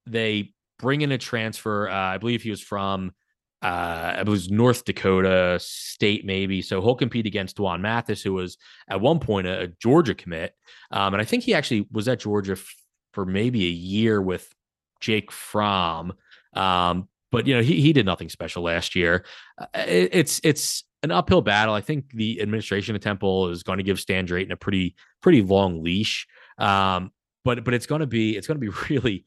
they 0.07 0.53
bring 0.79 1.03
in 1.03 1.13
a 1.13 1.19
transfer. 1.19 1.89
Uh, 1.89 1.95
I 1.95 2.19
believe 2.19 2.43
he 2.43 2.51
was 2.51 2.63
from 2.63 3.13
uh, 3.63 4.15
I 4.19 4.23
believe 4.23 4.51
North 4.51 4.85
Dakota 4.85 5.59
State, 5.61 6.25
maybe. 6.25 6.63
So 6.63 6.81
he'll 6.81 6.95
compete 6.95 7.27
against 7.27 7.57
D'Wan 7.57 7.83
Mathis, 7.83 8.23
who 8.23 8.33
was 8.33 8.57
at 8.89 9.01
one 9.01 9.19
point 9.19 9.47
a, 9.47 9.63
a 9.63 9.67
Georgia 9.67 10.15
commit. 10.15 10.55
Um, 10.91 11.15
and 11.15 11.21
I 11.21 11.25
think 11.25 11.45
he 11.45 11.55
actually 11.55 11.87
was 11.93 12.09
at 12.09 12.21
Georgia 12.21 12.53
f- 12.53 12.75
for 13.13 13.27
maybe 13.27 13.67
a 13.67 13.71
year 13.71 14.21
with 14.23 14.53
Jake 15.01 15.31
Fromm. 15.31 16.15
Um, 16.55 17.09
but 17.31 17.47
you 17.47 17.55
know, 17.55 17.63
he 17.63 17.81
he 17.81 17.93
did 17.93 18.07
nothing 18.07 18.29
special 18.29 18.63
last 18.63 18.97
year. 18.97 19.25
Uh, 19.59 19.67
it, 19.75 20.11
it's 20.13 20.41
it's 20.43 20.85
an 21.03 21.11
uphill 21.11 21.43
battle. 21.43 21.75
I 21.75 21.81
think 21.81 22.13
the 22.13 22.41
administration 22.41 22.95
of 22.95 23.03
Temple 23.03 23.49
is 23.49 23.63
going 23.63 23.79
to 23.79 23.85
give 23.85 24.01
Stan 24.01 24.25
Drayton 24.25 24.53
a 24.53 24.57
pretty 24.57 24.97
pretty 25.21 25.43
long 25.43 25.83
leash. 25.83 26.27
Um, 26.59 27.13
but 27.45 27.65
but 27.65 27.75
it's 27.75 27.87
going 27.87 28.01
to 28.01 28.07
be 28.07 28.37
it's 28.37 28.47
going 28.47 28.61
to 28.61 28.71
be 28.71 28.77
really 28.91 29.25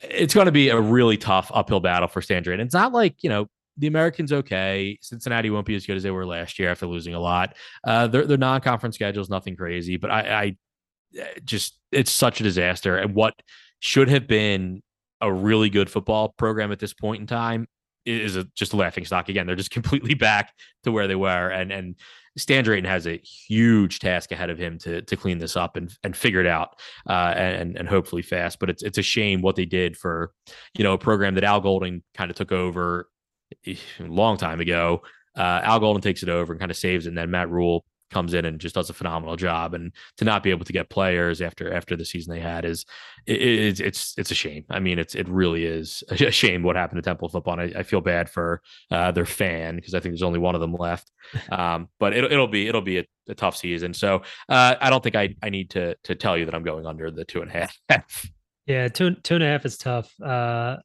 it's 0.00 0.34
going 0.34 0.46
to 0.46 0.52
be 0.52 0.68
a 0.68 0.80
really 0.80 1.16
tough 1.16 1.50
uphill 1.52 1.80
battle 1.80 2.08
for 2.08 2.22
Stan 2.22 2.42
Drayton. 2.42 2.64
It's 2.64 2.74
not 2.74 2.92
like, 2.92 3.16
you 3.22 3.30
know, 3.30 3.48
the 3.76 3.86
Americans 3.86 4.32
okay. 4.32 4.98
Cincinnati 5.00 5.50
won't 5.50 5.66
be 5.66 5.76
as 5.76 5.86
good 5.86 5.96
as 5.96 6.02
they 6.02 6.10
were 6.10 6.26
last 6.26 6.58
year 6.58 6.70
after 6.70 6.86
losing 6.86 7.14
a 7.14 7.20
lot. 7.20 7.56
Uh, 7.84 8.06
their, 8.08 8.26
their 8.26 8.36
non-conference 8.36 8.96
schedule 8.96 9.22
is 9.22 9.30
nothing 9.30 9.56
crazy, 9.56 9.96
but 9.96 10.10
I, 10.10 10.20
I 10.20 10.56
eh, 11.16 11.26
just 11.44 11.78
it's 11.92 12.10
such 12.10 12.40
a 12.40 12.44
disaster. 12.44 12.96
And 12.96 13.14
what 13.14 13.34
should 13.80 14.08
have 14.08 14.26
been 14.26 14.82
a 15.20 15.32
really 15.32 15.70
good 15.70 15.90
football 15.90 16.34
program 16.36 16.72
at 16.72 16.80
this 16.80 16.92
point 16.92 17.20
in 17.20 17.26
time 17.26 17.66
is 18.04 18.36
a, 18.36 18.44
just 18.56 18.72
a 18.72 18.76
laughing 18.76 19.04
stock 19.04 19.28
again. 19.28 19.46
They're 19.46 19.56
just 19.56 19.70
completely 19.78 20.14
back 20.14 20.52
to 20.84 20.92
where 20.92 21.06
they 21.06 21.16
were, 21.16 21.48
and 21.48 21.72
and 21.72 21.96
Stan 22.36 22.64
Drayton 22.64 22.88
has 22.88 23.06
a 23.06 23.18
huge 23.18 23.98
task 23.98 24.32
ahead 24.32 24.50
of 24.50 24.58
him 24.58 24.78
to 24.78 25.02
to 25.02 25.16
clean 25.16 25.38
this 25.38 25.56
up 25.56 25.76
and 25.76 25.92
and 26.02 26.16
figure 26.16 26.40
it 26.40 26.46
out, 26.46 26.78
uh, 27.08 27.34
and 27.36 27.76
and 27.76 27.88
hopefully 27.88 28.22
fast. 28.22 28.58
But 28.58 28.70
it's 28.70 28.82
it's 28.82 28.98
a 28.98 29.02
shame 29.02 29.42
what 29.42 29.56
they 29.56 29.64
did 29.64 29.96
for 29.96 30.32
you 30.76 30.84
know 30.84 30.92
a 30.92 30.98
program 30.98 31.34
that 31.34 31.44
Al 31.44 31.60
Golden 31.60 32.02
kind 32.14 32.30
of 32.30 32.36
took 32.36 32.52
over 32.52 33.08
a 33.66 33.76
long 34.00 34.36
time 34.36 34.60
ago. 34.60 35.02
Uh, 35.36 35.60
Al 35.62 35.80
Golden 35.80 36.02
takes 36.02 36.22
it 36.22 36.28
over 36.28 36.52
and 36.52 36.60
kind 36.60 36.70
of 36.70 36.76
saves 36.76 37.06
it, 37.06 37.10
and 37.10 37.18
then 37.18 37.30
Matt 37.30 37.50
Rhule 37.50 37.84
comes 38.10 38.34
in 38.34 38.44
and 38.44 38.60
just 38.60 38.74
does 38.74 38.90
a 38.90 38.94
phenomenal 38.94 39.36
job. 39.36 39.74
And 39.74 39.92
to 40.16 40.24
not 40.24 40.42
be 40.42 40.50
able 40.50 40.64
to 40.64 40.72
get 40.72 40.88
players 40.90 41.40
after 41.40 41.72
after 41.72 41.96
the 41.96 42.04
season 42.04 42.32
they 42.32 42.40
had 42.40 42.64
is 42.64 42.84
it, 43.26 43.40
it's 43.40 43.80
it's 43.80 44.14
it's 44.18 44.30
a 44.30 44.34
shame. 44.34 44.64
I 44.70 44.80
mean, 44.80 44.98
it's 44.98 45.14
it 45.14 45.28
really 45.28 45.64
is 45.64 46.02
a 46.10 46.30
shame 46.30 46.62
what 46.62 46.76
happened 46.76 47.02
to 47.02 47.08
Temple 47.08 47.28
football. 47.28 47.58
And 47.58 47.74
I, 47.76 47.80
I 47.80 47.82
feel 47.82 48.00
bad 48.00 48.28
for 48.28 48.62
uh, 48.90 49.10
their 49.12 49.26
fan 49.26 49.76
because 49.76 49.94
I 49.94 50.00
think 50.00 50.12
there's 50.12 50.22
only 50.22 50.38
one 50.38 50.54
of 50.54 50.60
them 50.60 50.74
left. 50.74 51.10
Um, 51.50 51.88
but 51.98 52.14
it'll 52.14 52.30
it'll 52.30 52.46
be 52.46 52.68
it'll 52.68 52.80
be 52.80 52.98
a, 52.98 53.04
a 53.28 53.34
tough 53.34 53.56
season. 53.56 53.92
So 53.92 54.22
uh, 54.48 54.76
I 54.80 54.90
don't 54.90 55.02
think 55.02 55.16
I 55.16 55.34
I 55.42 55.50
need 55.50 55.70
to 55.70 55.94
to 56.04 56.14
tell 56.14 56.36
you 56.38 56.44
that 56.46 56.54
I'm 56.54 56.62
going 56.62 56.86
under 56.86 57.10
the 57.10 57.24
two 57.24 57.42
and 57.42 57.50
a 57.50 57.68
half. 57.90 58.26
yeah, 58.66 58.88
two 58.88 59.14
two 59.16 59.34
and 59.34 59.44
a 59.44 59.46
half 59.46 59.66
is 59.66 59.76
tough. 59.76 60.10
Uh, 60.20 60.76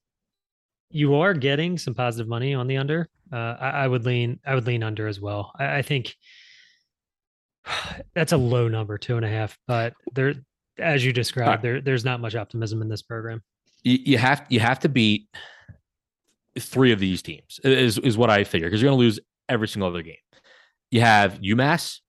you 0.93 1.15
are 1.15 1.33
getting 1.33 1.77
some 1.77 1.93
positive 1.93 2.27
money 2.27 2.53
on 2.53 2.67
the 2.67 2.77
under. 2.77 3.09
Uh, 3.31 3.55
I, 3.59 3.69
I, 3.69 3.87
would 3.87 4.05
lean 4.05 4.39
I 4.45 4.53
would 4.53 4.67
lean 4.67 4.83
under 4.83 5.07
as 5.07 5.19
well. 5.19 5.51
I, 5.57 5.77
I 5.77 5.81
think 5.81 6.15
that's 8.15 8.31
a 8.31 8.37
low 8.37 8.67
number, 8.67 8.97
two 8.97 9.17
and 9.17 9.25
a 9.25 9.29
half. 9.29 9.57
But 9.67 9.93
there, 10.13 10.33
as 10.77 11.05
you 11.05 11.13
described, 11.13 11.63
there 11.63 11.81
there's 11.81 12.05
not 12.05 12.19
much 12.19 12.35
optimism 12.35 12.81
in 12.81 12.89
this 12.89 13.01
program. 13.01 13.41
You, 13.83 13.99
you 14.03 14.17
have 14.17 14.45
you 14.49 14.59
have 14.59 14.79
to 14.79 14.89
beat 14.89 15.27
three 16.59 16.91
of 16.91 16.99
these 16.99 17.21
teams 17.21 17.59
is 17.63 17.97
is 17.97 18.17
what 18.17 18.29
I 18.29 18.43
figure 18.43 18.67
because 18.67 18.81
you're 18.81 18.89
going 18.89 18.99
to 18.99 19.03
lose 19.03 19.19
every 19.49 19.67
single 19.67 19.89
other 19.89 20.03
game. 20.03 20.15
You 20.91 21.01
have 21.01 21.39
UMass. 21.41 21.99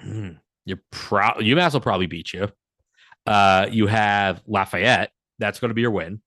Hmm, 0.00 0.30
you're 0.64 0.82
pro- 0.90 1.34
UMass 1.34 1.72
will 1.72 1.80
probably 1.80 2.06
beat 2.06 2.32
you. 2.32 2.48
Uh, 3.26 3.68
you 3.70 3.86
have 3.86 4.42
Lafayette. 4.46 5.12
That's 5.38 5.60
going 5.60 5.70
to 5.70 5.74
be 5.74 5.82
your 5.82 5.92
win. 5.92 6.20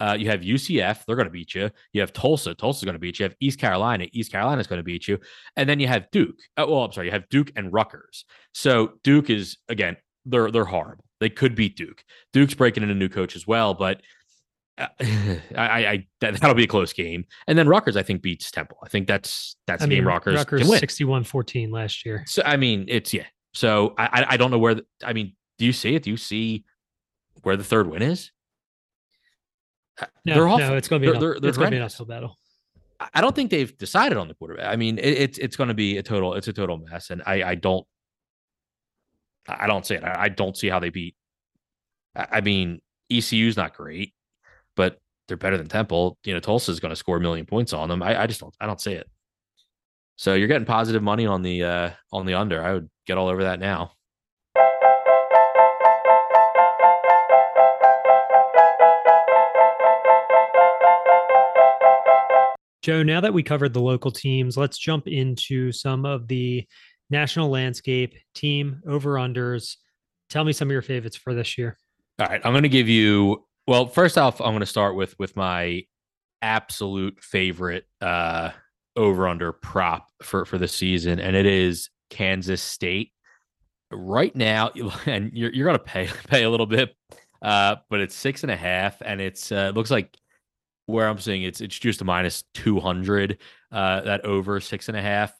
Uh, 0.00 0.16
you 0.18 0.28
have 0.28 0.40
UCF, 0.40 1.04
they're 1.06 1.16
going 1.16 1.26
to 1.26 1.32
beat 1.32 1.54
you. 1.54 1.70
You 1.92 2.00
have 2.00 2.12
Tulsa, 2.12 2.54
Tulsa's 2.54 2.84
going 2.84 2.94
to 2.94 2.98
beat 2.98 3.18
you. 3.18 3.24
You 3.24 3.28
have 3.28 3.36
East 3.40 3.60
Carolina, 3.60 4.06
East 4.12 4.32
Carolina's 4.32 4.66
going 4.66 4.80
to 4.80 4.84
beat 4.84 5.06
you. 5.06 5.18
And 5.56 5.68
then 5.68 5.78
you 5.78 5.86
have 5.86 6.10
Duke. 6.10 6.38
Uh, 6.56 6.66
well, 6.68 6.84
I'm 6.84 6.92
sorry, 6.92 7.06
you 7.06 7.12
have 7.12 7.28
Duke 7.28 7.52
and 7.56 7.72
Rutgers. 7.72 8.24
So 8.52 8.94
Duke 9.02 9.30
is 9.30 9.56
again, 9.68 9.96
they're 10.26 10.50
they're 10.50 10.64
horrible. 10.64 11.04
They 11.20 11.30
could 11.30 11.54
beat 11.54 11.76
Duke. 11.76 12.02
Duke's 12.32 12.54
breaking 12.54 12.82
in 12.82 12.90
a 12.90 12.94
new 12.94 13.08
coach 13.08 13.36
as 13.36 13.46
well, 13.46 13.74
but 13.74 14.02
uh, 14.78 14.88
I, 15.56 15.86
I 15.86 16.06
that, 16.20 16.42
will 16.42 16.54
be 16.54 16.64
a 16.64 16.68
close 16.68 16.92
game. 16.92 17.24
And 17.46 17.56
then 17.56 17.68
Rutgers, 17.68 17.96
I 17.96 18.02
think, 18.02 18.22
beats 18.22 18.50
Temple. 18.50 18.78
I 18.82 18.88
think 18.88 19.06
that's 19.06 19.56
that's 19.66 19.82
I 19.82 19.86
a 19.86 19.88
mean, 19.88 19.98
game 19.98 20.08
Rutgers, 20.08 20.36
Rutgers 20.36 20.62
can 20.62 20.70
win. 20.70 20.80
61-14 20.80 21.72
last 21.72 22.04
year. 22.04 22.24
So 22.26 22.42
I 22.44 22.56
mean, 22.56 22.86
it's 22.88 23.14
yeah. 23.14 23.26
So 23.52 23.94
I 23.96 24.26
I 24.30 24.36
don't 24.36 24.50
know 24.50 24.58
where. 24.58 24.74
The, 24.74 24.84
I 25.04 25.12
mean, 25.12 25.34
do 25.58 25.64
you 25.64 25.72
see 25.72 25.94
it? 25.94 26.02
Do 26.02 26.10
you 26.10 26.16
see 26.16 26.64
where 27.42 27.56
the 27.56 27.64
third 27.64 27.88
win 27.88 28.02
is? 28.02 28.32
No, 30.24 30.34
they're 30.34 30.48
awful. 30.48 30.58
no, 30.58 30.76
it's 30.76 30.88
going 30.88 31.02
to 31.02 31.06
be 31.06 31.12
they're, 31.12 31.20
they're, 31.20 31.40
they're 31.40 31.48
it's 31.50 31.58
going 31.58 31.66
to 31.66 31.70
be 31.70 31.76
an 31.76 31.82
uphill 31.84 32.06
battle. 32.06 32.38
I 33.12 33.20
don't 33.20 33.34
think 33.34 33.50
they've 33.50 33.76
decided 33.76 34.16
on 34.18 34.28
the 34.28 34.34
quarterback. 34.34 34.66
I 34.66 34.76
mean, 34.76 34.98
it, 34.98 35.18
it's 35.18 35.38
it's 35.38 35.56
going 35.56 35.68
to 35.68 35.74
be 35.74 35.98
a 35.98 36.02
total 36.02 36.34
it's 36.34 36.48
a 36.48 36.52
total 36.52 36.78
mess, 36.78 37.10
and 37.10 37.22
I 37.26 37.50
I 37.50 37.54
don't 37.54 37.86
I 39.48 39.66
don't 39.66 39.84
see 39.86 39.94
it. 39.94 40.04
I, 40.04 40.24
I 40.24 40.28
don't 40.28 40.56
see 40.56 40.68
how 40.68 40.78
they 40.78 40.90
beat. 40.90 41.14
I, 42.14 42.26
I 42.32 42.40
mean, 42.40 42.80
ECU's 43.10 43.56
not 43.56 43.74
great, 43.74 44.14
but 44.76 45.00
they're 45.28 45.36
better 45.36 45.58
than 45.58 45.68
Temple. 45.68 46.18
You 46.24 46.34
know, 46.34 46.40
Tulsa 46.40 46.70
is 46.70 46.80
going 46.80 46.90
to 46.90 46.96
score 46.96 47.16
a 47.16 47.20
million 47.20 47.46
points 47.46 47.72
on 47.72 47.88
them. 47.88 48.02
I, 48.02 48.22
I 48.22 48.26
just 48.26 48.40
don't 48.40 48.54
I 48.60 48.66
don't 48.66 48.80
see 48.80 48.92
it. 48.92 49.08
So 50.16 50.34
you're 50.34 50.48
getting 50.48 50.66
positive 50.66 51.02
money 51.02 51.26
on 51.26 51.42
the 51.42 51.64
uh 51.64 51.90
on 52.12 52.26
the 52.26 52.34
under. 52.34 52.62
I 52.62 52.74
would 52.74 52.90
get 53.06 53.18
all 53.18 53.28
over 53.28 53.44
that 53.44 53.58
now. 53.58 53.92
Joe, 62.84 63.02
now 63.02 63.18
that 63.22 63.32
we 63.32 63.42
covered 63.42 63.72
the 63.72 63.80
local 63.80 64.10
teams, 64.10 64.58
let's 64.58 64.76
jump 64.76 65.08
into 65.08 65.72
some 65.72 66.04
of 66.04 66.28
the 66.28 66.66
national 67.08 67.48
landscape 67.48 68.14
team 68.34 68.82
over 68.86 69.14
unders. 69.14 69.76
Tell 70.28 70.44
me 70.44 70.52
some 70.52 70.68
of 70.68 70.72
your 70.72 70.82
favorites 70.82 71.16
for 71.16 71.32
this 71.32 71.56
year. 71.56 71.78
All 72.18 72.26
right, 72.26 72.42
I'm 72.44 72.52
going 72.52 72.62
to 72.62 72.68
give 72.68 72.86
you. 72.86 73.42
Well, 73.66 73.86
first 73.86 74.18
off, 74.18 74.38
I'm 74.38 74.48
going 74.48 74.60
to 74.60 74.66
start 74.66 74.96
with 74.96 75.18
with 75.18 75.34
my 75.34 75.84
absolute 76.42 77.24
favorite 77.24 77.86
uh 78.02 78.50
over 78.96 79.28
under 79.28 79.50
prop 79.50 80.10
for 80.22 80.44
for 80.44 80.58
the 80.58 80.68
season, 80.68 81.18
and 81.20 81.34
it 81.34 81.46
is 81.46 81.88
Kansas 82.10 82.60
State. 82.60 83.12
Right 83.92 84.36
now, 84.36 84.72
and 85.06 85.30
you're 85.32 85.54
you're 85.54 85.66
going 85.66 85.78
to 85.78 85.84
pay 85.84 86.10
pay 86.28 86.42
a 86.42 86.50
little 86.50 86.66
bit, 86.66 86.94
uh, 87.40 87.76
but 87.88 88.00
it's 88.00 88.14
six 88.14 88.42
and 88.42 88.52
a 88.52 88.56
half, 88.56 89.00
and 89.00 89.22
it's 89.22 89.50
uh, 89.50 89.72
looks 89.74 89.90
like 89.90 90.14
where 90.86 91.08
I'm 91.08 91.18
seeing 91.18 91.42
it's 91.42 91.60
it's 91.60 91.78
just 91.78 92.00
a 92.00 92.04
minus 92.04 92.44
two 92.54 92.80
hundred. 92.80 93.38
Uh, 93.72 94.02
that 94.02 94.24
over 94.24 94.60
six 94.60 94.88
and 94.88 94.96
a 94.96 95.02
half. 95.02 95.32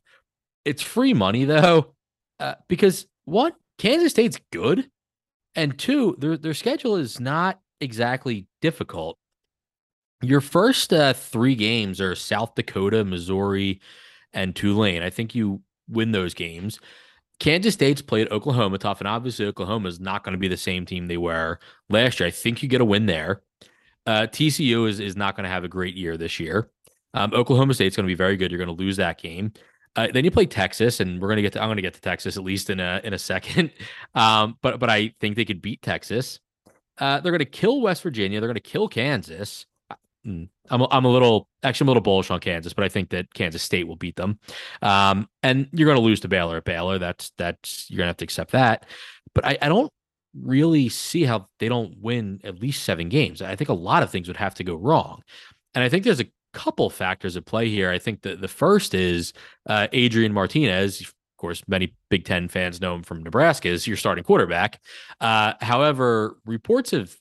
It's 0.64 0.82
free 0.82 1.14
money 1.14 1.44
though, 1.44 1.94
uh, 2.40 2.54
because 2.68 3.06
one 3.24 3.52
Kansas 3.78 4.12
State's 4.12 4.40
good, 4.52 4.88
and 5.54 5.78
two 5.78 6.16
their 6.18 6.36
their 6.36 6.54
schedule 6.54 6.96
is 6.96 7.20
not 7.20 7.60
exactly 7.80 8.46
difficult. 8.60 9.18
Your 10.22 10.40
first 10.40 10.92
uh, 10.92 11.12
three 11.12 11.54
games 11.54 12.00
are 12.00 12.14
South 12.14 12.54
Dakota, 12.54 13.04
Missouri, 13.04 13.80
and 14.32 14.56
Tulane. 14.56 15.02
I 15.02 15.10
think 15.10 15.34
you 15.34 15.60
win 15.88 16.12
those 16.12 16.32
games. 16.32 16.80
Kansas 17.40 17.74
State's 17.74 18.00
played 18.00 18.30
Oklahoma 18.30 18.78
tough, 18.78 19.00
and 19.00 19.08
obviously 19.08 19.44
Oklahoma 19.44 19.88
is 19.88 20.00
not 20.00 20.24
going 20.24 20.32
to 20.32 20.38
be 20.38 20.48
the 20.48 20.56
same 20.56 20.86
team 20.86 21.06
they 21.06 21.16
were 21.16 21.58
last 21.90 22.20
year. 22.20 22.28
I 22.28 22.30
think 22.30 22.62
you 22.62 22.68
get 22.68 22.80
a 22.80 22.84
win 22.86 23.06
there. 23.06 23.42
Uh, 24.06 24.26
TCU 24.30 24.88
is 24.88 25.00
is 25.00 25.16
not 25.16 25.36
going 25.36 25.44
to 25.44 25.50
have 25.50 25.64
a 25.64 25.68
great 25.68 25.96
year 25.96 26.16
this 26.16 26.38
year. 26.38 26.70
Um, 27.14 27.32
Oklahoma 27.32 27.74
State's 27.74 27.96
going 27.96 28.06
to 28.06 28.10
be 28.10 28.16
very 28.16 28.36
good. 28.36 28.50
You're 28.50 28.64
going 28.64 28.76
to 28.76 28.82
lose 28.82 28.96
that 28.96 29.18
game. 29.20 29.52
Uh, 29.96 30.08
then 30.12 30.24
you 30.24 30.30
play 30.30 30.46
Texas, 30.46 31.00
and 31.00 31.20
we're 31.20 31.28
going 31.28 31.36
to 31.36 31.42
get 31.42 31.52
to 31.52 31.62
I'm 31.62 31.68
going 31.68 31.76
to 31.76 31.82
get 31.82 31.94
to 31.94 32.00
Texas 32.00 32.36
at 32.36 32.42
least 32.42 32.70
in 32.70 32.80
a 32.80 33.00
in 33.04 33.14
a 33.14 33.18
second. 33.30 33.70
Um, 34.14 34.58
but 34.62 34.80
but 34.80 34.90
I 34.90 35.14
think 35.20 35.36
they 35.36 35.44
could 35.44 35.62
beat 35.62 35.82
Texas. 35.82 36.40
Uh, 36.98 37.20
they're 37.20 37.32
going 37.32 37.40
to 37.40 37.44
kill 37.44 37.80
West 37.80 38.02
Virginia. 38.02 38.40
They're 38.40 38.48
going 38.48 38.54
to 38.54 38.60
kill 38.60 38.88
Kansas. 38.88 39.66
Mm, 40.26 40.48
I'm 40.70 40.80
a, 40.80 40.88
I'm 40.90 41.04
a 41.04 41.10
little 41.10 41.48
actually 41.62 41.84
I'm 41.84 41.88
a 41.88 41.90
little 41.92 42.02
bullish 42.02 42.30
on 42.30 42.40
Kansas, 42.40 42.72
but 42.72 42.84
I 42.84 42.88
think 42.88 43.10
that 43.10 43.32
Kansas 43.34 43.62
State 43.62 43.86
will 43.86 43.96
beat 43.96 44.16
them. 44.16 44.38
Um, 44.80 45.28
and 45.42 45.68
you're 45.72 45.86
going 45.86 45.98
to 45.98 46.04
lose 46.04 46.20
to 46.20 46.28
Baylor 46.28 46.56
at 46.56 46.64
Baylor. 46.64 46.98
That's 46.98 47.30
that's 47.36 47.90
you're 47.90 47.98
going 47.98 48.06
to 48.06 48.10
have 48.10 48.16
to 48.18 48.24
accept 48.24 48.52
that. 48.52 48.86
But 49.34 49.44
I, 49.44 49.58
I 49.60 49.68
don't 49.68 49.92
really 50.40 50.88
see 50.88 51.24
how 51.24 51.48
they 51.58 51.68
don't 51.68 51.96
win 52.00 52.40
at 52.44 52.60
least 52.60 52.84
seven 52.84 53.08
games. 53.08 53.42
I 53.42 53.56
think 53.56 53.68
a 53.68 53.74
lot 53.74 54.02
of 54.02 54.10
things 54.10 54.28
would 54.28 54.36
have 54.36 54.54
to 54.56 54.64
go 54.64 54.74
wrong, 54.74 55.22
and 55.74 55.84
I 55.84 55.88
think 55.88 56.04
there's 56.04 56.20
a 56.20 56.30
couple 56.52 56.88
factors 56.88 57.36
at 57.36 57.44
play 57.44 57.68
here. 57.68 57.90
I 57.90 57.98
think 57.98 58.22
that 58.22 58.40
the 58.40 58.48
first 58.48 58.94
is 58.94 59.32
uh, 59.66 59.88
Adrian 59.92 60.32
Martinez. 60.32 61.00
Of 61.00 61.14
course, 61.38 61.62
many 61.66 61.94
Big 62.10 62.24
Ten 62.24 62.48
fans 62.48 62.80
know 62.80 62.94
him 62.94 63.02
from 63.02 63.22
Nebraska 63.22 63.68
as 63.68 63.86
your 63.86 63.96
starting 63.96 64.24
quarterback. 64.24 64.80
Uh, 65.20 65.54
however, 65.60 66.38
reports 66.46 66.92
have 66.92 67.14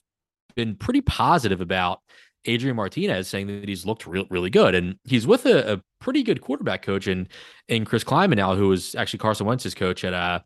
been 0.54 0.76
pretty 0.76 1.00
positive 1.00 1.60
about 1.60 2.00
Adrian 2.46 2.76
Martinez 2.76 3.28
saying 3.28 3.46
that 3.48 3.68
he's 3.68 3.84
looked 3.84 4.06
real, 4.06 4.26
really 4.30 4.50
good, 4.50 4.74
and 4.74 4.96
he's 5.04 5.26
with 5.26 5.46
a, 5.46 5.74
a 5.74 5.82
pretty 6.00 6.22
good 6.22 6.40
quarterback 6.40 6.82
coach 6.82 7.08
in 7.08 7.28
in 7.68 7.84
Chris 7.84 8.04
Klieman 8.04 8.36
now, 8.36 8.54
who 8.54 8.68
was 8.68 8.94
actually 8.94 9.18
Carson 9.18 9.46
Wentz's 9.46 9.74
coach 9.74 10.04
at 10.04 10.14
uh 10.14 10.40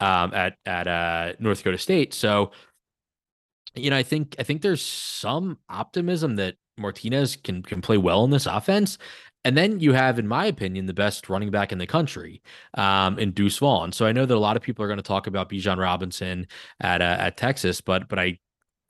um 0.00 0.32
at 0.34 0.56
at 0.66 0.86
uh 0.86 1.32
North 1.38 1.58
Dakota 1.58 1.78
State. 1.78 2.14
So, 2.14 2.52
you 3.74 3.90
know, 3.90 3.96
I 3.96 4.02
think 4.02 4.36
I 4.38 4.42
think 4.42 4.62
there's 4.62 4.82
some 4.82 5.58
optimism 5.68 6.36
that 6.36 6.56
Martinez 6.78 7.36
can 7.36 7.62
can 7.62 7.80
play 7.80 7.98
well 7.98 8.24
in 8.24 8.30
this 8.30 8.46
offense. 8.46 8.98
And 9.44 9.56
then 9.56 9.80
you 9.80 9.94
have, 9.94 10.18
in 10.18 10.28
my 10.28 10.44
opinion, 10.44 10.84
the 10.84 10.92
best 10.92 11.30
running 11.30 11.50
back 11.50 11.72
in 11.72 11.78
the 11.78 11.86
country 11.86 12.42
um, 12.74 13.18
in 13.18 13.30
Deuce 13.30 13.56
Vaughn. 13.56 13.90
So 13.90 14.04
I 14.04 14.12
know 14.12 14.26
that 14.26 14.34
a 14.34 14.38
lot 14.38 14.56
of 14.56 14.62
people 14.62 14.84
are 14.84 14.88
going 14.88 14.98
to 14.98 15.02
talk 15.02 15.26
about 15.26 15.48
Bijan 15.48 15.78
Robinson 15.78 16.46
at 16.80 17.00
uh, 17.00 17.16
at 17.18 17.36
Texas, 17.38 17.80
but 17.80 18.08
but 18.08 18.18
I 18.18 18.38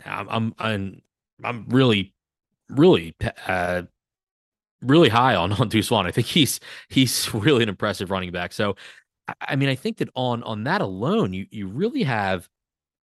I'm 0.04 0.54
I'm 0.58 1.02
I'm 1.44 1.66
really 1.68 2.14
really 2.68 3.14
uh, 3.46 3.82
really 4.82 5.08
high 5.08 5.34
on 5.36 5.52
on 5.52 5.68
Deuce 5.68 5.88
Vaughn. 5.88 6.06
I 6.06 6.10
think 6.10 6.26
he's 6.26 6.60
he's 6.88 7.32
really 7.34 7.62
an 7.62 7.68
impressive 7.68 8.10
running 8.10 8.32
back. 8.32 8.52
So 8.52 8.76
I 9.40 9.56
mean, 9.56 9.68
I 9.68 9.74
think 9.74 9.98
that 9.98 10.08
on 10.14 10.42
on 10.42 10.64
that 10.64 10.80
alone, 10.80 11.32
you 11.32 11.46
you 11.50 11.66
really 11.66 12.02
have 12.04 12.48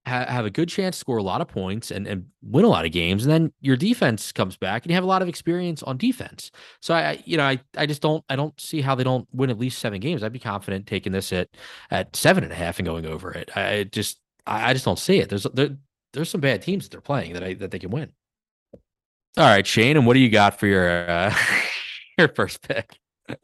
ha- 0.07 0.27
have 0.27 0.45
a 0.45 0.51
good 0.51 0.69
chance 0.69 0.97
to 0.97 1.01
score 1.01 1.17
a 1.17 1.23
lot 1.23 1.41
of 1.41 1.49
points 1.49 1.91
and 1.91 2.07
and 2.07 2.27
win 2.43 2.65
a 2.65 2.69
lot 2.69 2.85
of 2.85 2.93
games. 2.93 3.25
And 3.25 3.33
then 3.33 3.53
your 3.61 3.77
defense 3.77 4.33
comes 4.33 4.57
back, 4.57 4.83
and 4.83 4.91
you 4.91 4.95
have 4.95 5.05
a 5.05 5.09
lot 5.09 5.23
of 5.23 5.29
experience 5.29 5.83
on 5.83 5.97
defense. 5.97 6.51
So 6.81 6.95
I 6.95 7.23
you 7.25 7.37
know 7.37 7.45
I 7.45 7.61
I 7.77 7.87
just 7.87 8.03
don't 8.03 8.25
I 8.29 8.37
don't 8.37 8.59
see 8.61 8.81
how 8.81 8.95
they 8.95 9.05
don't 9.05 9.29
win 9.33 9.51
at 9.51 9.59
least 9.59 9.79
seven 9.79 10.01
games. 10.01 10.23
I'd 10.23 10.33
be 10.33 10.39
confident 10.39 10.87
taking 10.87 11.13
this 11.13 11.33
at 11.33 11.49
at 11.91 12.15
seven 12.17 12.45
and 12.45 12.53
a 12.53 12.57
half 12.57 12.79
and 12.79 12.87
going 12.87 13.07
over 13.07 13.33
it. 13.33 13.57
I 13.57 13.85
just 13.85 14.19
I, 14.47 14.73
just 14.73 14.85
don't 14.85 14.99
see 14.99 15.19
it. 15.19 15.29
There's 15.29 15.45
there, 15.55 15.77
there's 16.13 16.31
some 16.31 16.41
bad 16.41 16.63
teams 16.63 16.85
that 16.85 16.91
they're 16.91 17.01
playing 17.01 17.35
that 17.35 17.45
I 17.45 17.55
that 17.55 17.71
they 17.71 17.79
can 17.79 17.91
win. 17.91 18.13
All 19.39 19.47
right, 19.47 19.67
Shane, 19.67 19.97
and 19.97 20.07
what 20.07 20.15
do 20.15 20.21
you 20.21 20.29
got 20.29 20.59
for 20.59 20.67
your 20.67 21.09
uh, 21.09 21.35
your 22.19 22.29
first 22.29 22.67
pick? 22.67 22.99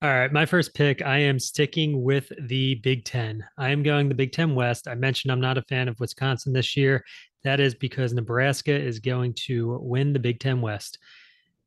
All 0.00 0.08
right, 0.10 0.32
my 0.32 0.46
first 0.46 0.74
pick, 0.74 1.02
I 1.02 1.18
am 1.18 1.40
sticking 1.40 2.04
with 2.04 2.30
the 2.40 2.76
Big 2.76 3.04
Ten. 3.04 3.44
I 3.56 3.70
am 3.70 3.82
going 3.82 4.08
the 4.08 4.14
Big 4.14 4.30
Ten 4.30 4.54
West. 4.54 4.86
I 4.86 4.94
mentioned 4.94 5.32
I'm 5.32 5.40
not 5.40 5.58
a 5.58 5.62
fan 5.62 5.88
of 5.88 5.98
Wisconsin 5.98 6.52
this 6.52 6.76
year. 6.76 7.04
That 7.42 7.58
is 7.58 7.74
because 7.74 8.12
Nebraska 8.12 8.72
is 8.72 9.00
going 9.00 9.34
to 9.46 9.76
win 9.82 10.12
the 10.12 10.20
Big 10.20 10.38
Ten 10.38 10.60
West. 10.60 10.98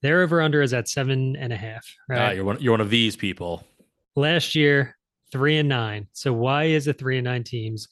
Their 0.02 0.22
over 0.22 0.41
under 0.41 0.62
is 0.62 0.74
at 0.74 0.88
seven 0.88 1.36
and 1.36 1.52
a 1.52 1.58
half. 1.58 1.86
Ah, 2.10 2.13
Right. 2.13 2.36
you're 2.38 2.46
one 2.46 2.58
you're 2.62 2.72
one 2.72 2.80
of 2.82 2.89
these 2.89 3.17
people. 3.17 3.67
Last 4.15 4.56
year, 4.56 4.98
three 5.30 5.58
and 5.58 5.67
nine. 5.67 6.08
So 6.13 6.32
why 6.32 6.65
is 6.65 6.88
it 6.88 6.98
three 6.98 7.17
and 7.17 7.26
nine 7.26 7.44
teams 7.44 7.89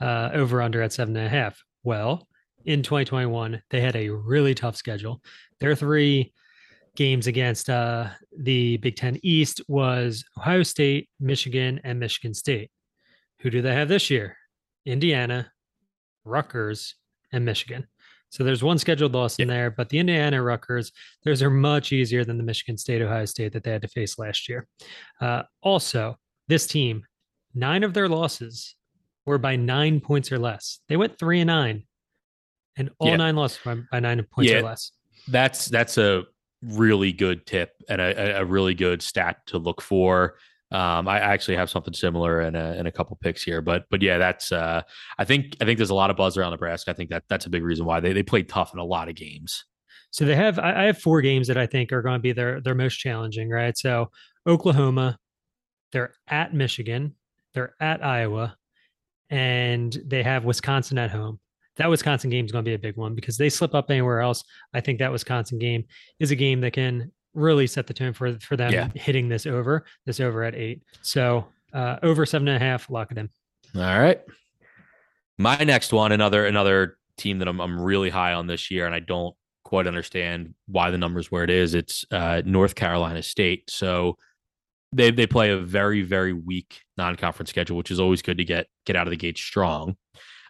uh, 0.00 0.30
over 0.32 0.62
under 0.62 0.80
at 0.80 0.94
seven 0.94 1.14
and 1.14 1.26
a 1.26 1.30
half? 1.30 1.62
Well, 1.82 2.26
in 2.64 2.82
2021, 2.82 3.62
they 3.68 3.82
had 3.82 3.96
a 3.96 4.08
really 4.08 4.54
tough 4.54 4.76
schedule. 4.76 5.22
Their 5.60 5.74
three 5.74 6.32
games 6.96 7.26
against 7.26 7.68
uh, 7.68 8.08
the 8.38 8.76
Big 8.78 8.96
Ten 8.96 9.18
East 9.22 9.60
was 9.68 10.24
Ohio 10.38 10.62
State, 10.62 11.08
Michigan, 11.20 11.80
and 11.84 11.98
Michigan 11.98 12.34
State. 12.34 12.70
Who 13.40 13.50
do 13.50 13.62
they 13.62 13.74
have 13.74 13.88
this 13.88 14.10
year? 14.10 14.36
Indiana, 14.86 15.50
Rutgers, 16.24 16.94
and 17.32 17.44
Michigan. 17.44 17.86
So 18.30 18.42
there's 18.42 18.64
one 18.64 18.78
scheduled 18.78 19.14
loss 19.14 19.38
in 19.38 19.48
there, 19.48 19.70
but 19.70 19.88
the 19.88 19.98
Indiana 19.98 20.42
Rutgers, 20.42 20.90
those 21.24 21.42
are 21.42 21.50
much 21.50 21.92
easier 21.92 22.24
than 22.24 22.36
the 22.36 22.42
Michigan 22.42 22.76
State, 22.76 23.00
Ohio 23.00 23.24
State 23.26 23.52
that 23.52 23.62
they 23.62 23.70
had 23.70 23.82
to 23.82 23.88
face 23.88 24.18
last 24.18 24.48
year. 24.48 24.66
Uh, 25.20 25.42
also, 25.62 26.16
this 26.48 26.66
team, 26.66 27.04
nine 27.54 27.84
of 27.84 27.94
their 27.94 28.08
losses 28.08 28.74
were 29.24 29.38
by 29.38 29.56
nine 29.56 30.00
points 30.00 30.32
or 30.32 30.38
less. 30.38 30.80
They 30.88 30.96
went 30.96 31.18
three 31.18 31.40
and 31.40 31.46
nine, 31.48 31.84
and 32.76 32.90
all 32.98 33.08
Yeah. 33.08 33.16
nine 33.16 33.36
losses 33.36 33.60
by, 33.64 33.76
by 33.92 34.00
nine 34.00 34.24
points 34.32 34.50
Yeah. 34.50 34.58
or 34.58 34.62
less. 34.62 34.90
That's 35.28 35.66
that's 35.66 35.96
a 35.96 36.24
really 36.64 37.12
good 37.12 37.46
tip 37.46 37.72
and 37.88 38.00
a, 38.00 38.40
a- 38.40 38.44
really 38.44 38.74
good 38.74 39.02
stat 39.02 39.38
to 39.46 39.58
look 39.58 39.80
for. 39.80 40.34
Um, 40.70 41.06
I 41.06 41.20
actually 41.20 41.56
have 41.56 41.70
something 41.70 41.94
similar 41.94 42.40
in 42.40 42.56
a, 42.56 42.74
in 42.74 42.86
a 42.86 42.92
couple 42.92 43.16
picks 43.20 43.42
here, 43.42 43.60
but 43.60 43.84
but 43.90 44.02
yeah, 44.02 44.18
that's 44.18 44.50
uh, 44.50 44.82
I 45.18 45.24
think 45.24 45.56
I 45.60 45.64
think 45.64 45.78
there's 45.78 45.90
a 45.90 45.94
lot 45.94 46.10
of 46.10 46.16
buzz 46.16 46.36
around 46.36 46.50
Nebraska. 46.50 46.90
I 46.90 46.94
think 46.94 47.10
that 47.10 47.24
that's 47.28 47.46
a 47.46 47.50
big 47.50 47.62
reason 47.62 47.84
why 47.84 48.00
they 48.00 48.12
they 48.12 48.22
played 48.22 48.48
tough 48.48 48.72
in 48.72 48.80
a 48.80 48.84
lot 48.84 49.08
of 49.08 49.14
games. 49.14 49.64
So 50.10 50.24
they 50.24 50.34
have 50.34 50.58
I 50.58 50.82
I 50.82 50.84
have 50.84 50.98
four 50.98 51.20
games 51.20 51.46
that 51.48 51.56
I 51.56 51.66
think 51.66 51.92
are 51.92 52.02
going 52.02 52.16
to 52.16 52.22
be 52.22 52.32
their 52.32 52.60
their 52.60 52.74
most 52.74 52.96
challenging, 52.96 53.50
right? 53.50 53.76
So 53.76 54.10
Oklahoma, 54.46 55.18
they're 55.92 56.14
at 56.28 56.54
Michigan, 56.54 57.14
they're 57.52 57.74
at 57.78 58.04
Iowa, 58.04 58.56
and 59.30 59.96
they 60.04 60.22
have 60.22 60.44
Wisconsin 60.44 60.98
at 60.98 61.10
home. 61.10 61.38
That 61.76 61.88
Wisconsin 61.90 62.30
game 62.30 62.44
is 62.44 62.52
going 62.52 62.64
to 62.64 62.68
be 62.68 62.74
a 62.74 62.78
big 62.78 62.96
one 62.96 63.14
because 63.14 63.36
they 63.36 63.48
slip 63.48 63.74
up 63.74 63.90
anywhere 63.90 64.20
else. 64.20 64.44
I 64.72 64.80
think 64.80 64.98
that 65.00 65.10
Wisconsin 65.10 65.58
game 65.58 65.84
is 66.20 66.30
a 66.30 66.36
game 66.36 66.60
that 66.60 66.72
can 66.72 67.10
really 67.34 67.66
set 67.66 67.86
the 67.88 67.94
tone 67.94 68.12
for 68.12 68.38
for 68.38 68.56
them 68.56 68.72
Yeah. 68.72 68.88
hitting 68.94 69.28
this 69.28 69.44
over, 69.46 69.84
this 70.06 70.20
over 70.20 70.44
at 70.44 70.54
eight. 70.54 70.82
So 71.02 71.46
uh, 71.72 71.96
over 72.02 72.24
seven 72.26 72.46
and 72.48 72.56
a 72.62 72.64
half, 72.64 72.88
lock 72.90 73.10
it 73.10 73.18
in. 73.18 73.28
All 73.74 73.98
right. 73.98 74.20
My 75.38 75.56
next 75.56 75.92
one, 75.92 76.12
another 76.12 76.46
another 76.46 76.96
team 77.16 77.38
that 77.40 77.48
I'm 77.48 77.60
I'm 77.60 77.80
really 77.80 78.10
high 78.10 78.34
on 78.34 78.46
this 78.46 78.70
year, 78.70 78.86
and 78.86 78.94
I 78.94 79.00
don't 79.00 79.34
quite 79.64 79.86
understand 79.88 80.54
why 80.66 80.90
the 80.92 80.98
numbers 80.98 81.32
where 81.32 81.42
it 81.42 81.50
is. 81.50 81.74
It's 81.74 82.04
uh, 82.12 82.42
North 82.44 82.76
Carolina 82.76 83.22
State. 83.22 83.68
So 83.68 84.16
they 84.92 85.10
they 85.10 85.26
play 85.26 85.50
a 85.50 85.58
very 85.58 86.02
very 86.02 86.32
weak 86.32 86.82
non 86.96 87.16
conference 87.16 87.50
schedule, 87.50 87.76
which 87.76 87.90
is 87.90 87.98
always 87.98 88.22
good 88.22 88.38
to 88.38 88.44
get 88.44 88.68
get 88.86 88.94
out 88.94 89.08
of 89.08 89.10
the 89.10 89.16
gate 89.16 89.38
strong. 89.38 89.96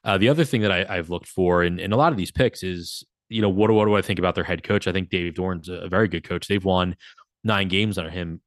Uh, 0.04 0.18
the 0.18 0.28
other 0.28 0.44
thing 0.44 0.60
that 0.62 0.72
I, 0.72 0.84
I've 0.88 1.10
looked 1.10 1.28
for 1.28 1.64
in, 1.64 1.78
in 1.78 1.92
a 1.92 1.96
lot 1.96 2.12
of 2.12 2.18
these 2.18 2.30
picks 2.30 2.62
is, 2.62 3.04
you 3.28 3.40
know, 3.42 3.48
what, 3.48 3.68
do- 3.68 3.74
what 3.74 3.86
do 3.86 3.96
I 3.96 4.02
think 4.02 4.18
about 4.18 4.34
their 4.34 4.44
head 4.44 4.62
coach? 4.62 4.86
I 4.86 4.92
think 4.92 5.10
Dave 5.10 5.34
Doeren's 5.34 5.68
a, 5.68 5.88
very 5.88 6.08
good 6.08 6.24
coach. 6.24 6.46
They've 6.46 6.64
won 6.64 6.96
nine 7.42 7.68
games 7.68 7.98
under 7.98 8.10
him, 8.10 8.40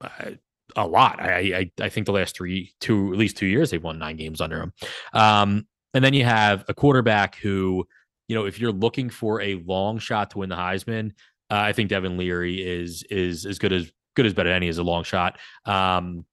uh, 0.00 0.32
a 0.76 0.86
lot. 0.86 1.20
I, 1.20 1.70
I 1.78 1.84
I 1.84 1.88
think 1.88 2.06
the 2.06 2.12
last 2.12 2.36
three, 2.36 2.72
two 2.80 3.12
at 3.12 3.18
least 3.18 3.36
two 3.36 3.46
years, 3.46 3.70
they've 3.70 3.82
won 3.82 3.98
nine 3.98 4.16
games 4.16 4.40
under 4.40 4.60
him. 4.60 4.72
Um, 5.12 5.66
and 5.92 6.02
then 6.02 6.14
you 6.14 6.24
have 6.24 6.64
a 6.68 6.74
quarterback 6.74 7.36
who, 7.36 7.86
you 8.28 8.34
know, 8.34 8.46
if 8.46 8.58
you're 8.58 8.72
looking 8.72 9.10
for 9.10 9.40
a 9.40 9.62
long 9.66 9.98
shot 9.98 10.30
to 10.30 10.38
win 10.38 10.48
the 10.48 10.56
Heisman, 10.56 11.10
uh, 11.50 11.56
I 11.58 11.72
think 11.72 11.90
Devin 11.90 12.16
Leary 12.16 12.56
is 12.66 13.04
is 13.10 13.46
as 13.46 13.58
good 13.58 13.72
as 13.72 13.92
good 14.16 14.26
as 14.26 14.34
better 14.34 14.50
any 14.50 14.68
as 14.68 14.78
a 14.78 14.82
long 14.82 15.04
shot. 15.04 15.38
Um, 15.66 16.24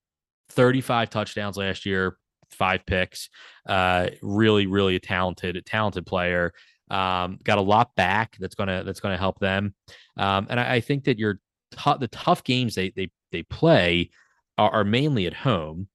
35 0.50 1.10
touchdowns 1.10 1.58
last 1.58 1.86
year, 1.86 2.18
five 2.52 2.86
picks. 2.86 3.30
Uh, 3.68 4.10
really, 4.22 4.68
really 4.68 4.96
a 4.96 5.00
talented, 5.00 5.62
talented 5.66 6.06
player. 6.06 6.54
Um, 6.90 7.40
got 7.44 7.58
a 7.58 7.62
lot 7.62 7.96
back 7.96 8.36
that's 8.40 8.56
gonna 8.56 8.84
that's 8.84 9.00
gonna 9.00 9.18
help 9.18 9.40
them. 9.40 9.74
Um, 10.18 10.48
and 10.50 10.60
I, 10.60 10.76
I 10.76 10.82
think 10.82 11.06
that 11.06 11.18
your 11.18 11.40
t- 11.72 11.98
the 12.00 12.10
tough 12.10 12.44
games 12.44 12.76
they 12.76 12.90
they 12.90 13.10
they 13.32 13.44
play 13.44 14.10
are, 14.58 14.70
are 14.72 14.84
mainly 14.84 15.26
at 15.26 15.34
home. 15.34 15.88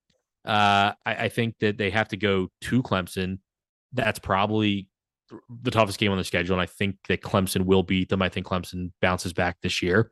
Uh, 0.45 0.93
I, 1.05 1.15
I 1.15 1.29
think 1.29 1.57
that 1.61 1.77
they 1.77 1.91
have 1.91 2.09
to 2.09 2.17
go 2.17 2.49
to 2.63 2.83
Clemson. 2.83 3.39
That's 3.93 4.19
probably 4.19 4.89
the 5.62 5.70
toughest 5.70 5.99
game 5.99 6.12
on 6.12 6.18
the 6.18 6.24
schedule, 6.24 6.55
and 6.55 6.62
I 6.62 6.66
think 6.66 6.97
that 7.09 7.22
Clemson 7.22 7.64
will 7.64 7.83
beat 7.83 8.09
them. 8.09 8.22
I 8.22 8.29
think 8.29 8.47
Clemson 8.47 8.93
bounces 9.01 9.33
back 9.33 9.57
this 9.62 9.83
year, 9.83 10.11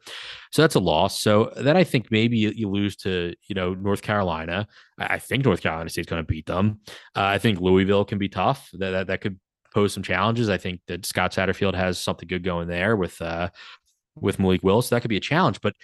so 0.50 0.62
that's 0.62 0.74
a 0.74 0.80
loss. 0.80 1.20
So 1.20 1.52
then 1.56 1.76
I 1.76 1.84
think 1.84 2.10
maybe 2.10 2.36
you, 2.38 2.52
you 2.54 2.68
lose 2.68 2.96
to 2.96 3.34
you 3.46 3.54
know 3.54 3.74
North 3.74 4.02
Carolina. 4.02 4.66
I, 4.98 5.14
I 5.14 5.18
think 5.18 5.44
North 5.44 5.60
Carolina 5.60 5.90
State's 5.90 6.08
going 6.08 6.22
to 6.22 6.26
beat 6.26 6.46
them. 6.46 6.80
Uh, 7.14 7.22
I 7.24 7.38
think 7.38 7.60
Louisville 7.60 8.04
can 8.04 8.18
be 8.18 8.28
tough. 8.28 8.68
That, 8.72 8.90
that 8.90 9.06
that 9.08 9.20
could 9.20 9.38
pose 9.72 9.92
some 9.92 10.02
challenges. 10.02 10.48
I 10.48 10.58
think 10.58 10.80
that 10.86 11.06
Scott 11.06 11.32
Satterfield 11.32 11.74
has 11.74 11.98
something 11.98 12.28
good 12.28 12.44
going 12.44 12.68
there 12.68 12.96
with 12.96 13.20
uh 13.20 13.50
with 14.16 14.38
Malik 14.38 14.62
Willis. 14.62 14.86
So 14.86 14.94
that 14.94 15.00
could 15.00 15.08
be 15.08 15.16
a 15.16 15.20
challenge, 15.20 15.60
but 15.60 15.74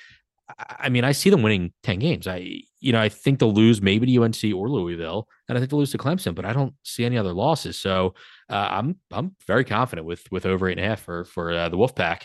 I 0.59 0.89
mean, 0.89 1.05
I 1.05 1.13
see 1.13 1.31
them 1.31 1.43
winning 1.43 1.73
10 1.83 1.99
games. 1.99 2.27
I, 2.27 2.63
you 2.81 2.93
know, 2.93 3.01
I 3.01 3.09
think 3.09 3.39
they'll 3.39 3.53
lose 3.53 3.83
maybe 3.83 4.07
to 4.07 4.23
UNC 4.23 4.43
or 4.55 4.69
Louisville, 4.69 5.29
and 5.49 5.57
I 5.57 5.61
think 5.61 5.71
they'll 5.71 5.79
lose 5.79 5.93
to 5.93 5.99
Clemson, 5.99 6.35
but 6.35 6.45
I 6.45 6.53
don't 6.53 6.75
see 6.83 7.05
any 7.05 7.19
other 7.19 7.33
losses. 7.33 7.79
So 7.79 8.15
uh, 8.49 8.69
I'm, 8.71 8.97
I'm 9.11 9.37
very 9.47 9.65
confident 9.65 10.07
with, 10.07 10.31
with 10.31 10.47
over 10.47 10.69
eight 10.69 10.79
and 10.79 10.87
a 10.87 10.89
half 10.89 11.01
for, 11.01 11.25
for 11.25 11.53
uh, 11.53 11.69
the 11.69 11.77
Wolfpack. 11.77 12.23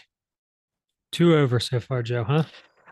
Two 1.12 1.36
over 1.36 1.60
so 1.60 1.80
far, 1.80 2.04
Joe, 2.04 2.24
huh? 2.24 2.44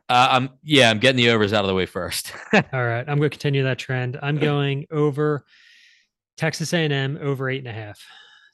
Uh, 0.10 0.28
I'm, 0.32 0.50
yeah, 0.64 0.90
I'm 0.90 1.00
getting 1.00 1.18
the 1.18 1.30
overs 1.30 1.54
out 1.54 1.64
of 1.64 1.68
the 1.68 1.74
way 1.74 1.86
first. 1.86 2.34
All 2.54 2.62
right. 2.74 3.06
I'm 3.08 3.18
going 3.18 3.22
to 3.22 3.30
continue 3.30 3.64
that 3.64 3.80
trend. 3.80 4.20
I'm 4.22 4.38
going 4.38 4.86
over 4.92 5.46
Texas 6.38 6.74
A&M 6.74 7.18
over 7.22 7.50
eight 7.50 7.60
and 7.60 7.68
a 7.68 7.74
half. 7.74 8.00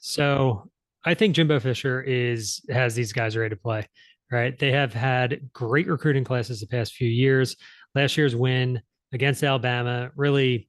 So 0.00 0.70
I 1.04 1.14
think 1.14 1.34
Jimbo 1.34 1.60
Fisher 1.60 2.00
is, 2.00 2.62
has 2.70 2.94
these 2.94 3.12
guys 3.12 3.36
ready 3.36 3.50
to 3.50 3.60
play 3.60 3.86
right? 4.30 4.58
They 4.58 4.72
have 4.72 4.92
had 4.92 5.50
great 5.52 5.88
recruiting 5.88 6.24
classes 6.24 6.60
the 6.60 6.66
past 6.66 6.94
few 6.94 7.08
years. 7.08 7.56
Last 7.94 8.16
year's 8.16 8.36
win 8.36 8.80
against 9.12 9.42
Alabama 9.42 10.10
really 10.14 10.68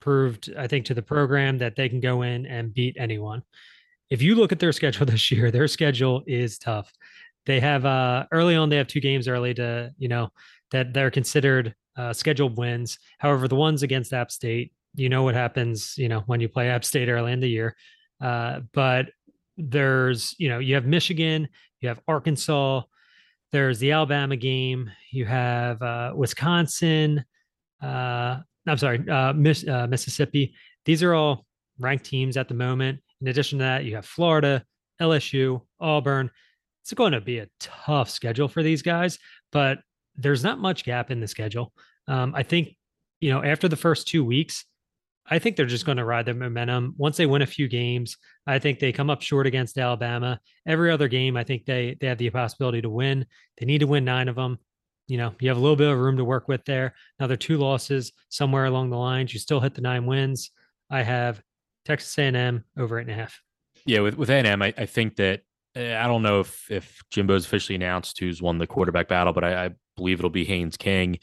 proved, 0.00 0.52
I 0.56 0.66
think, 0.66 0.86
to 0.86 0.94
the 0.94 1.02
program 1.02 1.58
that 1.58 1.76
they 1.76 1.88
can 1.88 2.00
go 2.00 2.22
in 2.22 2.46
and 2.46 2.72
beat 2.72 2.96
anyone. 2.98 3.42
If 4.08 4.22
you 4.22 4.34
look 4.34 4.52
at 4.52 4.58
their 4.58 4.72
schedule 4.80 5.06
this 5.06 5.30
year, 5.30 5.50
their 5.50 5.68
schedule 5.68 6.22
is 6.26 6.58
tough. 6.58 6.92
They 7.46 7.60
have 7.60 7.86
uh 7.86 8.26
early 8.32 8.54
on, 8.54 8.68
they 8.68 8.76
have 8.76 8.86
two 8.86 9.00
games 9.00 9.26
early 9.26 9.54
to, 9.54 9.92
you 9.98 10.08
know, 10.08 10.30
that 10.70 10.92
they're 10.92 11.10
considered 11.10 11.74
uh, 11.96 12.12
scheduled 12.12 12.56
wins. 12.56 12.98
However, 13.18 13.48
the 13.48 13.56
ones 13.56 13.82
against 13.82 14.12
App 14.12 14.30
State, 14.30 14.72
you 14.94 15.08
know 15.08 15.22
what 15.22 15.34
happens, 15.34 15.94
you 15.96 16.08
know, 16.08 16.20
when 16.26 16.40
you 16.40 16.48
play 16.48 16.68
App 16.68 16.84
State 16.84 17.08
early 17.08 17.32
in 17.32 17.40
the 17.40 17.48
year. 17.48 17.76
Uh, 18.20 18.60
but 18.72 19.06
there's, 19.56 20.34
you 20.38 20.48
know, 20.48 20.58
you 20.58 20.74
have 20.74 20.86
Michigan, 20.86 21.48
you 21.80 21.88
have 21.88 22.00
Arkansas, 22.06 22.82
there's 23.52 23.78
the 23.78 23.92
Alabama 23.92 24.36
game. 24.36 24.90
You 25.10 25.26
have 25.26 25.82
uh, 25.82 26.12
Wisconsin. 26.14 27.24
Uh, 27.82 28.38
I'm 28.66 28.78
sorry, 28.78 29.08
uh, 29.08 29.32
Miss, 29.32 29.66
uh, 29.66 29.86
Mississippi. 29.86 30.54
These 30.84 31.02
are 31.02 31.14
all 31.14 31.46
ranked 31.78 32.04
teams 32.04 32.36
at 32.36 32.48
the 32.48 32.54
moment. 32.54 33.00
In 33.20 33.28
addition 33.28 33.58
to 33.58 33.64
that, 33.64 33.84
you 33.84 33.96
have 33.96 34.06
Florida, 34.06 34.64
LSU, 35.00 35.62
Auburn. 35.80 36.30
It's 36.82 36.92
going 36.92 37.12
to 37.12 37.20
be 37.20 37.38
a 37.38 37.48
tough 37.58 38.10
schedule 38.10 38.48
for 38.48 38.62
these 38.62 38.82
guys, 38.82 39.18
but 39.52 39.78
there's 40.16 40.44
not 40.44 40.58
much 40.58 40.84
gap 40.84 41.10
in 41.10 41.20
the 41.20 41.28
schedule. 41.28 41.72
Um, 42.08 42.34
I 42.34 42.42
think, 42.42 42.76
you 43.20 43.30
know, 43.30 43.42
after 43.42 43.68
the 43.68 43.76
first 43.76 44.08
two 44.08 44.24
weeks, 44.24 44.64
I 45.26 45.38
think 45.38 45.56
they're 45.56 45.66
just 45.66 45.86
going 45.86 45.98
to 45.98 46.04
ride 46.04 46.26
their 46.26 46.34
momentum. 46.34 46.94
Once 46.96 47.16
they 47.16 47.26
win 47.26 47.42
a 47.42 47.46
few 47.46 47.68
games, 47.68 48.16
I 48.46 48.58
think 48.58 48.78
they 48.78 48.92
come 48.92 49.10
up 49.10 49.22
short 49.22 49.46
against 49.46 49.78
Alabama. 49.78 50.40
Every 50.66 50.90
other 50.90 51.08
game, 51.08 51.36
I 51.36 51.44
think 51.44 51.66
they 51.66 51.96
they 52.00 52.08
have 52.08 52.18
the 52.18 52.30
possibility 52.30 52.82
to 52.82 52.90
win. 52.90 53.26
They 53.58 53.66
need 53.66 53.78
to 53.78 53.86
win 53.86 54.04
nine 54.04 54.28
of 54.28 54.36
them. 54.36 54.58
You 55.06 55.18
know, 55.18 55.34
you 55.40 55.48
have 55.48 55.56
a 55.56 55.60
little 55.60 55.76
bit 55.76 55.90
of 55.90 55.98
room 55.98 56.16
to 56.16 56.24
work 56.24 56.48
with 56.48 56.64
there. 56.64 56.94
Another 57.18 57.36
two 57.36 57.58
losses 57.58 58.12
somewhere 58.28 58.66
along 58.66 58.90
the 58.90 58.96
lines, 58.96 59.32
you 59.32 59.40
still 59.40 59.60
hit 59.60 59.74
the 59.74 59.80
nine 59.80 60.06
wins. 60.06 60.50
I 60.88 61.02
have 61.02 61.42
Texas 61.84 62.16
A&M 62.18 62.64
over 62.78 62.98
eight 62.98 63.02
and 63.02 63.10
a 63.10 63.14
half. 63.14 63.40
Yeah, 63.86 64.00
with 64.00 64.16
with 64.16 64.30
A&M, 64.30 64.62
I, 64.62 64.74
I 64.76 64.86
think 64.86 65.16
that 65.16 65.42
eh, 65.74 65.96
I 65.96 66.06
don't 66.06 66.22
know 66.22 66.40
if 66.40 66.70
if 66.70 67.02
Jimbo's 67.10 67.46
officially 67.46 67.76
announced 67.76 68.18
who's 68.18 68.42
won 68.42 68.58
the 68.58 68.66
quarterback 68.66 69.08
battle, 69.08 69.32
but 69.32 69.44
I, 69.44 69.66
I 69.66 69.70
believe 69.96 70.18
it'll 70.18 70.30
be 70.30 70.44
Haynes 70.44 70.76
King. 70.76 71.18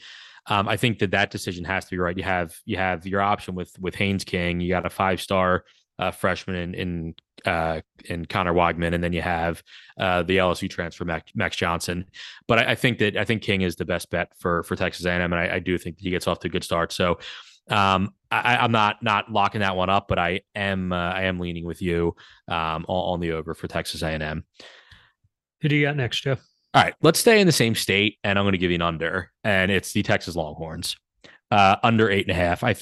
Um, 0.48 0.68
I 0.68 0.76
think 0.76 0.98
that 1.00 1.10
that 1.10 1.30
decision 1.30 1.64
has 1.64 1.84
to 1.84 1.90
be 1.90 1.98
right. 1.98 2.16
You 2.16 2.24
have 2.24 2.56
you 2.64 2.76
have 2.76 3.06
your 3.06 3.20
option 3.20 3.54
with 3.54 3.78
with 3.78 3.94
Haynes 3.94 4.24
King. 4.24 4.60
You 4.60 4.68
got 4.68 4.86
a 4.86 4.90
five 4.90 5.20
star 5.20 5.64
uh, 5.98 6.10
freshman 6.10 6.56
in 6.56 6.74
in 6.74 7.14
uh, 7.44 7.80
in 8.06 8.24
Conner 8.24 8.52
Weigman, 8.52 8.94
and 8.94 9.02
then 9.02 9.12
you 9.12 9.22
have 9.22 9.62
uh, 9.98 10.22
the 10.22 10.38
LSU 10.38 10.68
transfer 10.70 11.04
Max, 11.04 11.56
Johnson. 11.56 12.06
But 12.46 12.60
I, 12.60 12.72
I, 12.72 12.74
think 12.74 12.98
that 12.98 13.16
I 13.16 13.24
think 13.24 13.42
King 13.42 13.62
is 13.62 13.76
the 13.76 13.84
best 13.84 14.10
bet 14.10 14.32
for 14.38 14.62
for 14.62 14.76
Texas 14.76 15.04
A&M, 15.06 15.20
and 15.20 15.34
I, 15.34 15.56
I 15.56 15.58
do 15.58 15.76
think 15.78 15.96
he 15.98 16.10
gets 16.10 16.26
off 16.26 16.40
to 16.40 16.48
a 16.48 16.50
good 16.50 16.64
start. 16.64 16.92
So 16.92 17.18
um, 17.68 18.14
I, 18.30 18.64
am 18.64 18.72
not 18.72 19.02
not 19.02 19.30
locking 19.30 19.60
that 19.60 19.76
one 19.76 19.90
up, 19.90 20.08
but 20.08 20.18
I 20.18 20.40
am 20.54 20.92
uh, 20.92 21.12
I 21.12 21.24
am 21.24 21.38
leaning 21.38 21.64
with 21.64 21.82
you 21.82 22.16
um, 22.48 22.84
on, 22.88 23.14
on 23.14 23.20
the 23.20 23.32
over 23.32 23.54
for 23.54 23.68
Texas 23.68 24.02
A&M. 24.02 24.44
Who 25.60 25.68
do 25.68 25.76
you 25.76 25.86
got 25.86 25.96
next, 25.96 26.22
Joe? 26.22 26.36
All 26.78 26.84
right, 26.84 26.94
let's 27.02 27.18
stay 27.18 27.40
in 27.40 27.46
the 27.48 27.52
same 27.52 27.74
state, 27.74 28.18
and 28.22 28.38
I'm 28.38 28.44
going 28.44 28.52
to 28.52 28.58
give 28.58 28.70
you 28.70 28.76
an 28.76 28.82
under, 28.82 29.32
and 29.42 29.68
it's 29.68 29.92
the 29.92 30.04
Texas 30.04 30.36
Longhorns, 30.36 30.96
uh, 31.50 31.74
under 31.82 32.08
eight 32.08 32.28
and 32.28 32.30
a 32.30 32.40
half. 32.40 32.62
I, 32.64 32.76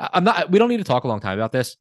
I'm 0.00 0.24
not. 0.24 0.50
We 0.50 0.58
don't 0.58 0.68
need 0.68 0.78
to 0.78 0.84
talk 0.84 1.04
a 1.04 1.06
long 1.06 1.20
time 1.20 1.38
about 1.38 1.52
this. 1.52 1.76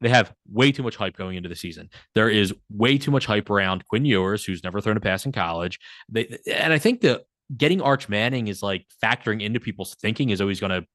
They 0.00 0.08
have 0.08 0.32
way 0.50 0.72
too 0.72 0.82
much 0.82 0.96
hype 0.96 1.18
going 1.18 1.36
into 1.36 1.50
the 1.50 1.54
season. 1.54 1.90
There 2.14 2.30
is 2.30 2.54
way 2.70 2.96
too 2.96 3.10
much 3.10 3.26
hype 3.26 3.50
around 3.50 3.84
Quinn 3.88 4.06
Ewers, 4.06 4.42
who's 4.42 4.64
never 4.64 4.80
thrown 4.80 4.96
a 4.96 5.00
pass 5.00 5.26
in 5.26 5.32
college. 5.32 5.78
They, 6.08 6.38
and 6.50 6.72
I 6.72 6.78
think 6.78 7.02
that 7.02 7.24
getting 7.54 7.82
Arch 7.82 8.08
Manning 8.08 8.48
is 8.48 8.62
like 8.62 8.86
factoring 9.04 9.42
into 9.42 9.60
people's 9.60 9.96
thinking 9.96 10.30
is 10.30 10.40
always 10.40 10.60
going 10.60 10.70
to 10.70 10.86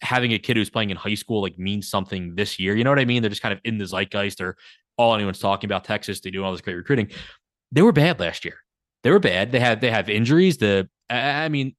having 0.00 0.32
a 0.32 0.38
kid 0.38 0.56
who's 0.56 0.70
playing 0.70 0.88
in 0.88 0.96
high 0.96 1.12
school 1.12 1.42
like 1.42 1.58
means 1.58 1.90
something 1.90 2.36
this 2.36 2.58
year. 2.58 2.74
You 2.74 2.84
know 2.84 2.90
what 2.90 3.00
I 3.00 3.04
mean? 3.04 3.20
They're 3.20 3.28
just 3.28 3.42
kind 3.42 3.52
of 3.52 3.60
in 3.64 3.76
the 3.76 3.84
zeitgeist. 3.84 4.40
Or 4.40 4.56
all 4.96 5.14
anyone's 5.14 5.40
talking 5.40 5.68
about 5.68 5.84
Texas. 5.84 6.22
They 6.22 6.30
do 6.30 6.42
all 6.42 6.52
this 6.52 6.62
great 6.62 6.76
recruiting. 6.76 7.10
They 7.70 7.82
were 7.82 7.92
bad 7.92 8.18
last 8.18 8.46
year 8.46 8.60
they 9.02 9.10
were 9.10 9.18
bad. 9.18 9.52
They 9.52 9.60
had 9.60 9.80
they 9.80 9.90
have 9.90 10.08
injuries. 10.08 10.58
The 10.58 10.88
I 11.10 11.48
mean, 11.48 11.74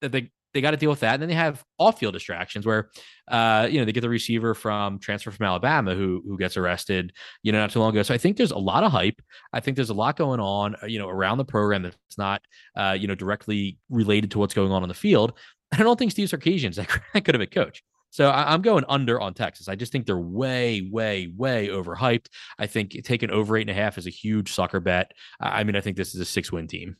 they 0.00 0.30
they 0.52 0.60
got 0.60 0.72
to 0.72 0.76
deal 0.76 0.90
with 0.90 1.00
that. 1.00 1.14
And 1.14 1.22
then 1.22 1.28
they 1.28 1.34
have 1.34 1.64
off 1.78 1.98
field 1.98 2.14
distractions 2.14 2.66
where, 2.66 2.90
uh, 3.28 3.68
you 3.70 3.78
know, 3.78 3.84
they 3.84 3.92
get 3.92 4.00
the 4.00 4.08
receiver 4.08 4.54
from 4.54 4.98
transfer 4.98 5.30
from 5.30 5.46
Alabama 5.46 5.94
who 5.94 6.22
who 6.26 6.36
gets 6.38 6.56
arrested, 6.56 7.12
you 7.42 7.52
know, 7.52 7.58
not 7.58 7.70
too 7.70 7.78
long 7.78 7.90
ago. 7.90 8.02
So 8.02 8.14
I 8.14 8.18
think 8.18 8.36
there's 8.36 8.50
a 8.50 8.58
lot 8.58 8.84
of 8.84 8.92
hype. 8.92 9.20
I 9.52 9.60
think 9.60 9.76
there's 9.76 9.90
a 9.90 9.94
lot 9.94 10.16
going 10.16 10.40
on, 10.40 10.76
uh, 10.82 10.86
you 10.86 10.98
know, 10.98 11.08
around 11.08 11.38
the 11.38 11.44
program 11.44 11.82
that's 11.82 12.18
not, 12.18 12.42
uh, 12.76 12.96
you 12.98 13.06
know, 13.06 13.14
directly 13.14 13.78
related 13.90 14.30
to 14.32 14.38
what's 14.38 14.54
going 14.54 14.72
on 14.72 14.82
on 14.82 14.88
the 14.88 14.94
field. 14.94 15.38
I 15.72 15.78
don't 15.78 15.98
think 15.98 16.10
Steve 16.10 16.28
Sarkisian's 16.28 16.76
that, 16.76 16.88
that 17.14 17.24
good 17.24 17.34
of 17.34 17.40
a 17.40 17.46
coach. 17.46 17.82
So 18.10 18.28
I, 18.28 18.52
am 18.52 18.60
going 18.60 18.84
under 18.88 19.20
on 19.20 19.34
Texas. 19.34 19.68
I 19.68 19.76
just 19.76 19.92
think 19.92 20.04
they're 20.04 20.18
way, 20.18 20.88
way, 20.90 21.32
way 21.36 21.68
overhyped. 21.68 22.26
I 22.58 22.66
think 22.66 23.00
taking 23.04 23.30
over 23.30 23.56
eight 23.56 23.62
and 23.62 23.70
a 23.70 23.74
half 23.74 23.98
is 23.98 24.06
a 24.06 24.10
huge 24.10 24.52
sucker 24.52 24.80
bet. 24.80 25.12
I 25.40 25.62
mean, 25.62 25.76
I 25.76 25.80
think 25.80 25.96
this 25.96 26.14
is 26.14 26.20
a 26.20 26.24
six 26.24 26.50
win 26.50 26.66
team. 26.66 26.96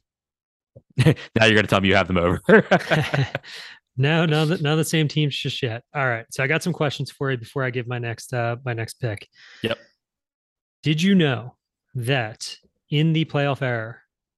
now 0.97 1.15
you're 1.41 1.51
going 1.51 1.63
to 1.63 1.67
tell 1.67 1.81
me 1.81 1.89
you 1.89 1.97
have 1.97 2.07
them 2.07 2.17
over. 2.17 2.41
no, 3.97 4.25
no, 4.25 4.45
no, 4.45 4.77
the 4.77 4.85
same 4.85 5.09
teams 5.09 5.37
just 5.37 5.61
yet. 5.63 5.83
All 5.95 6.07
right. 6.07 6.27
So 6.31 6.45
I 6.45 6.47
got 6.47 6.63
some 6.63 6.73
questions 6.73 7.11
for 7.11 7.33
you 7.33 7.39
before 7.39 7.65
I 7.65 7.71
give 7.71 7.89
my 7.89 7.99
next, 7.99 8.33
uh, 8.33 8.57
my 8.65 8.73
next 8.73 8.95
pick. 8.95 9.29
Yep. 9.65 9.79
Did 10.85 11.03
you 11.03 11.17
know 11.17 11.57
that 11.95 12.57
in 12.89 13.13
the 13.13 13.25
playoff 13.25 13.63
era, 13.63 13.97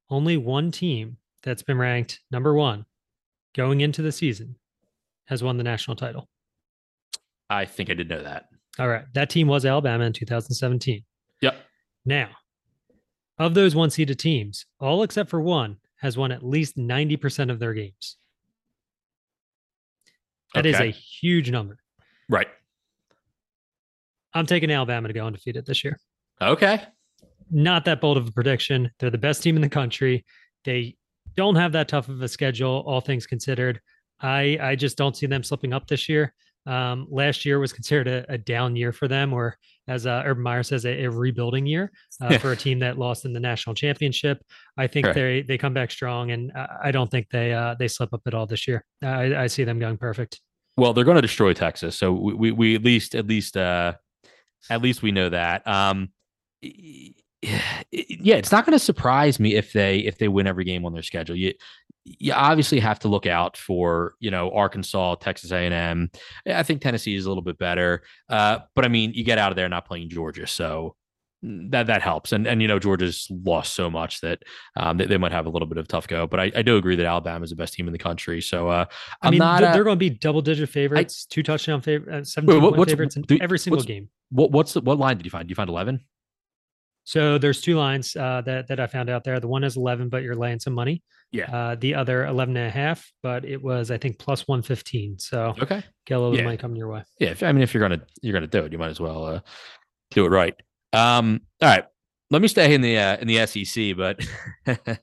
only 0.09 0.39
one 0.39 0.71
team 0.71 1.19
that's 1.43 1.63
been 1.63 1.79
ranked 1.79 2.21
number 2.31 2.55
one 2.55 2.87
going 3.55 3.83
into 3.83 4.01
the 4.01 4.13
season 4.13 4.57
has 5.27 5.43
won 5.43 5.59
the 5.59 5.65
national 5.65 5.97
title? 5.97 6.29
I 7.51 7.65
think 7.65 7.91
I 7.91 7.95
did 7.95 8.09
know 8.09 8.23
that. 8.23 8.47
All 8.79 8.89
right. 8.89 9.05
That 9.15 9.31
team 9.31 9.49
was 9.49 9.67
Alabama 9.67 10.05
in 10.05 10.13
2017. 10.13 11.05
Yep. 11.43 11.55
Now, 12.05 12.31
of 13.39 13.55
those 13.55 13.75
one 13.75 13.91
seeded 13.91 14.19
teams, 14.19 14.67
all 14.81 15.03
except 15.03 15.31
for 15.31 15.41
one 15.41 15.77
has 15.97 16.17
won 16.17 16.33
at 16.33 16.43
least 16.43 16.77
90% 16.77 17.51
of 17.51 17.59
their 17.59 17.75
games. 17.75 18.17
That 20.55 20.67
okay. 20.67 20.71
is 20.71 20.81
a 20.81 20.99
huge 20.99 21.51
number. 21.51 21.79
Right. 22.29 22.49
I'm 24.35 24.47
taking 24.47 24.71
Alabama 24.71 25.09
to 25.09 25.15
go 25.15 25.27
undefeated 25.27 25.67
this 25.67 25.85
year. 25.85 25.99
Okay. 26.41 26.83
Not 27.51 27.85
that 27.85 28.01
bold 28.01 28.17
of 28.17 28.27
a 28.27 28.33
prediction. 28.33 28.91
They're 28.99 29.11
the 29.11 29.19
best 29.19 29.43
team 29.43 29.57
in 29.57 29.63
the 29.63 29.69
country. 29.69 30.25
They 30.65 30.97
don't 31.37 31.57
have 31.57 31.73
that 31.73 31.89
tough 31.89 32.09
of 32.09 32.21
a 32.23 32.29
schedule, 32.29 32.83
all 32.87 33.01
things 33.01 33.27
considered. 33.27 33.81
I 34.21 34.59
I 34.61 34.77
just 34.77 34.97
don't 34.97 35.17
see 35.17 35.27
them 35.27 35.43
slipping 35.43 35.73
up 35.73 35.87
this 35.87 36.09
year. 36.09 36.33
Um, 36.67 37.07
last 37.11 37.45
year 37.45 37.59
was 37.59 37.73
considered 37.73 38.07
a, 38.07 38.35
a, 38.35 38.39
down 38.39 38.77
year 38.77 38.93
for 38.93 39.09
them, 39.09 39.33
or 39.33 39.57
as 39.89 40.07
uh, 40.07 40.23
Urban 40.25 40.45
Meyer 40.45 40.63
says, 40.63 40.85
a, 40.85 41.05
a 41.05 41.11
rebuilding 41.11 41.67
year 41.67 41.91
uh, 42.21 42.39
for 42.39 42.53
a 42.53 42.57
team 42.65 42.79
that 42.81 42.99
lost 42.99 43.25
in 43.25 43.33
the 43.33 43.41
national 43.41 43.75
championship. 43.75 44.45
I 44.77 44.87
think 44.87 45.07
right. 45.07 45.15
they 45.15 45.43
they 45.43 45.59
come 45.59 45.75
back 45.75 45.91
strong, 45.91 46.31
and 46.31 46.53
I 46.83 46.93
don't 46.93 47.11
think 47.11 47.29
they 47.31 47.53
uh, 47.53 47.75
they 47.79 47.89
slip 47.89 48.15
up 48.15 48.23
at 48.27 48.35
all 48.35 48.47
this 48.47 48.69
year. 48.69 48.85
I, 49.03 49.35
I 49.35 49.47
see 49.49 49.65
them 49.65 49.81
going 49.81 49.99
perfect. 49.99 50.41
Well, 50.77 50.93
they're 50.93 51.05
going 51.05 51.17
to 51.17 51.23
destroy 51.23 51.53
Texas, 51.53 51.97
so 51.97 52.13
we, 52.13 52.35
we, 52.35 52.53
we 52.53 52.75
at 52.77 52.85
least 52.85 53.15
at 53.15 53.27
least 53.27 53.57
uh 53.57 53.95
at 54.71 54.83
least 54.83 55.03
we 55.03 55.13
know 55.13 55.29
that. 55.29 55.67
Um, 55.67 56.11
yeah, 57.43 58.37
it's 58.37 58.53
not 58.53 58.65
going 58.65 58.79
to 58.79 58.85
surprise 58.85 59.41
me 59.41 59.55
if 59.55 59.73
they 59.73 59.99
if 59.99 60.19
they 60.19 60.29
win 60.29 60.47
every 60.47 60.65
game 60.65 60.85
on 60.85 60.93
their 60.93 61.03
schedule. 61.03 61.37
You 61.37 61.55
you 62.05 62.33
obviously 62.33 62.81
have 62.81 62.99
to 63.01 63.09
look 63.09 63.27
out 63.27 63.57
for 63.57 64.15
you 64.21 64.31
know 64.31 64.51
Arkansas, 64.53 65.17
Texas 65.17 65.53
A 65.53 65.57
and 65.59 65.75
M. 65.75 66.11
I 66.47 66.63
think 66.63 66.83
Tennessee 66.83 67.15
is 67.15 67.27
a 67.27 67.29
little 67.29 67.43
bit 67.43 67.59
better, 67.59 68.03
uh, 68.29 68.61
but 68.75 68.85
I 68.85 68.89
mean 68.89 69.13
you 69.15 69.25
get 69.25 69.39
out 69.39 69.53
of 69.53 69.57
there 69.57 69.69
not 69.69 69.87
playing 69.87 70.09
Georgia, 70.09 70.47
so 70.47 70.97
that 71.43 71.89
that 71.89 72.03
helps. 72.03 72.33
And 72.33 72.47
and 72.47 72.63
you 72.63 72.69
know 72.69 72.79
Georgia's 72.79 73.27
lost 73.31 73.75
so 73.75 73.91
much 73.91 74.21
that 74.21 74.43
um, 74.77 74.99
they, 74.99 75.07
they 75.07 75.19
might 75.19 75.33
have 75.33 75.47
a 75.47 75.51
little 75.51 75.67
bit 75.67 75.79
of 75.79 75.89
tough 75.89 76.07
go. 76.07 76.27
But 76.27 76.41
I, 76.41 76.53
I 76.57 76.63
do 76.63 76.77
agree 76.77 76.97
that 76.97 77.07
Alabama 77.07 77.43
is 77.43 77.51
the 77.51 77.57
best 77.57 77.75
team 77.75 77.89
in 77.89 77.93
the 77.93 77.99
country. 77.99 78.41
So 78.41 78.69
uh, 78.69 78.85
I 79.21 79.31
mean, 79.31 79.39
not. 79.39 79.61
they're, 79.61 79.71
uh, 79.73 79.85
going 79.85 79.97
to 79.97 79.97
be 79.97 80.11
double 80.11 80.43
digit 80.43 80.69
favorites, 80.69 81.27
two 81.27 81.43
touchdown 81.43 81.81
favorites, 81.81 82.37
uh, 82.37 82.41
17 82.41 82.63
what- 82.63 82.75
point 82.77 82.89
favorites 82.89 83.17
in 83.17 83.23
do- 83.23 83.39
every 83.41 83.59
single 83.59 83.83
game. 83.83 84.09
what 84.31 84.53
what's 84.53 84.75
the, 84.75 84.81
what 84.81 84.99
line 84.99 85.17
did 85.17 85.27
you 85.27 85.31
find? 85.31 85.45
Did 85.45 85.51
you 85.51 85.57
find 85.57 85.69
eleven? 85.69 86.05
So 87.05 87.37
there's 87.39 87.61
two 87.61 87.77
lines 87.77 88.15
uh, 88.15 88.43
that 88.47 88.69
that 88.69 88.79
I 88.79 88.87
found 88.87 89.11
out 89.11 89.25
there. 89.25 89.41
The 89.41 89.49
one 89.49 89.65
is 89.65 89.77
11, 89.77 90.09
but 90.09 90.23
you're 90.23 90.37
laying 90.37 90.61
some 90.61 90.73
money. 90.73 91.03
Yeah. 91.33 91.51
Uh, 91.51 91.75
the 91.75 91.95
other 91.95 92.27
11 92.27 92.57
and 92.57 92.67
a 92.67 92.71
half, 92.71 93.11
but 93.23 93.45
it 93.45 93.61
was 93.63 93.91
I 93.91 93.99
think 93.99 94.19
plus 94.19 94.47
115. 94.47 95.19
So 95.19 95.55
Okay. 95.61 95.83
get 96.07 96.15
a 96.15 96.21
little 96.21 96.37
Yeah. 96.37 96.45
money 96.45 96.57
coming 96.57 96.77
your 96.77 96.89
way. 96.89 97.03
Yeah, 97.19 97.31
if, 97.31 97.43
I 97.43 97.51
mean, 97.53 97.63
if 97.63 97.75
you're 97.75 97.81
gonna 97.81 98.03
you're 98.21 98.35
gonna 98.35 98.47
do 98.47 98.65
it, 98.65 98.73
you 98.73 98.79
might 98.79 98.91
as 98.91 99.01
well 99.01 99.25
uh, 99.25 99.41
do 100.13 100.27
it 100.27 100.29
right. 100.29 100.55
Um, 100.93 101.41
all 101.61 101.69
right, 101.71 101.85
let 102.31 102.43
me 102.43 102.49
stay 102.49 102.75
in 102.75 102.83
the 102.83 102.99
uh, 102.99 103.17
in 103.17 103.27
the 103.27 103.47
SEC, 103.47 103.97
but 103.97 104.21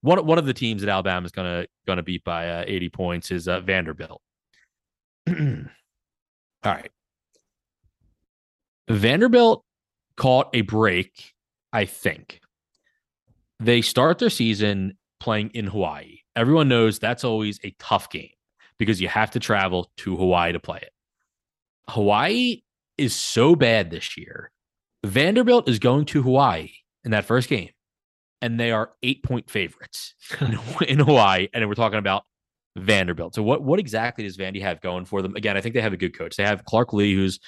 one 0.00 0.24
one 0.26 0.38
of 0.38 0.46
the 0.46 0.54
teams 0.54 0.80
that 0.82 0.88
Alabama 0.90 1.26
is 1.26 1.32
gonna 1.32 1.66
gonna 1.86 2.02
beat 2.04 2.22
by 2.24 2.48
uh, 2.48 2.64
80 2.66 2.88
points 2.90 3.30
is 3.32 3.48
uh, 3.48 3.60
Vanderbilt. 3.60 4.22
all 5.28 5.34
right, 6.64 6.90
Vanderbilt 8.88 9.64
caught 10.16 10.48
a 10.54 10.62
break. 10.62 11.34
I 11.72 11.84
think 11.84 12.40
they 13.60 13.82
start 13.82 14.18
their 14.18 14.30
season 14.30 14.96
playing 15.20 15.50
in 15.50 15.66
Hawaii. 15.66 16.18
Everyone 16.34 16.68
knows 16.68 16.98
that's 16.98 17.24
always 17.24 17.58
a 17.64 17.74
tough 17.78 18.10
game 18.10 18.30
because 18.78 19.00
you 19.00 19.08
have 19.08 19.30
to 19.32 19.40
travel 19.40 19.90
to 19.98 20.16
Hawaii 20.16 20.52
to 20.52 20.60
play 20.60 20.78
it. 20.82 20.92
Hawaii 21.88 22.62
is 22.98 23.14
so 23.14 23.54
bad 23.54 23.90
this 23.90 24.16
year. 24.16 24.50
Vanderbilt 25.04 25.68
is 25.68 25.78
going 25.78 26.04
to 26.06 26.22
Hawaii 26.22 26.70
in 27.04 27.12
that 27.12 27.24
first 27.24 27.48
game, 27.48 27.70
and 28.42 28.58
they 28.58 28.72
are 28.72 28.90
eight 29.02 29.22
point 29.22 29.48
favorites 29.48 30.14
in, 30.86 30.98
Hawaii. 30.98 31.48
And 31.54 31.66
we're 31.68 31.74
talking 31.74 31.98
about 31.98 32.24
Vanderbilt. 32.76 33.34
So, 33.34 33.42
what 33.42 33.62
what 33.62 33.78
exactly 33.78 34.24
does 34.24 34.36
Vandy 34.36 34.60
have 34.60 34.80
going 34.80 35.04
for 35.04 35.22
them? 35.22 35.36
Again, 35.36 35.56
I 35.56 35.60
think 35.60 35.74
they 35.74 35.80
have 35.80 35.92
a 35.92 35.98
good 35.98 36.16
coach. 36.16 36.36
They 36.36 36.44
have 36.44 36.64
Clark 36.64 36.92
Lea, 36.92 37.14
who's 37.14 37.38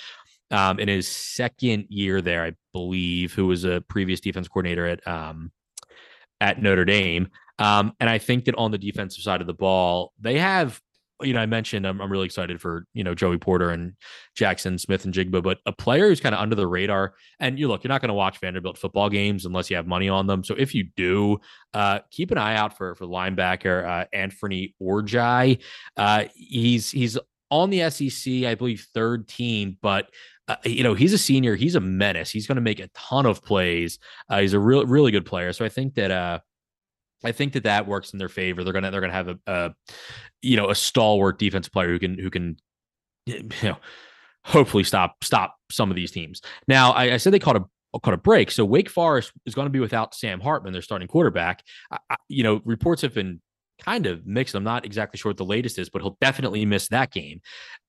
um, 0.50 0.78
in 0.78 0.88
his 0.88 1.08
second 1.08 1.86
year 1.88 2.20
there, 2.20 2.44
I 2.44 2.52
believe, 2.72 3.34
who 3.34 3.46
was 3.46 3.64
a 3.64 3.82
previous 3.88 4.20
defense 4.20 4.48
coordinator 4.48 4.86
at 4.86 5.06
um, 5.06 5.52
at 6.40 6.62
Notre 6.62 6.84
Dame. 6.84 7.28
Um, 7.58 7.92
and 7.98 8.08
I 8.08 8.18
think 8.18 8.44
that 8.44 8.54
on 8.54 8.70
the 8.70 8.78
defensive 8.78 9.22
side 9.22 9.40
of 9.40 9.46
the 9.46 9.54
ball, 9.54 10.12
they 10.20 10.38
have, 10.38 10.80
you 11.20 11.32
know, 11.32 11.40
I 11.40 11.46
mentioned 11.46 11.84
I'm, 11.84 12.00
I'm 12.00 12.12
really 12.12 12.26
excited 12.26 12.60
for, 12.60 12.86
you 12.94 13.02
know, 13.02 13.16
Joey 13.16 13.38
Porter 13.38 13.70
and 13.70 13.94
Jaxon 14.38 14.78
Smith-Njigba, 14.78 15.42
but 15.42 15.58
a 15.66 15.72
player 15.72 16.06
who's 16.08 16.20
kind 16.20 16.36
of 16.36 16.40
under 16.40 16.54
the 16.54 16.68
radar. 16.68 17.14
And 17.40 17.58
you 17.58 17.66
look, 17.66 17.82
you're 17.82 17.88
not 17.88 18.00
going 18.00 18.10
to 18.10 18.14
watch 18.14 18.38
Vanderbilt 18.38 18.78
football 18.78 19.10
games 19.10 19.44
unless 19.44 19.70
you 19.70 19.76
have 19.76 19.88
money 19.88 20.08
on 20.08 20.28
them. 20.28 20.44
So 20.44 20.54
if 20.54 20.72
you 20.72 20.88
do, 20.96 21.40
uh, 21.74 21.98
keep 22.12 22.30
an 22.30 22.38
eye 22.38 22.54
out 22.54 22.76
for 22.76 22.94
for 22.94 23.06
linebacker 23.06 23.84
uh, 23.84 24.04
Anfernee 24.14 24.74
Orji. 24.80 25.60
Uh, 25.96 26.26
he's 26.36 26.92
he's 26.92 27.18
on 27.50 27.70
the 27.70 27.90
SEC, 27.90 28.44
I 28.44 28.54
believe, 28.54 28.86
third 28.94 29.26
team, 29.26 29.78
but 29.82 30.08
uh, 30.48 30.56
you 30.64 30.82
know 30.82 30.94
he's 30.94 31.12
a 31.12 31.18
senior. 31.18 31.54
He's 31.54 31.74
a 31.74 31.80
menace. 31.80 32.30
He's 32.30 32.46
going 32.46 32.56
to 32.56 32.62
make 32.62 32.80
a 32.80 32.88
ton 32.88 33.26
of 33.26 33.44
plays. 33.44 33.98
Uh, 34.28 34.40
he's 34.40 34.54
a 34.54 34.58
real 34.58 34.84
really 34.86 35.12
good 35.12 35.26
player. 35.26 35.52
So 35.52 35.64
I 35.64 35.68
think 35.68 35.94
that 35.94 36.10
uh, 36.10 36.40
I 37.24 37.32
think 37.32 37.52
that 37.52 37.64
that 37.64 37.86
works 37.86 38.12
in 38.12 38.18
their 38.18 38.28
favor. 38.28 38.64
They're 38.64 38.72
gonna 38.72 38.90
they're 38.90 39.00
gonna 39.00 39.12
have 39.12 39.28
a, 39.28 39.38
a 39.46 39.74
you 40.42 40.56
know 40.56 40.70
a 40.70 40.74
stalwart 40.74 41.38
defense 41.38 41.68
player 41.68 41.88
who 41.88 41.98
can 41.98 42.18
who 42.18 42.30
can 42.30 42.56
you 43.26 43.48
know 43.62 43.76
hopefully 44.44 44.84
stop 44.84 45.22
stop 45.22 45.56
some 45.70 45.90
of 45.90 45.96
these 45.96 46.10
teams. 46.10 46.40
Now 46.66 46.92
I, 46.92 47.14
I 47.14 47.16
said 47.18 47.32
they 47.32 47.38
caught 47.38 47.56
a 47.56 47.64
caught 48.02 48.14
a 48.14 48.18
break. 48.18 48.50
So 48.50 48.64
Wake 48.64 48.88
Forest 48.88 49.32
is 49.44 49.54
going 49.54 49.66
to 49.66 49.70
be 49.70 49.80
without 49.80 50.14
Sam 50.14 50.40
Hartman, 50.40 50.72
their 50.72 50.82
starting 50.82 51.08
quarterback. 51.08 51.62
I, 51.90 52.16
you 52.28 52.42
know 52.42 52.62
reports 52.64 53.02
have 53.02 53.14
been 53.14 53.40
kind 53.78 54.06
of 54.06 54.26
mixed. 54.26 54.54
I'm 54.54 54.64
not 54.64 54.84
exactly 54.84 55.18
sure 55.18 55.30
what 55.30 55.36
the 55.36 55.44
latest 55.44 55.78
is, 55.78 55.88
but 55.88 56.02
he'll 56.02 56.18
definitely 56.20 56.64
miss 56.64 56.88
that 56.88 57.10
game. 57.10 57.40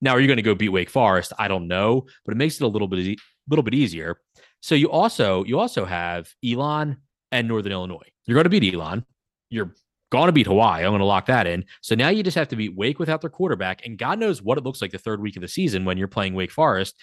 Now, 0.02 0.12
are 0.12 0.20
you 0.20 0.28
going 0.28 0.38
to 0.38 0.44
go 0.44 0.56
beat 0.56 0.70
Wake 0.70 0.90
Forest? 0.90 1.34
I 1.38 1.48
don't 1.48 1.68
know, 1.68 2.06
but 2.26 2.34
it 2.34 2.38
makes 2.38 2.56
it 2.56 2.64
a 2.64 2.68
little 2.68 2.88
bit 2.88 3.00
e- 3.00 3.18
little 3.50 3.64
bit 3.64 3.74
easier. 3.74 4.20
So 4.62 4.76
you 4.76 4.92
also 4.92 5.44
you 5.46 5.60
also 5.60 5.86
have 5.86 6.30
Elon 6.46 6.98
and 7.32 7.48
Northern 7.48 7.72
Illinois. 7.72 8.08
You're 8.26 8.36
going 8.36 8.44
to 8.46 8.50
beat 8.50 8.74
Elon. 8.74 9.06
You're 9.50 9.74
going 10.12 10.28
to 10.28 10.32
beat 10.32 10.48
Hawaii. 10.48 10.84
I'm 10.84 10.92
going 10.92 11.00
to 11.00 11.06
lock 11.06 11.28
that 11.28 11.48
in. 11.48 11.66
So 11.82 11.96
now 11.96 12.10
you 12.10 12.24
just 12.24 12.36
have 12.36 12.48
to 12.50 12.56
beat 12.56 12.76
Wake 12.76 13.00
without 13.00 13.22
their 13.22 13.30
quarterback, 13.30 13.86
and 13.86 13.98
God 13.98 14.20
knows 14.20 14.42
what 14.42 14.58
it 14.58 14.64
looks 14.64 14.82
like 14.82 14.92
the 14.92 14.98
third 14.98 15.22
week 15.22 15.36
of 15.36 15.42
the 15.42 15.48
season 15.48 15.86
when 15.86 15.98
you're 15.98 16.08
playing 16.08 16.34
Wake 16.34 16.52
Forest. 16.52 16.96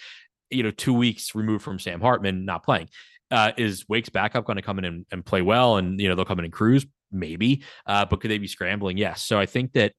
You 0.49 0.63
know, 0.63 0.71
two 0.71 0.93
weeks 0.93 1.35
removed 1.35 1.63
from 1.63 1.79
Sam 1.79 1.99
Hartman 1.99 2.45
not 2.45 2.63
playing. 2.63 2.89
Uh, 3.29 3.51
is 3.57 3.83
Wake's 3.89 4.07
backup 4.07 4.45
going 4.45 4.55
to 4.55 4.61
come 4.61 4.79
in 4.79 4.85
and, 4.85 5.05
and 5.11 5.25
play 5.25 5.41
well? 5.41 5.75
And 5.77 5.99
you 5.99 6.07
know 6.07 6.15
they'll 6.15 6.25
come 6.25 6.39
in 6.39 6.45
and 6.45 6.53
cruise, 6.53 6.85
maybe. 7.11 7.63
Uh, 7.85 8.05
but 8.05 8.21
could 8.21 8.31
they 8.31 8.37
be 8.37 8.47
scrambling? 8.47 8.97
Yes. 8.97 9.23
So 9.23 9.39
I 9.39 9.45
think 9.45 9.73
that 9.73 9.93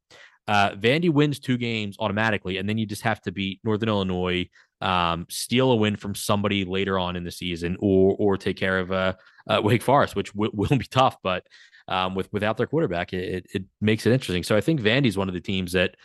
uh, 0.49 0.71
Vandy 0.71 1.11
wins 1.11 1.39
two 1.39 1.59
games 1.59 1.97
automatically, 1.99 2.57
and 2.57 2.69
then 2.69 2.79
you 2.79 2.87
just 2.87 3.03
have 3.03 3.21
to 3.23 3.33
beat 3.33 3.61
Northern 3.65 3.91
Illinois, 3.91 4.49
um, 4.81 5.27
steal 5.29 5.71
a 5.71 5.77
win 5.77 5.95
from 5.95 6.15
somebody 6.15 6.65
later 6.65 6.99
on 6.99 7.17
in 7.17 7.25
the 7.25 7.31
season, 7.31 7.77
or 7.81 8.17
or 8.19 8.39
take 8.39 8.57
care 8.57 8.79
of 8.79 8.91
uh, 8.91 9.13
uh, 9.47 9.61
Wake 9.63 9.83
Forest, 9.83 10.17
which 10.17 10.33
w- 10.33 10.51
will 10.55 10.79
be 10.79 10.87
tough. 10.87 11.17
But 11.23 11.47
um, 11.87 12.15
with 12.15 12.33
without 12.33 12.57
their 12.57 12.67
quarterback, 12.67 13.13
it, 13.13 13.47
it 13.53 13.65
makes 13.83 14.07
it 14.07 14.13
interesting. 14.13 14.43
So 14.43 14.57
I 14.57 14.63
think 14.63 14.81
Vandy's 14.81 15.19
one 15.19 15.29
of 15.29 15.35
the 15.35 15.41
teams 15.41 15.73
that 15.73 15.97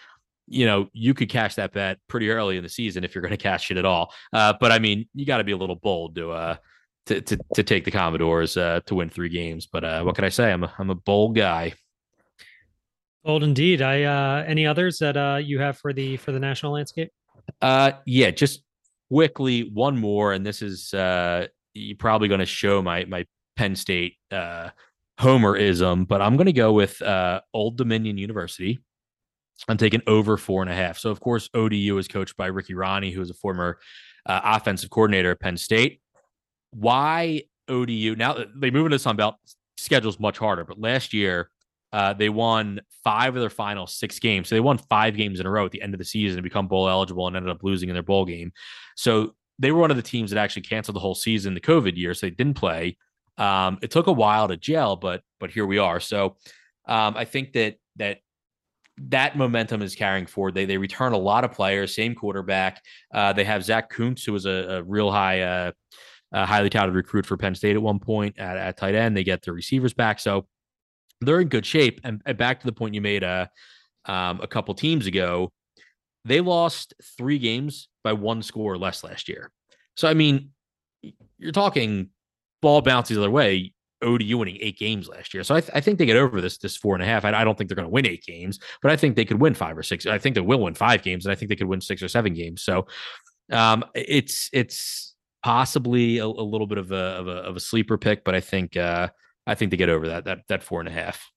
you 0.48 0.66
know 0.66 0.90
you 0.92 1.14
could 1.14 1.30
cash 1.30 1.56
that 1.56 1.72
bet 1.72 2.00
pretty 2.10 2.30
early 2.30 2.58
in 2.58 2.64
the 2.64 2.70
season 2.70 3.06
if 3.06 3.16
you're 3.16 3.22
going 3.22 3.32
to 3.38 3.38
cash 3.38 3.72
it 3.72 3.78
at 3.78 3.86
all. 3.86 4.14
Uh, 4.34 4.54
but 4.60 4.74
I 4.74 4.80
mean, 4.80 5.08
you 5.14 5.26
got 5.26 5.38
to 5.38 5.46
be 5.46 5.54
a 5.54 5.58
little 5.58 5.78
bold 5.78 6.16
to 6.16 6.32
uh 6.32 6.56
to 7.08 7.22
to, 7.22 7.40
to 7.56 7.64
take 7.64 7.86
the 7.86 7.92
Commodores 7.92 8.58
uh, 8.58 8.82
to 8.86 8.96
win 8.96 9.10
three 9.10 9.30
games. 9.30 9.66
But 9.66 9.84
uh, 9.84 10.04
what 10.04 10.16
can 10.16 10.26
I 10.26 10.30
say? 10.30 10.52
I'm 10.52 10.64
a, 10.64 10.74
I'm 10.78 10.90
a 10.90 10.96
bold 10.96 11.36
guy. 11.36 11.74
Bold 13.24 13.44
indeed. 13.44 13.82
I 13.82 14.04
uh 14.04 14.44
any 14.46 14.66
others 14.66 15.00
that 15.00 15.16
uh 15.16 15.40
you 15.42 15.60
have 15.60 15.78
for 15.78 15.94
the 15.94 16.18
for 16.18 16.32
the 16.32 16.40
national 16.40 16.74
landscape? 16.74 17.12
Uh, 17.62 17.94
yeah, 18.06 18.32
just 18.32 18.64
quickly 19.10 19.70
one 19.74 19.98
more, 19.98 20.34
and 20.34 20.46
this 20.46 20.62
is 20.62 20.94
uh, 20.94 21.48
you're 21.74 21.98
probably 21.98 22.28
going 22.28 22.40
to 22.40 22.46
show 22.46 22.82
my 22.82 23.06
my 23.06 23.26
Penn 23.56 23.76
State 23.76 24.18
uh, 24.32 24.70
homerism, 25.20 26.08
but 26.08 26.22
I'm 26.22 26.36
going 26.36 26.48
to 26.48 26.54
go 26.54 26.74
with 26.74 27.02
uh, 27.02 27.42
Old 27.54 27.78
Dominion 27.78 28.18
University. 28.18 28.80
I'm 29.68 29.78
taking 29.78 30.02
over 30.08 30.36
four 30.36 30.62
and 30.62 30.72
a 30.72 30.76
half. 30.76 30.98
So 30.98 31.10
of 31.10 31.20
course, 31.20 31.50
ODU 31.54 31.98
is 31.98 32.08
coached 32.08 32.36
by 32.36 32.48
Ricky 32.48 32.74
Rahne, 32.74 33.14
who 33.14 33.22
is 33.22 33.30
a 33.30 33.36
former 33.36 33.80
uh, 34.26 34.42
offensive 34.44 34.90
coordinator 34.90 35.32
at 35.32 35.40
Penn 35.40 35.58
State. 35.58 36.02
Why 36.74 37.44
ODU? 37.68 38.16
Now 38.16 38.38
they 38.56 38.72
move 38.72 38.86
into 38.86 39.00
Sun 39.00 39.16
Belt. 39.16 39.36
Schedule's 39.78 40.20
much 40.20 40.38
harder, 40.38 40.64
but 40.64 40.80
last 40.80 41.14
year 41.14 41.50
uh, 41.92 42.14
they 42.14 42.30
won 42.30 42.82
five 43.04 43.36
of 43.36 43.42
their 43.42 43.50
final 43.50 43.86
six 43.86 44.18
games. 44.20 44.50
So 44.50 44.56
they 44.56 44.62
won 44.62 44.78
five 44.78 45.16
games 45.16 45.40
in 45.40 45.46
a 45.46 45.50
row 45.50 45.66
at 45.66 45.72
the 45.72 45.82
end 45.82 45.94
of 45.94 46.00
the 46.00 46.06
season 46.06 46.38
to 46.38 46.42
become 46.42 46.68
bowl 46.68 46.90
eligible 46.90 47.28
and 47.28 47.36
ended 47.36 47.52
up 47.52 47.64
losing 47.64 47.90
in 47.90 47.94
their 47.94 48.04
bowl 48.04 48.26
game. 48.26 48.52
So 48.96 49.36
they 49.60 49.72
were 49.72 49.80
one 49.80 49.92
of 49.92 49.98
the 49.98 50.04
teams 50.04 50.32
that 50.32 50.40
actually 50.40 50.64
canceled 50.64 50.96
the 50.96 51.00
whole 51.00 51.16
season 51.16 51.54
the 51.54 51.62
COVID 51.62 51.96
year, 51.96 52.14
so 52.14 52.26
they 52.26 52.32
didn't 52.32 52.56
play. 52.56 52.98
Um, 53.38 53.78
it 53.82 53.92
took 53.92 54.08
a 54.08 54.12
while 54.12 54.48
to 54.48 54.58
gel, 54.58 54.96
but 54.96 55.22
but 55.40 55.52
here 55.52 55.66
we 55.66 55.78
are. 55.78 56.00
So 56.00 56.38
um, 56.88 57.16
I 57.16 57.26
think 57.26 57.54
that 57.54 57.76
that 57.98 58.20
that 58.98 59.38
momentum 59.38 59.82
is 59.82 59.96
carrying 59.96 60.26
forward. 60.26 60.56
They 60.56 60.66
they 60.66 60.78
return 60.78 61.14
a 61.14 61.18
lot 61.18 61.44
of 61.44 61.52
players, 61.52 61.96
same 61.96 62.16
quarterback. 62.16 62.82
Uh, 63.14 63.34
they 63.34 63.44
have 63.44 63.64
Zach 63.64 63.90
Kuntz, 63.90 64.24
who 64.24 64.34
was 64.34 64.46
a, 64.46 64.50
a 64.50 64.84
real 64.84 65.12
high, 65.12 65.42
uh, 65.42 65.72
uh, 66.34 66.46
highly 66.46 66.70
touted 66.70 66.96
recruit 66.96 67.26
for 67.26 67.38
Penn 67.38 67.56
State 67.56 67.76
at 67.76 67.82
one 67.82 68.00
point 68.00 68.38
at, 68.40 68.58
at 68.58 68.78
tight 68.78 68.96
end. 68.96 69.16
They 69.16 69.24
get 69.24 69.44
their 69.44 69.54
receivers 69.54 69.94
back, 69.94 70.20
so 70.20 70.48
they're 71.22 71.40
in 71.40 71.48
good 71.48 71.66
shape. 71.66 72.02
And, 72.04 72.22
and 72.26 72.38
back 72.38 72.60
to 72.60 72.66
the 72.66 72.74
point 72.74 72.96
you 72.96 73.02
made 73.02 73.24
uh, 73.24 73.48
um, 74.06 74.42
a 74.42 74.48
couple 74.48 74.74
teams 74.74 75.08
ago, 75.08 75.52
they 76.26 76.42
lost 76.42 76.94
three 77.18 77.38
games 77.38 77.90
by 78.04 78.14
one 78.14 78.42
score 78.42 78.74
or 78.74 78.78
less 78.78 79.04
last 79.04 79.30
year. 79.30 79.52
So 79.96 80.08
I 80.08 80.14
mean, 80.14 80.50
you're 81.38 81.52
talking 81.52 82.10
ball 82.62 82.82
bounces 82.82 83.16
the 83.16 83.22
other 83.22 83.32
way. 83.32 83.74
ODU 84.02 84.38
winning 84.38 84.58
eight 84.60 84.78
games 84.78 85.08
last 85.08 85.34
year, 85.34 85.46
so 85.46 85.56
I, 85.56 85.62
th- 85.62 85.72
I 85.74 85.80
think 85.80 85.98
they 85.98 86.06
get 86.06 86.18
over 86.18 86.42
this 86.42 86.58
this 86.58 86.76
four 86.76 86.94
and 86.94 87.02
a 87.02 87.06
half. 87.06 87.24
I, 87.24 87.32
I 87.32 87.46
don't 87.46 87.58
think 87.58 87.70
they're 87.70 87.76
going 87.78 87.88
to 87.88 87.90
win 87.90 88.06
eight 88.06 88.26
games, 88.26 88.60
but 88.82 88.92
I 88.92 88.98
think 88.98 89.16
they 89.16 89.24
could 89.24 89.40
win 89.40 89.54
five 89.54 89.78
or 89.78 89.84
six. 89.84 90.06
I 90.06 90.18
think 90.18 90.36
they 90.36 90.42
will 90.42 90.60
win 90.60 90.74
five 90.74 91.04
games, 91.04 91.26
and 91.26 91.32
I 91.32 91.36
think 91.36 91.48
they 91.48 91.56
could 91.56 91.68
win 91.68 91.80
six 91.80 92.04
or 92.04 92.10
seven 92.10 92.34
games. 92.34 92.64
So 92.64 92.86
um, 93.50 93.86
it's 93.96 94.50
it's 94.52 95.13
possibly 95.44 96.18
a, 96.18 96.26
a 96.26 96.26
little 96.26 96.68
bit 96.68 96.78
of 96.78 96.92
a, 96.92 96.96
of 96.96 97.28
a 97.28 97.32
of 97.32 97.56
a 97.56 97.60
sleeper 97.60 97.98
pick, 97.98 98.24
but 98.24 98.34
I 98.34 98.40
think 98.40 98.76
uh, 98.76 99.10
I 99.46 99.56
think 99.56 99.72
they 99.72 99.78
get 99.78 99.90
over 99.90 100.08
that 100.08 100.26
that 100.26 100.40
that 100.48 100.64
four 100.64 100.80
and 100.80 100.90
a 100.90 100.92
half. 100.92 101.30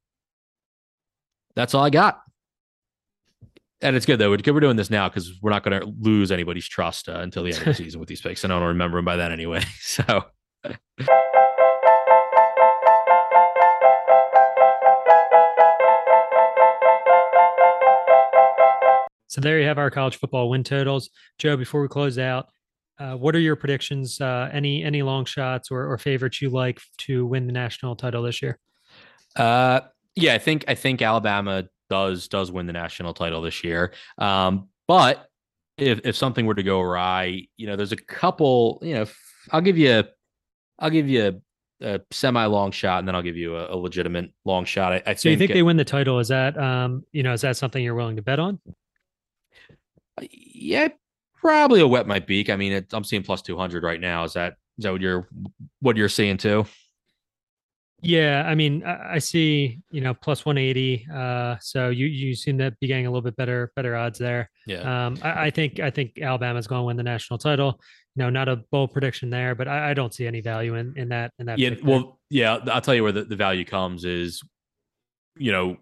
That's 1.55 1.75
all 1.75 1.85
I 1.85 1.91
got. 1.91 2.21
And 3.83 3.95
it's 3.95 4.07
good 4.07 4.19
though. 4.19 4.31
We're 4.31 4.39
doing 4.39 4.77
this 4.77 4.91
now 4.91 5.09
because 5.09 5.39
we're 5.43 5.51
not 5.51 5.63
going 5.63 5.81
to 5.81 5.87
lose 6.01 6.33
anybody's 6.33 6.67
trust 6.67 7.09
uh, 7.09 7.19
until 7.21 7.43
the 7.43 7.51
end 7.51 7.59
of 7.59 7.65
the 7.67 7.75
season 7.85 8.01
with 8.01 8.09
these 8.09 8.21
picks. 8.21 8.45
And 8.45 8.53
I 8.53 8.59
don't 8.59 8.69
remember 8.69 8.99
them 8.99 9.05
by 9.05 9.17
then 9.17 9.33
anyway. 9.33 9.63
So. 9.81 10.25
So 19.29 19.43
there 19.43 19.61
you 19.61 19.67
have 19.67 19.77
our 19.77 19.91
college 19.91 20.17
football 20.17 20.49
win 20.49 20.65
totals. 20.65 21.11
Joe, 21.39 21.59
before 21.59 21.83
we 21.83 21.89
close 21.89 22.19
out, 22.19 22.49
uh, 22.99 23.15
what 23.15 23.35
are 23.37 23.41
your 23.41 23.57
predictions? 23.57 24.21
Uh, 24.21 24.49
any 24.53 24.83
any 24.83 25.03
long 25.03 25.25
shots 25.25 25.71
or, 25.71 25.91
or 25.91 25.99
favorites 25.99 26.41
you 26.41 26.51
like 26.51 26.81
to 26.99 27.27
win 27.27 27.47
the 27.47 27.53
national 27.53 27.97
title 27.97 28.23
this 28.23 28.41
year? 28.43 28.59
Uh, 29.35 29.81
yeah, 30.15 30.35
I 30.35 30.39
think 30.39 30.65
I 30.67 30.75
think 30.75 31.03
Alabama 31.03 31.69
does 31.91 32.29
does 32.29 32.51
win 32.51 32.67
the 32.67 32.73
national 32.73 33.15
title 33.15 33.43
this 33.43 33.63
year. 33.63 33.93
Um, 34.19 34.69
but 34.89 35.29
if 35.77 36.01
if 36.05 36.17
something 36.17 36.47
were 36.47 36.55
to 36.55 36.63
go 36.63 36.81
awry, 36.81 37.47
you 37.57 37.67
know, 37.67 37.77
there's 37.77 37.93
a 37.93 37.97
couple. 37.97 38.79
You 38.83 38.95
know, 38.95 39.07
I'll 39.51 39.61
give 39.61 39.77
you, 39.77 40.05
I'll 40.79 40.91
give 40.91 41.09
you 41.09 41.41
a, 41.83 41.95
a 41.97 42.01
semi 42.11 42.47
long 42.47 42.71
shot, 42.71 43.01
and 43.01 43.09
then 43.09 43.15
I'll 43.15 43.23
give 43.23 43.37
you 43.37 43.57
a, 43.57 43.75
a 43.75 43.77
legitimate 43.77 44.33
long 44.45 44.65
shot. 44.65 44.93
I, 44.93 45.03
I 45.07 45.15
So 45.15 45.29
you 45.29 45.37
think 45.37 45.51
uh, 45.51 45.55
they 45.55 45.63
win 45.63 45.77
the 45.77 45.85
title? 45.85 46.19
Is 46.19 46.29
that 46.29 46.57
um, 46.57 47.05
you 47.13 47.23
know, 47.23 47.35
is 47.35 47.43
that 47.43 47.57
something 47.57 47.85
you're 47.85 47.95
willing 47.95 48.17
to 48.17 48.23
bet 48.23 48.39
on? 48.39 48.59
yeah, 50.31 50.89
probably 51.47 51.81
a 51.81 51.87
wet 51.87 52.07
my 52.07 52.19
beak. 52.19 52.51
I 52.51 52.57
mean, 52.57 52.73
it, 52.73 52.93
I'm 52.93 53.05
seeing 53.05 53.23
plus 53.23 53.43
two 53.43 53.57
hundred 53.57 53.85
right 53.85 54.01
now. 54.01 54.25
Is 54.25 54.33
that 54.33 54.55
is 54.79 54.85
that 54.85 54.93
what 54.93 55.01
you're 55.01 55.29
what 55.81 55.97
you're 55.97 56.09
seeing 56.09 56.37
too? 56.37 56.67
Yeah, 58.03 58.45
I 58.47 58.55
mean, 58.55 58.85
I, 58.85 59.19
see, 59.19 59.81
you 59.91 60.03
know, 60.03 60.13
plus 60.13 60.45
180. 60.45 61.09
Uh, 61.13 61.57
so 61.61 61.89
you 61.89 62.07
you 62.07 62.35
seem 62.35 62.59
to 62.59 62.71
be 62.79 62.87
getting 62.87 63.07
a 63.07 63.11
little 63.11 63.23
bit 63.23 63.37
better 63.37 63.73
better 63.75 63.97
odds 63.97 64.19
there. 64.19 64.51
Yeah. 64.67 65.07
Um, 65.07 65.19
I, 65.23 65.47
I 65.47 65.51
think 65.51 65.81
I 65.81 65.91
think 65.91 66.21
Alabama's 66.21 66.67
going 66.67 66.81
to 66.81 66.85
win 66.85 66.97
the 66.97 67.03
national 67.03 67.39
title. 67.39 67.81
You 68.15 68.25
know, 68.25 68.31
not 68.31 68.49
a 68.49 68.57
bold 68.71 68.93
prediction 68.93 69.31
there, 69.31 69.55
but 69.55 69.67
I, 69.67 69.91
I 69.91 69.95
don't 69.95 70.13
see 70.13 70.27
any 70.27 70.41
value 70.41 70.75
in 70.75 70.93
in 70.97 71.09
that 71.09 71.33
in 71.39 71.47
that. 71.47 71.59
yeah 71.59 71.71
well 71.83 72.19
yeah 72.29 72.59
i'll 72.73 72.81
tell 72.81 72.95
you 72.95 73.03
where 73.03 73.13
the, 73.13 73.25
the 73.25 73.37
value 73.37 73.65
comes 73.65 74.05
is 74.05 74.43
you 75.37 75.53
know 75.53 75.77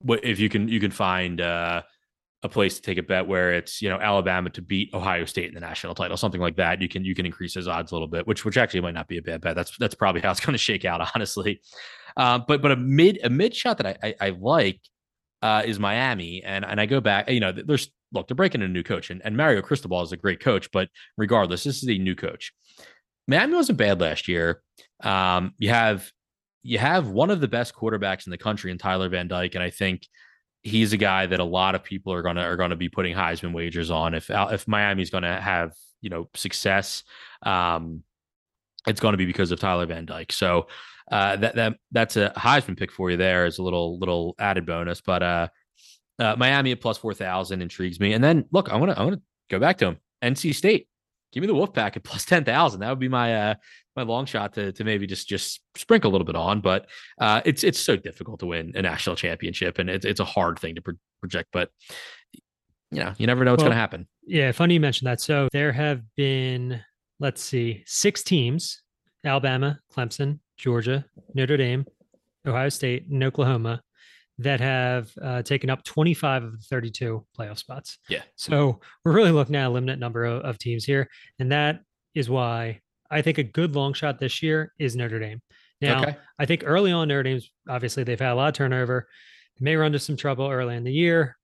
what 0.00 0.24
if 0.24 0.40
you 0.40 0.48
can 0.48 0.68
you 0.68 0.80
can 0.80 0.90
find 0.90 1.40
uh 1.40 1.82
a 2.42 2.48
place 2.48 2.74
to 2.76 2.82
take 2.82 2.98
a 2.98 3.02
bet 3.02 3.26
where 3.26 3.52
it's 3.52 3.80
you 3.80 3.88
know 3.88 3.98
alabama 3.98 4.50
to 4.50 4.60
beat 4.60 4.92
ohio 4.94 5.24
state 5.24 5.46
in 5.46 5.54
the 5.54 5.60
national 5.60 5.94
title 5.94 6.16
something 6.16 6.40
like 6.40 6.56
that. 6.56 6.82
You 6.82 6.88
can 6.88 7.04
you 7.04 7.14
can 7.14 7.24
increase 7.26 7.54
those 7.54 7.68
odds 7.68 7.92
a 7.92 7.94
little 7.94 8.08
bit 8.08 8.26
which 8.26 8.44
which 8.44 8.56
actually 8.56 8.80
might 8.80 8.94
not 8.94 9.08
be 9.08 9.18
a 9.18 9.22
bad 9.22 9.40
bet. 9.40 9.54
That's 9.54 9.76
that's 9.78 9.94
probably 9.94 10.20
how 10.20 10.30
it's 10.30 10.40
going 10.40 10.54
to 10.54 10.58
shake 10.58 10.84
out 10.84 11.06
honestly. 11.14 11.60
Um 12.16 12.44
but 12.46 12.60
but 12.62 12.72
a 12.72 12.76
mid 12.76 13.20
a 13.22 13.30
mid 13.30 13.54
shot 13.54 13.78
that 13.78 13.86
i 13.86 13.96
i, 14.02 14.14
I 14.20 14.30
like 14.30 14.80
uh 15.40 15.62
is 15.64 15.78
miami. 15.78 16.42
And 16.42 16.64
and 16.64 16.80
i 16.80 16.86
go 16.86 17.00
back 17.00 17.30
you 17.30 17.40
know 17.40 17.52
there's 17.52 17.90
look 18.12 18.28
they're 18.28 18.34
breaking 18.34 18.62
a 18.62 18.68
new 18.68 18.82
coach 18.82 19.10
and, 19.10 19.22
and 19.24 19.36
mario 19.36 19.62
cristobal 19.62 20.02
is 20.02 20.12
a 20.12 20.18
great 20.18 20.38
coach 20.38 20.70
but 20.70 20.88
regardless 21.16 21.64
this 21.64 21.82
is 21.82 21.88
a 21.88 21.98
new 21.98 22.14
coach. 22.16 22.52
Miami 23.28 23.54
wasn't 23.54 23.78
bad 23.78 24.00
last 24.00 24.28
year. 24.28 24.62
Um, 25.02 25.54
you 25.58 25.68
have 25.70 26.10
you 26.62 26.78
have 26.78 27.08
one 27.08 27.30
of 27.30 27.40
the 27.40 27.48
best 27.48 27.74
quarterbacks 27.74 28.26
in 28.26 28.30
the 28.30 28.38
country 28.38 28.70
in 28.70 28.78
Tyler 28.78 29.08
Van 29.08 29.28
Dyke, 29.28 29.54
and 29.54 29.64
I 29.64 29.70
think 29.70 30.06
he's 30.62 30.92
a 30.92 30.96
guy 30.96 31.26
that 31.26 31.40
a 31.40 31.44
lot 31.44 31.74
of 31.74 31.82
people 31.82 32.12
are 32.12 32.22
gonna 32.22 32.42
are 32.42 32.56
gonna 32.56 32.76
be 32.76 32.88
putting 32.88 33.14
Heisman 33.14 33.52
wagers 33.52 33.90
on. 33.90 34.14
If 34.14 34.30
if 34.30 34.68
Miami's 34.68 35.10
gonna 35.10 35.40
have 35.40 35.72
you 36.00 36.10
know 36.10 36.28
success, 36.34 37.04
um, 37.42 38.02
it's 38.86 39.00
to 39.00 39.16
be 39.16 39.26
because 39.26 39.50
of 39.50 39.60
Tyler 39.60 39.86
Van 39.86 40.06
Dyke. 40.06 40.32
So 40.32 40.68
uh, 41.10 41.36
that 41.36 41.54
that 41.56 41.74
that's 41.90 42.16
a 42.16 42.32
Heisman 42.36 42.76
pick 42.76 42.90
for 42.92 43.10
you 43.10 43.16
There 43.16 43.46
is 43.46 43.58
a 43.58 43.62
little 43.62 43.98
little 43.98 44.34
added 44.38 44.66
bonus. 44.66 45.00
But 45.00 45.22
uh, 45.22 45.48
uh, 46.18 46.36
Miami 46.38 46.72
at 46.72 46.80
plus 46.80 46.98
four 46.98 47.14
thousand 47.14 47.62
intrigues 47.62 48.00
me. 48.00 48.12
And 48.12 48.22
then 48.22 48.46
look, 48.52 48.70
I 48.70 48.76
want 48.76 48.92
to 48.92 48.98
I 48.98 49.02
want 49.04 49.16
to 49.16 49.22
go 49.50 49.58
back 49.58 49.78
to 49.78 49.86
him. 49.86 49.98
NC 50.22 50.54
State. 50.54 50.88
Give 51.32 51.40
me 51.40 51.46
the 51.46 51.54
Wolfpack 51.54 51.96
at 51.96 52.04
plus 52.04 52.24
ten 52.24 52.44
thousand. 52.44 52.80
That 52.80 52.90
would 52.90 52.98
be 52.98 53.08
my 53.08 53.50
uh, 53.50 53.54
my 53.96 54.02
long 54.02 54.26
shot 54.26 54.54
to 54.54 54.72
to 54.72 54.84
maybe 54.84 55.06
just 55.06 55.28
just 55.28 55.60
sprinkle 55.76 56.10
a 56.10 56.12
little 56.12 56.24
bit 56.24 56.36
on. 56.36 56.60
But 56.60 56.86
uh, 57.20 57.42
it's 57.44 57.64
it's 57.64 57.78
so 57.78 57.96
difficult 57.96 58.40
to 58.40 58.46
win 58.46 58.72
a 58.74 58.82
national 58.82 59.16
championship, 59.16 59.78
and 59.78 59.90
it's 59.90 60.04
it's 60.04 60.20
a 60.20 60.24
hard 60.24 60.58
thing 60.58 60.74
to 60.76 60.82
pro- 60.82 60.94
project. 61.20 61.50
But 61.52 61.70
you 62.90 63.02
know, 63.02 63.14
you 63.18 63.26
never 63.26 63.44
know 63.44 63.52
what's 63.52 63.62
Well, 63.62 63.70
going 63.70 63.76
to 63.76 63.80
happen. 63.80 64.08
Yeah, 64.26 64.52
funny 64.52 64.74
you 64.74 64.80
mentioned 64.80 65.08
that. 65.08 65.20
So 65.20 65.48
there 65.50 65.72
have 65.72 66.02
been, 66.14 66.80
let's 67.20 67.42
see, 67.42 67.82
six 67.86 68.22
teams 68.22 68.82
Alabama, 69.24 69.78
Clemson, 69.94 70.40
Georgia, 70.56 71.04
Notre 71.34 71.56
Dame, 71.56 71.86
Ohio 72.46 72.68
State, 72.68 73.08
and 73.08 73.22
Oklahoma 73.24 73.82
that 74.38 74.60
have 74.60 75.10
uh, 75.22 75.42
taken 75.42 75.70
up 75.70 75.84
25 75.84 76.44
of 76.44 76.52
the 76.52 76.64
32 76.64 77.24
playoff 77.38 77.58
spots. 77.58 77.98
Yeah. 78.08 78.22
So 78.36 78.80
we're 79.04 79.12
really 79.12 79.30
looking 79.30 79.56
at 79.56 79.66
a 79.66 79.70
limited 79.70 80.00
number 80.00 80.24
of, 80.24 80.42
of 80.42 80.58
teams 80.58 80.84
here. 80.84 81.08
And 81.38 81.52
that 81.52 81.80
is 82.14 82.28
why 82.28 82.80
I 83.12 83.22
think 83.22 83.38
a 83.38 83.44
good 83.44 83.74
long 83.74 83.92
shot 83.92 84.18
this 84.18 84.42
year 84.42 84.72
is 84.78 84.96
Notre 84.96 85.20
Dame. 85.20 85.40
Now, 85.80 86.02
okay. 86.02 86.16
I 86.38 86.46
think 86.46 86.62
early 86.64 86.92
on, 86.92 87.08
Notre 87.08 87.22
Dame's 87.22 87.50
obviously 87.68 88.04
they've 88.04 88.18
had 88.18 88.32
a 88.32 88.34
lot 88.34 88.48
of 88.48 88.54
turnover. 88.54 89.08
They 89.58 89.64
may 89.64 89.76
run 89.76 89.88
into 89.88 89.98
some 89.98 90.16
trouble 90.16 90.48
early 90.48 90.76
in 90.76 90.84
the 90.84 90.92
year. 90.92 91.36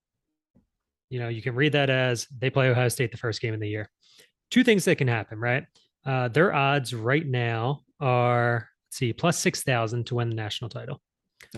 You 1.11 1.19
know, 1.19 1.29
you 1.29 1.43
can 1.43 1.55
read 1.55 1.73
that 1.73 1.91
as 1.91 2.27
they 2.37 2.51
play 2.51 2.69
Ohio 2.69 2.89
State 2.89 3.11
the 3.11 3.19
first 3.19 3.41
game 3.41 3.55
of 3.55 3.61
the 3.61 3.69
year. 3.69 3.91
Two 4.51 4.65
things 4.65 4.85
that 4.85 4.97
can 4.97 5.09
happen, 5.09 5.39
right? 5.39 5.65
Uh, 6.07 6.29
their 6.29 6.55
odds 6.55 6.95
right 6.95 7.27
now 7.27 7.81
are 8.01 8.69
let's 8.89 8.97
see, 8.97 9.13
plus 9.13 9.39
six 9.39 9.63
thousand 9.63 10.07
to 10.07 10.15
win 10.15 10.29
the 10.29 10.35
national 10.37 10.71
title. 10.71 11.01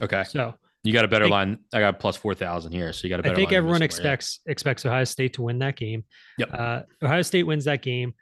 Okay. 0.02 0.24
So 0.24 0.54
You 0.82 0.92
got 0.92 1.04
a 1.04 1.08
better 1.08 1.26
think- 1.26 1.32
line. 1.32 1.58
I 1.72 1.80
got 1.80 2.00
plus 2.00 2.16
four 2.16 2.34
thousand 2.34 2.72
here, 2.72 2.92
so 2.92 3.06
you 3.06 3.10
got 3.10 3.20
a 3.20 3.22
better. 3.22 3.34
I 3.34 3.36
think 3.36 3.52
everyone 3.52 3.80
yeah. 3.80 3.86
expects 3.86 4.40
expects 4.46 4.86
Ohio 4.86 5.04
State 5.04 5.34
to 5.34 5.42
win 5.42 5.58
that 5.60 5.76
game. 5.76 6.04
Yep. 6.38 6.50
Uh, 6.52 6.82
Ohio 7.02 7.22
State 7.22 7.44
wins 7.44 7.64
that 7.66 7.82
game. 7.82 8.14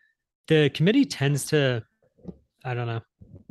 The 0.49 0.71
committee 0.71 1.05
tends 1.05 1.47
to, 1.47 1.83
I 2.65 2.75
don't 2.75 2.87
know, 2.87 3.01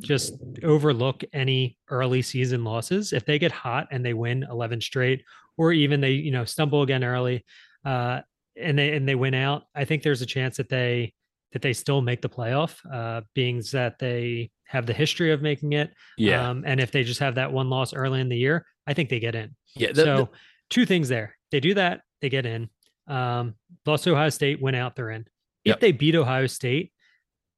just 0.01 0.33
overlook 0.63 1.23
any 1.33 1.77
early 1.89 2.21
season 2.21 2.63
losses. 2.63 3.13
If 3.13 3.25
they 3.25 3.39
get 3.39 3.51
hot 3.51 3.87
and 3.91 4.05
they 4.05 4.13
win 4.13 4.45
eleven 4.49 4.81
straight, 4.81 5.23
or 5.57 5.71
even 5.71 6.01
they 6.01 6.11
you 6.11 6.31
know 6.31 6.45
stumble 6.45 6.81
again 6.81 7.03
early, 7.03 7.45
uh, 7.85 8.21
and 8.55 8.77
they 8.77 8.93
and 8.95 9.07
they 9.07 9.15
win 9.15 9.33
out, 9.33 9.63
I 9.75 9.85
think 9.85 10.03
there's 10.03 10.21
a 10.21 10.25
chance 10.25 10.57
that 10.57 10.69
they 10.69 11.13
that 11.53 11.61
they 11.61 11.73
still 11.73 12.01
make 12.01 12.21
the 12.21 12.29
playoff, 12.29 12.75
uh, 12.91 13.21
being 13.33 13.63
that 13.71 13.97
they 13.99 14.51
have 14.65 14.85
the 14.85 14.93
history 14.93 15.31
of 15.31 15.41
making 15.41 15.73
it. 15.73 15.91
Yeah. 16.17 16.49
Um, 16.49 16.63
and 16.65 16.79
if 16.79 16.91
they 16.91 17.03
just 17.03 17.21
have 17.21 17.35
that 17.35 17.53
one 17.53 17.69
loss 17.69 17.93
early 17.93 18.19
in 18.19 18.27
the 18.27 18.37
year, 18.37 18.65
I 18.85 18.93
think 18.93 19.09
they 19.09 19.19
get 19.19 19.33
in 19.33 19.55
yeah. 19.75 19.93
the- 19.93 20.03
so 20.03 20.15
the- 20.17 20.29
two 20.69 20.85
things 20.85 21.07
there. 21.07 21.37
They 21.51 21.61
do 21.61 21.73
that, 21.75 22.01
they 22.21 22.27
get 22.29 22.45
in. 22.45 22.69
Um, 23.07 23.55
lost 23.85 24.03
to 24.03 24.11
Ohio 24.11 24.27
State, 24.29 24.61
went 24.61 24.75
out, 24.75 24.97
they're 24.97 25.11
in. 25.11 25.25
If 25.67 25.71
Yep. 25.73 25.79
they 25.81 25.91
beat 25.91 26.15
Ohio 26.15 26.47
State, 26.47 26.93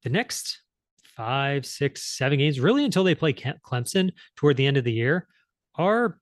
the 0.03 0.09
next 0.09 0.61
five, 1.15 1.65
six, 1.65 2.01
seven 2.17 2.39
games, 2.39 2.59
really 2.59 2.83
until 2.85 3.03
they 3.03 3.13
play 3.15 3.33
Clemson 3.33 4.11
toward 4.35 4.57
the 4.57 4.65
end 4.65 4.77
of 4.77 4.83
the 4.83 4.93
year, 4.93 5.27
are 5.75 6.17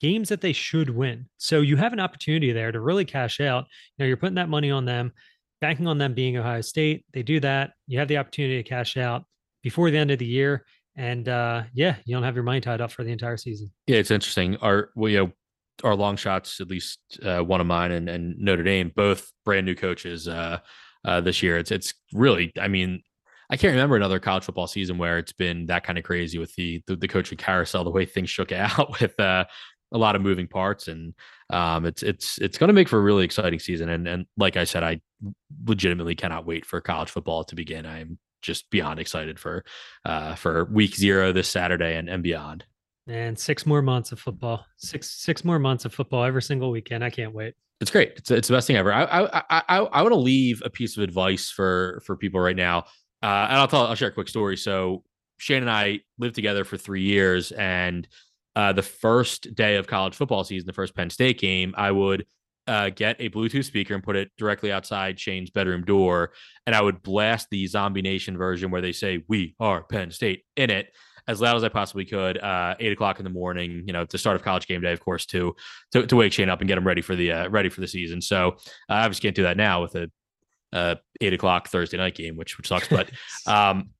games 0.00 0.28
that 0.28 0.40
they 0.40 0.52
should 0.52 0.90
win. 0.90 1.28
So 1.38 1.60
you 1.60 1.76
have 1.76 1.92
an 1.92 2.00
opportunity 2.00 2.52
there 2.52 2.72
to 2.72 2.80
really 2.80 3.04
cash 3.04 3.40
out. 3.40 3.64
You 3.96 4.02
know, 4.04 4.06
you're 4.08 4.16
putting 4.16 4.34
that 4.36 4.48
money 4.48 4.70
on 4.70 4.84
them, 4.84 5.12
banking 5.60 5.86
on 5.86 5.98
them 5.98 6.14
being 6.14 6.36
Ohio 6.36 6.60
State. 6.60 7.04
They 7.12 7.22
do 7.22 7.40
that. 7.40 7.72
You 7.86 7.98
have 7.98 8.08
the 8.08 8.18
opportunity 8.18 8.62
to 8.62 8.68
cash 8.68 8.96
out 8.96 9.24
before 9.62 9.90
the 9.90 9.98
end 9.98 10.10
of 10.10 10.18
the 10.18 10.26
year. 10.26 10.64
And 10.96 11.28
uh, 11.28 11.64
yeah, 11.72 11.96
you 12.04 12.14
don't 12.14 12.24
have 12.24 12.34
your 12.34 12.44
money 12.44 12.60
tied 12.60 12.80
up 12.80 12.92
for 12.92 13.04
the 13.04 13.12
entire 13.12 13.36
season. 13.36 13.70
Yeah, 13.86 13.96
it's 13.98 14.10
interesting. 14.10 14.56
Our 14.56 14.90
well, 14.94 15.10
you 15.10 15.18
know, 15.18 15.32
our 15.84 15.94
long 15.94 16.16
shots, 16.16 16.60
at 16.60 16.68
least 16.68 16.98
uh, 17.22 17.40
one 17.42 17.60
of 17.60 17.66
mine 17.66 17.92
and, 17.92 18.08
and 18.08 18.38
Notre 18.38 18.62
Dame, 18.62 18.92
both 18.94 19.30
brand 19.44 19.64
new 19.66 19.74
coaches 19.74 20.28
uh, 20.28 20.58
uh, 21.04 21.20
this 21.20 21.42
year. 21.42 21.58
It's 21.58 21.70
it's 21.70 21.94
really, 22.12 22.52
I 22.60 22.68
mean, 22.68 23.02
I 23.50 23.56
can't 23.56 23.72
remember 23.72 23.96
another 23.96 24.20
college 24.20 24.44
football 24.44 24.66
season 24.66 24.98
where 24.98 25.18
it's 25.18 25.32
been 25.32 25.66
that 25.66 25.84
kind 25.84 25.98
of 25.98 26.04
crazy 26.04 26.38
with 26.38 26.54
the 26.54 26.82
the, 26.86 26.96
the 26.96 27.08
coaching 27.08 27.38
carousel, 27.38 27.84
the 27.84 27.90
way 27.90 28.06
things 28.06 28.30
shook 28.30 28.52
out 28.52 29.00
with 29.00 29.18
uh, 29.18 29.44
a 29.92 29.98
lot 29.98 30.16
of 30.16 30.22
moving 30.22 30.46
parts, 30.46 30.88
and 30.88 31.14
um, 31.50 31.84
it's 31.84 32.02
it's 32.02 32.38
it's 32.38 32.58
going 32.58 32.68
to 32.68 32.74
make 32.74 32.88
for 32.88 32.98
a 32.98 33.02
really 33.02 33.24
exciting 33.24 33.58
season. 33.58 33.88
And 33.88 34.06
and 34.06 34.26
like 34.36 34.56
I 34.56 34.64
said, 34.64 34.82
I 34.82 35.00
legitimately 35.66 36.14
cannot 36.14 36.46
wait 36.46 36.64
for 36.64 36.80
college 36.80 37.10
football 37.10 37.44
to 37.44 37.54
begin. 37.54 37.86
I'm 37.86 38.18
just 38.42 38.70
beyond 38.70 39.00
excited 39.00 39.38
for 39.38 39.64
uh, 40.04 40.34
for 40.34 40.64
week 40.66 40.94
zero 40.94 41.32
this 41.32 41.48
Saturday 41.48 41.96
and, 41.96 42.08
and 42.08 42.22
beyond. 42.22 42.64
And 43.06 43.38
six 43.38 43.66
more 43.66 43.82
months 43.82 44.12
of 44.12 44.20
football. 44.20 44.64
Six 44.76 45.10
six 45.10 45.44
more 45.44 45.58
months 45.58 45.84
of 45.84 45.92
football 45.92 46.24
every 46.24 46.42
single 46.42 46.70
weekend. 46.70 47.02
I 47.02 47.10
can't 47.10 47.34
wait. 47.34 47.54
It's 47.80 47.90
great. 47.90 48.12
It's 48.16 48.30
it's 48.30 48.48
the 48.48 48.54
best 48.54 48.66
thing 48.66 48.76
ever. 48.76 48.92
I 48.92 49.04
I 49.04 49.42
I 49.50 49.62
I, 49.78 50.02
want 50.02 50.12
to 50.12 50.18
leave 50.18 50.62
a 50.64 50.70
piece 50.70 50.96
of 50.96 51.02
advice 51.02 51.50
for 51.50 52.02
for 52.04 52.14
people 52.14 52.38
right 52.38 52.56
now. 52.56 52.80
Uh, 53.22 53.46
and 53.48 53.56
I'll 53.56 53.68
tell 53.68 53.86
I'll 53.86 53.94
share 53.94 54.08
a 54.08 54.12
quick 54.12 54.28
story. 54.28 54.56
So 54.58 55.02
Shane 55.38 55.62
and 55.62 55.70
I 55.70 56.00
lived 56.18 56.34
together 56.34 56.64
for 56.64 56.76
three 56.76 57.02
years, 57.02 57.52
and 57.52 58.06
uh, 58.54 58.74
the 58.74 58.82
first 58.82 59.54
day 59.54 59.76
of 59.76 59.86
college 59.86 60.14
football 60.14 60.44
season, 60.44 60.66
the 60.66 60.74
first 60.74 60.94
Penn 60.94 61.08
State 61.08 61.38
game, 61.38 61.74
I 61.76 61.90
would 61.90 62.26
uh, 62.66 62.90
get 62.90 63.16
a 63.18 63.30
Bluetooth 63.30 63.64
speaker 63.64 63.94
and 63.94 64.02
put 64.02 64.16
it 64.16 64.30
directly 64.36 64.70
outside 64.70 65.18
Shane's 65.18 65.50
bedroom 65.50 65.82
door, 65.84 66.32
and 66.66 66.76
I 66.76 66.82
would 66.82 67.02
blast 67.02 67.48
the 67.50 67.66
Zombie 67.66 68.02
Nation 68.02 68.36
version 68.36 68.70
where 68.70 68.82
they 68.82 68.92
say 68.92 69.24
"We 69.26 69.54
are 69.58 69.84
Penn 69.84 70.10
State" 70.10 70.44
in 70.56 70.68
it. 70.68 70.88
As 71.28 71.40
loud 71.40 71.56
as 71.56 71.64
I 71.64 71.68
possibly 71.68 72.04
could. 72.04 72.38
Uh, 72.38 72.74
eight 72.80 72.92
o'clock 72.92 73.18
in 73.18 73.24
the 73.24 73.30
morning, 73.30 73.84
you 73.86 73.92
know, 73.92 74.04
the 74.04 74.18
start 74.18 74.36
of 74.36 74.42
college 74.42 74.66
game 74.66 74.80
day, 74.80 74.92
of 74.92 75.00
course, 75.00 75.26
to 75.26 75.54
to, 75.92 76.06
to 76.06 76.16
wake 76.16 76.32
Shane 76.32 76.48
up 76.48 76.60
and 76.60 76.68
get 76.68 76.78
him 76.78 76.86
ready 76.86 77.02
for 77.02 77.16
the 77.16 77.32
uh, 77.32 77.48
ready 77.48 77.68
for 77.68 77.80
the 77.80 77.88
season. 77.88 78.20
So 78.20 78.56
I 78.88 79.04
obviously 79.04 79.28
can't 79.28 79.36
do 79.36 79.42
that 79.44 79.56
now 79.56 79.82
with 79.82 79.94
a 79.94 80.10
uh, 80.72 80.94
eight 81.20 81.32
o'clock 81.32 81.68
Thursday 81.68 81.96
night 81.96 82.14
game, 82.14 82.36
which 82.36 82.56
which 82.56 82.68
sucks. 82.68 82.88
But 82.88 83.10
um, 83.46 83.90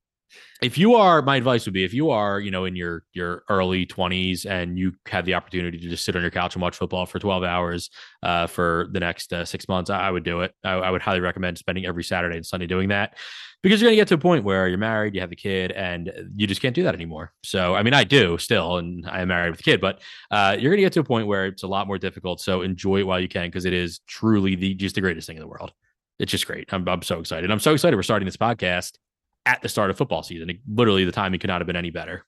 if 0.61 0.77
you 0.77 0.93
are, 0.93 1.23
my 1.23 1.37
advice 1.37 1.65
would 1.65 1.73
be 1.73 1.83
if 1.83 1.93
you 1.93 2.11
are, 2.11 2.39
you 2.39 2.51
know, 2.51 2.65
in 2.65 2.75
your 2.75 3.03
your 3.13 3.43
early 3.49 3.85
twenties 3.85 4.45
and 4.45 4.77
you 4.77 4.93
have 5.07 5.25
the 5.25 5.33
opportunity 5.33 5.79
to 5.79 5.89
just 5.89 6.05
sit 6.05 6.15
on 6.15 6.21
your 6.21 6.29
couch 6.29 6.55
and 6.55 6.61
watch 6.61 6.77
football 6.77 7.07
for 7.07 7.17
twelve 7.17 7.43
hours 7.43 7.89
uh, 8.21 8.45
for 8.45 8.87
the 8.91 8.99
next 8.99 9.33
uh, 9.33 9.43
six 9.43 9.67
months, 9.67 9.89
I, 9.89 10.07
I 10.07 10.11
would 10.11 10.23
do 10.23 10.41
it. 10.41 10.53
I, 10.63 10.73
I 10.73 10.91
would 10.91 11.01
highly 11.01 11.19
recommend 11.19 11.57
spending 11.57 11.85
every 11.85 12.03
Saturday 12.03 12.35
and 12.35 12.45
Sunday 12.45 12.67
doing 12.67 12.89
that 12.89 13.17
because 13.63 13.81
you're 13.81 13.87
going 13.87 13.97
to 13.97 14.01
get 14.01 14.07
to 14.09 14.15
a 14.15 14.19
point 14.19 14.43
where 14.43 14.67
you're 14.67 14.77
married, 14.77 15.15
you 15.15 15.21
have 15.21 15.31
a 15.31 15.35
kid, 15.35 15.71
and 15.71 16.11
you 16.35 16.45
just 16.45 16.61
can't 16.61 16.75
do 16.75 16.83
that 16.83 16.95
anymore. 16.95 17.31
So, 17.43 17.75
I 17.75 17.83
mean, 17.83 17.93
I 17.93 18.03
do 18.03 18.37
still, 18.37 18.77
and 18.77 19.07
I 19.07 19.21
am 19.21 19.27
married 19.27 19.51
with 19.51 19.59
a 19.59 19.63
kid, 19.63 19.81
but 19.81 20.01
uh, 20.31 20.57
you're 20.59 20.71
going 20.71 20.79
to 20.79 20.83
get 20.83 20.93
to 20.93 20.99
a 20.99 21.03
point 21.03 21.27
where 21.27 21.45
it's 21.45 21.63
a 21.63 21.67
lot 21.67 21.87
more 21.87 21.97
difficult. 21.97 22.39
So, 22.39 22.61
enjoy 22.61 22.99
it 22.99 23.07
while 23.07 23.19
you 23.19 23.27
can 23.27 23.47
because 23.47 23.65
it 23.65 23.73
is 23.73 23.99
truly 24.07 24.55
the 24.55 24.75
just 24.75 24.95
the 24.95 25.01
greatest 25.01 25.25
thing 25.25 25.37
in 25.37 25.41
the 25.41 25.47
world. 25.47 25.71
It's 26.19 26.31
just 26.31 26.45
great. 26.45 26.71
I'm, 26.71 26.87
I'm 26.87 27.01
so 27.01 27.19
excited. 27.19 27.49
I'm 27.49 27.59
so 27.59 27.73
excited 27.73 27.95
we're 27.95 28.03
starting 28.03 28.27
this 28.27 28.37
podcast 28.37 28.97
at 29.45 29.61
the 29.61 29.69
start 29.69 29.89
of 29.89 29.97
football 29.97 30.23
season. 30.23 30.59
Literally, 30.67 31.05
the 31.05 31.11
timing 31.11 31.39
could 31.39 31.49
not 31.49 31.61
have 31.61 31.67
been 31.67 31.75
any 31.75 31.89
better. 31.89 32.25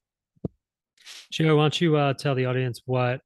Joe, 1.31 1.55
why 1.55 1.63
don't 1.63 1.81
you 1.81 1.95
uh, 1.95 2.13
tell 2.13 2.35
the 2.35 2.45
audience 2.45 2.81
what 2.85 3.21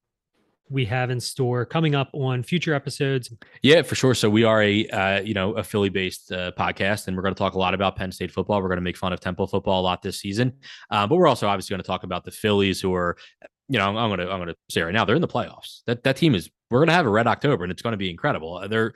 we 0.70 0.86
have 0.86 1.10
in 1.10 1.20
store 1.20 1.66
coming 1.66 1.96
up 1.96 2.10
on 2.14 2.44
future 2.44 2.74
episodes? 2.74 3.34
Yeah, 3.62 3.82
for 3.82 3.96
sure. 3.96 4.14
So 4.14 4.30
we 4.30 4.44
are 4.44 4.62
a 4.62 4.88
uh, 4.88 5.22
you 5.22 5.34
know 5.34 5.54
a 5.54 5.64
Philly 5.64 5.90
based 5.90 6.32
uh, 6.32 6.52
podcast, 6.58 7.08
and 7.08 7.16
we're 7.16 7.24
going 7.24 7.36
to 7.36 7.40
talk 7.40 7.54
a 7.54 7.60
lot 7.60 7.74
about 7.74 7.96
Penn 7.96 8.12
State 8.12 8.32
football. 8.32 8.62
We're 8.62 8.70
going 8.70 8.78
to 8.78 8.84
make 8.84 8.98
fun 8.98 9.14
of 9.14 9.20
Temple 9.20 9.48
football 9.48 9.82
a 9.82 9.84
lot 9.84 10.02
this 10.02 10.20
season, 10.20 10.54
uh, 10.90 11.08
but 11.08 11.16
we're 11.16 11.28
also 11.28 11.48
obviously 11.48 11.74
going 11.74 11.84
to 11.84 11.88
talk 11.88 12.04
about 12.04 12.24
the 12.24 12.32
Phillies, 12.32 12.82
who 12.82 12.94
are 12.94 13.18
you 13.70 13.78
know 13.78 13.86
I'm, 13.86 14.10
going 14.10 14.20
to 14.20 14.32
I'm 14.32 14.40
going 14.40 14.48
to 14.48 14.56
say 14.70 14.82
right 14.82 14.94
now 14.94 15.06
they're 15.06 15.16
in 15.16 15.22
the 15.22 15.28
playoffs. 15.28 15.82
That 15.86 16.04
that 16.04 16.18
team 16.18 16.36
is. 16.36 16.50
We're 16.70 16.80
going 16.80 16.90
to 16.90 16.94
have 16.94 17.06
a 17.06 17.10
red 17.10 17.28
October, 17.28 17.64
and 17.64 17.72
it's 17.72 17.82
going 17.82 17.94
to 17.94 17.98
be 17.98 18.10
incredible. 18.10 18.68
They're 18.68 18.94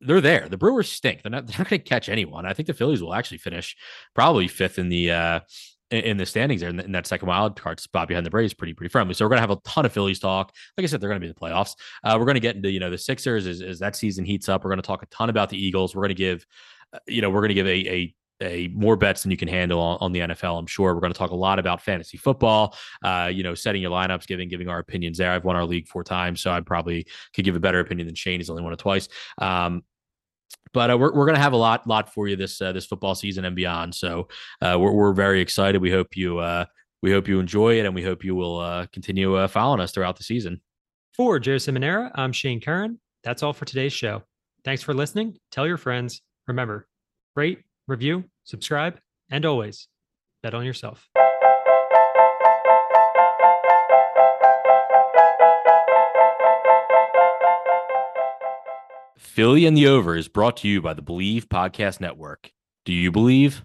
they're 0.00 0.20
there. 0.20 0.48
The 0.48 0.56
Brewers 0.56 0.90
stink. 0.90 1.22
They're 1.22 1.30
not, 1.30 1.46
they're 1.46 1.58
not 1.58 1.68
going 1.68 1.80
to 1.80 1.88
catch 1.88 2.08
anyone. 2.08 2.46
I 2.46 2.52
think 2.52 2.66
the 2.66 2.74
Phillies 2.74 3.02
will 3.02 3.14
actually 3.14 3.38
finish 3.38 3.76
probably 4.14 4.48
fifth 4.48 4.78
in 4.78 4.88
the 4.88 5.10
uh, 5.10 5.40
in 5.90 6.16
the 6.16 6.26
standings 6.26 6.60
there 6.60 6.70
in, 6.70 6.92
that 6.92 7.06
second 7.06 7.28
wild 7.28 7.60
card 7.60 7.78
spot 7.78 8.08
behind 8.08 8.26
the 8.26 8.30
Braves, 8.30 8.54
pretty 8.54 8.74
pretty 8.74 8.90
friendly. 8.90 9.14
So 9.14 9.24
we're 9.24 9.28
going 9.30 9.38
to 9.38 9.48
have 9.48 9.50
a 9.50 9.60
ton 9.64 9.86
of 9.86 9.92
Phillies 9.92 10.18
talk. 10.18 10.52
Like 10.76 10.84
I 10.84 10.86
said, 10.86 11.00
they're 11.00 11.08
going 11.08 11.20
to 11.20 11.24
be 11.24 11.28
in 11.28 11.34
the 11.38 11.40
playoffs. 11.40 11.74
Uh, 12.02 12.16
we're 12.18 12.26
going 12.26 12.34
to 12.34 12.40
get 12.40 12.56
into 12.56 12.70
you 12.70 12.80
know 12.80 12.90
the 12.90 12.98
Sixers 12.98 13.46
as, 13.46 13.60
as 13.60 13.78
that 13.78 13.96
season 13.96 14.24
heats 14.24 14.48
up. 14.48 14.64
We're 14.64 14.70
going 14.70 14.82
to 14.82 14.86
talk 14.86 15.02
a 15.02 15.06
ton 15.06 15.30
about 15.30 15.50
the 15.50 15.62
Eagles. 15.62 15.94
We're 15.94 16.02
going 16.02 16.08
to 16.08 16.14
give 16.14 16.46
uh, 16.92 16.98
you 17.06 17.22
know 17.22 17.30
we're 17.30 17.46
to 17.46 17.54
give 17.54 17.66
a 17.66 17.70
a 17.70 18.14
a 18.40 18.68
more 18.68 18.96
bets 18.96 19.22
than 19.22 19.30
you 19.30 19.36
can 19.36 19.48
handle 19.48 19.80
on, 19.80 19.98
on, 20.00 20.12
the 20.12 20.20
NFL. 20.20 20.58
I'm 20.58 20.66
sure 20.66 20.94
we're 20.94 21.00
going 21.00 21.12
to 21.12 21.18
talk 21.18 21.30
a 21.30 21.36
lot 21.36 21.58
about 21.58 21.80
fantasy 21.80 22.16
football. 22.16 22.76
Uh, 23.02 23.30
you 23.32 23.42
know, 23.42 23.54
setting 23.54 23.82
your 23.82 23.90
lineups, 23.90 24.26
giving 24.26 24.48
giving 24.48 24.68
our 24.68 24.78
opinions 24.78 25.18
there. 25.18 25.30
I've 25.30 25.44
won 25.44 25.56
our 25.56 25.64
league 25.64 25.88
four 25.88 26.04
times, 26.04 26.40
so 26.40 26.50
I 26.50 26.60
probably 26.60 27.06
could 27.34 27.44
give 27.44 27.56
a 27.56 27.60
better 27.60 27.80
opinion 27.80 28.06
than 28.06 28.14
Shane. 28.14 28.40
He's 28.40 28.50
only 28.50 28.62
won 28.62 28.72
it 28.72 28.78
twice. 28.78 29.08
Um, 29.38 29.82
but 30.72 30.90
uh, 30.90 30.98
we're, 30.98 31.12
we're 31.14 31.26
going 31.26 31.36
to 31.36 31.42
have 31.42 31.52
a 31.52 31.58
lot 31.58 31.86
lot 31.86 32.12
for 32.12 32.28
you 32.28 32.36
this 32.36 32.60
uh, 32.60 32.72
this 32.72 32.86
football 32.86 33.14
season 33.14 33.44
and 33.44 33.54
beyond. 33.54 33.94
So 33.94 34.28
uh, 34.60 34.76
we're 34.78 34.92
we're 34.92 35.12
very 35.12 35.40
excited. 35.40 35.80
We 35.80 35.90
hope 35.90 36.16
you 36.16 36.38
uh, 36.38 36.66
we 37.02 37.12
hope 37.12 37.28
you 37.28 37.38
enjoy 37.38 37.78
it, 37.78 37.86
and 37.86 37.94
we 37.94 38.02
hope 38.02 38.24
you 38.24 38.34
will 38.34 38.58
uh, 38.58 38.86
continue 38.92 39.46
following 39.48 39.80
us 39.80 39.92
throughout 39.92 40.16
the 40.16 40.24
season. 40.24 40.60
For 41.14 41.38
Joe 41.38 41.56
Simonera, 41.56 42.10
I'm 42.16 42.32
Shane 42.32 42.60
Curran. 42.60 42.98
That's 43.22 43.42
all 43.42 43.52
for 43.52 43.64
today's 43.64 43.92
show. 43.92 44.24
Thanks 44.64 44.82
for 44.82 44.94
listening. 44.94 45.36
Tell 45.52 45.66
your 45.66 45.76
friends. 45.76 46.22
Remember, 46.48 46.88
rate, 47.36 47.60
review, 47.86 48.24
subscribe, 48.44 48.98
and 49.30 49.44
always 49.44 49.88
bet 50.42 50.54
on 50.54 50.64
yourself. 50.64 51.08
Philly 59.18 59.66
and 59.66 59.76
the 59.76 59.88
Over 59.88 60.16
is 60.16 60.28
brought 60.28 60.58
to 60.58 60.68
you 60.68 60.80
by 60.80 60.94
the 60.94 61.02
Believe 61.02 61.48
Podcast 61.48 62.00
Network. 62.00 62.52
Do 62.84 62.92
you 62.92 63.10
believe? 63.10 63.64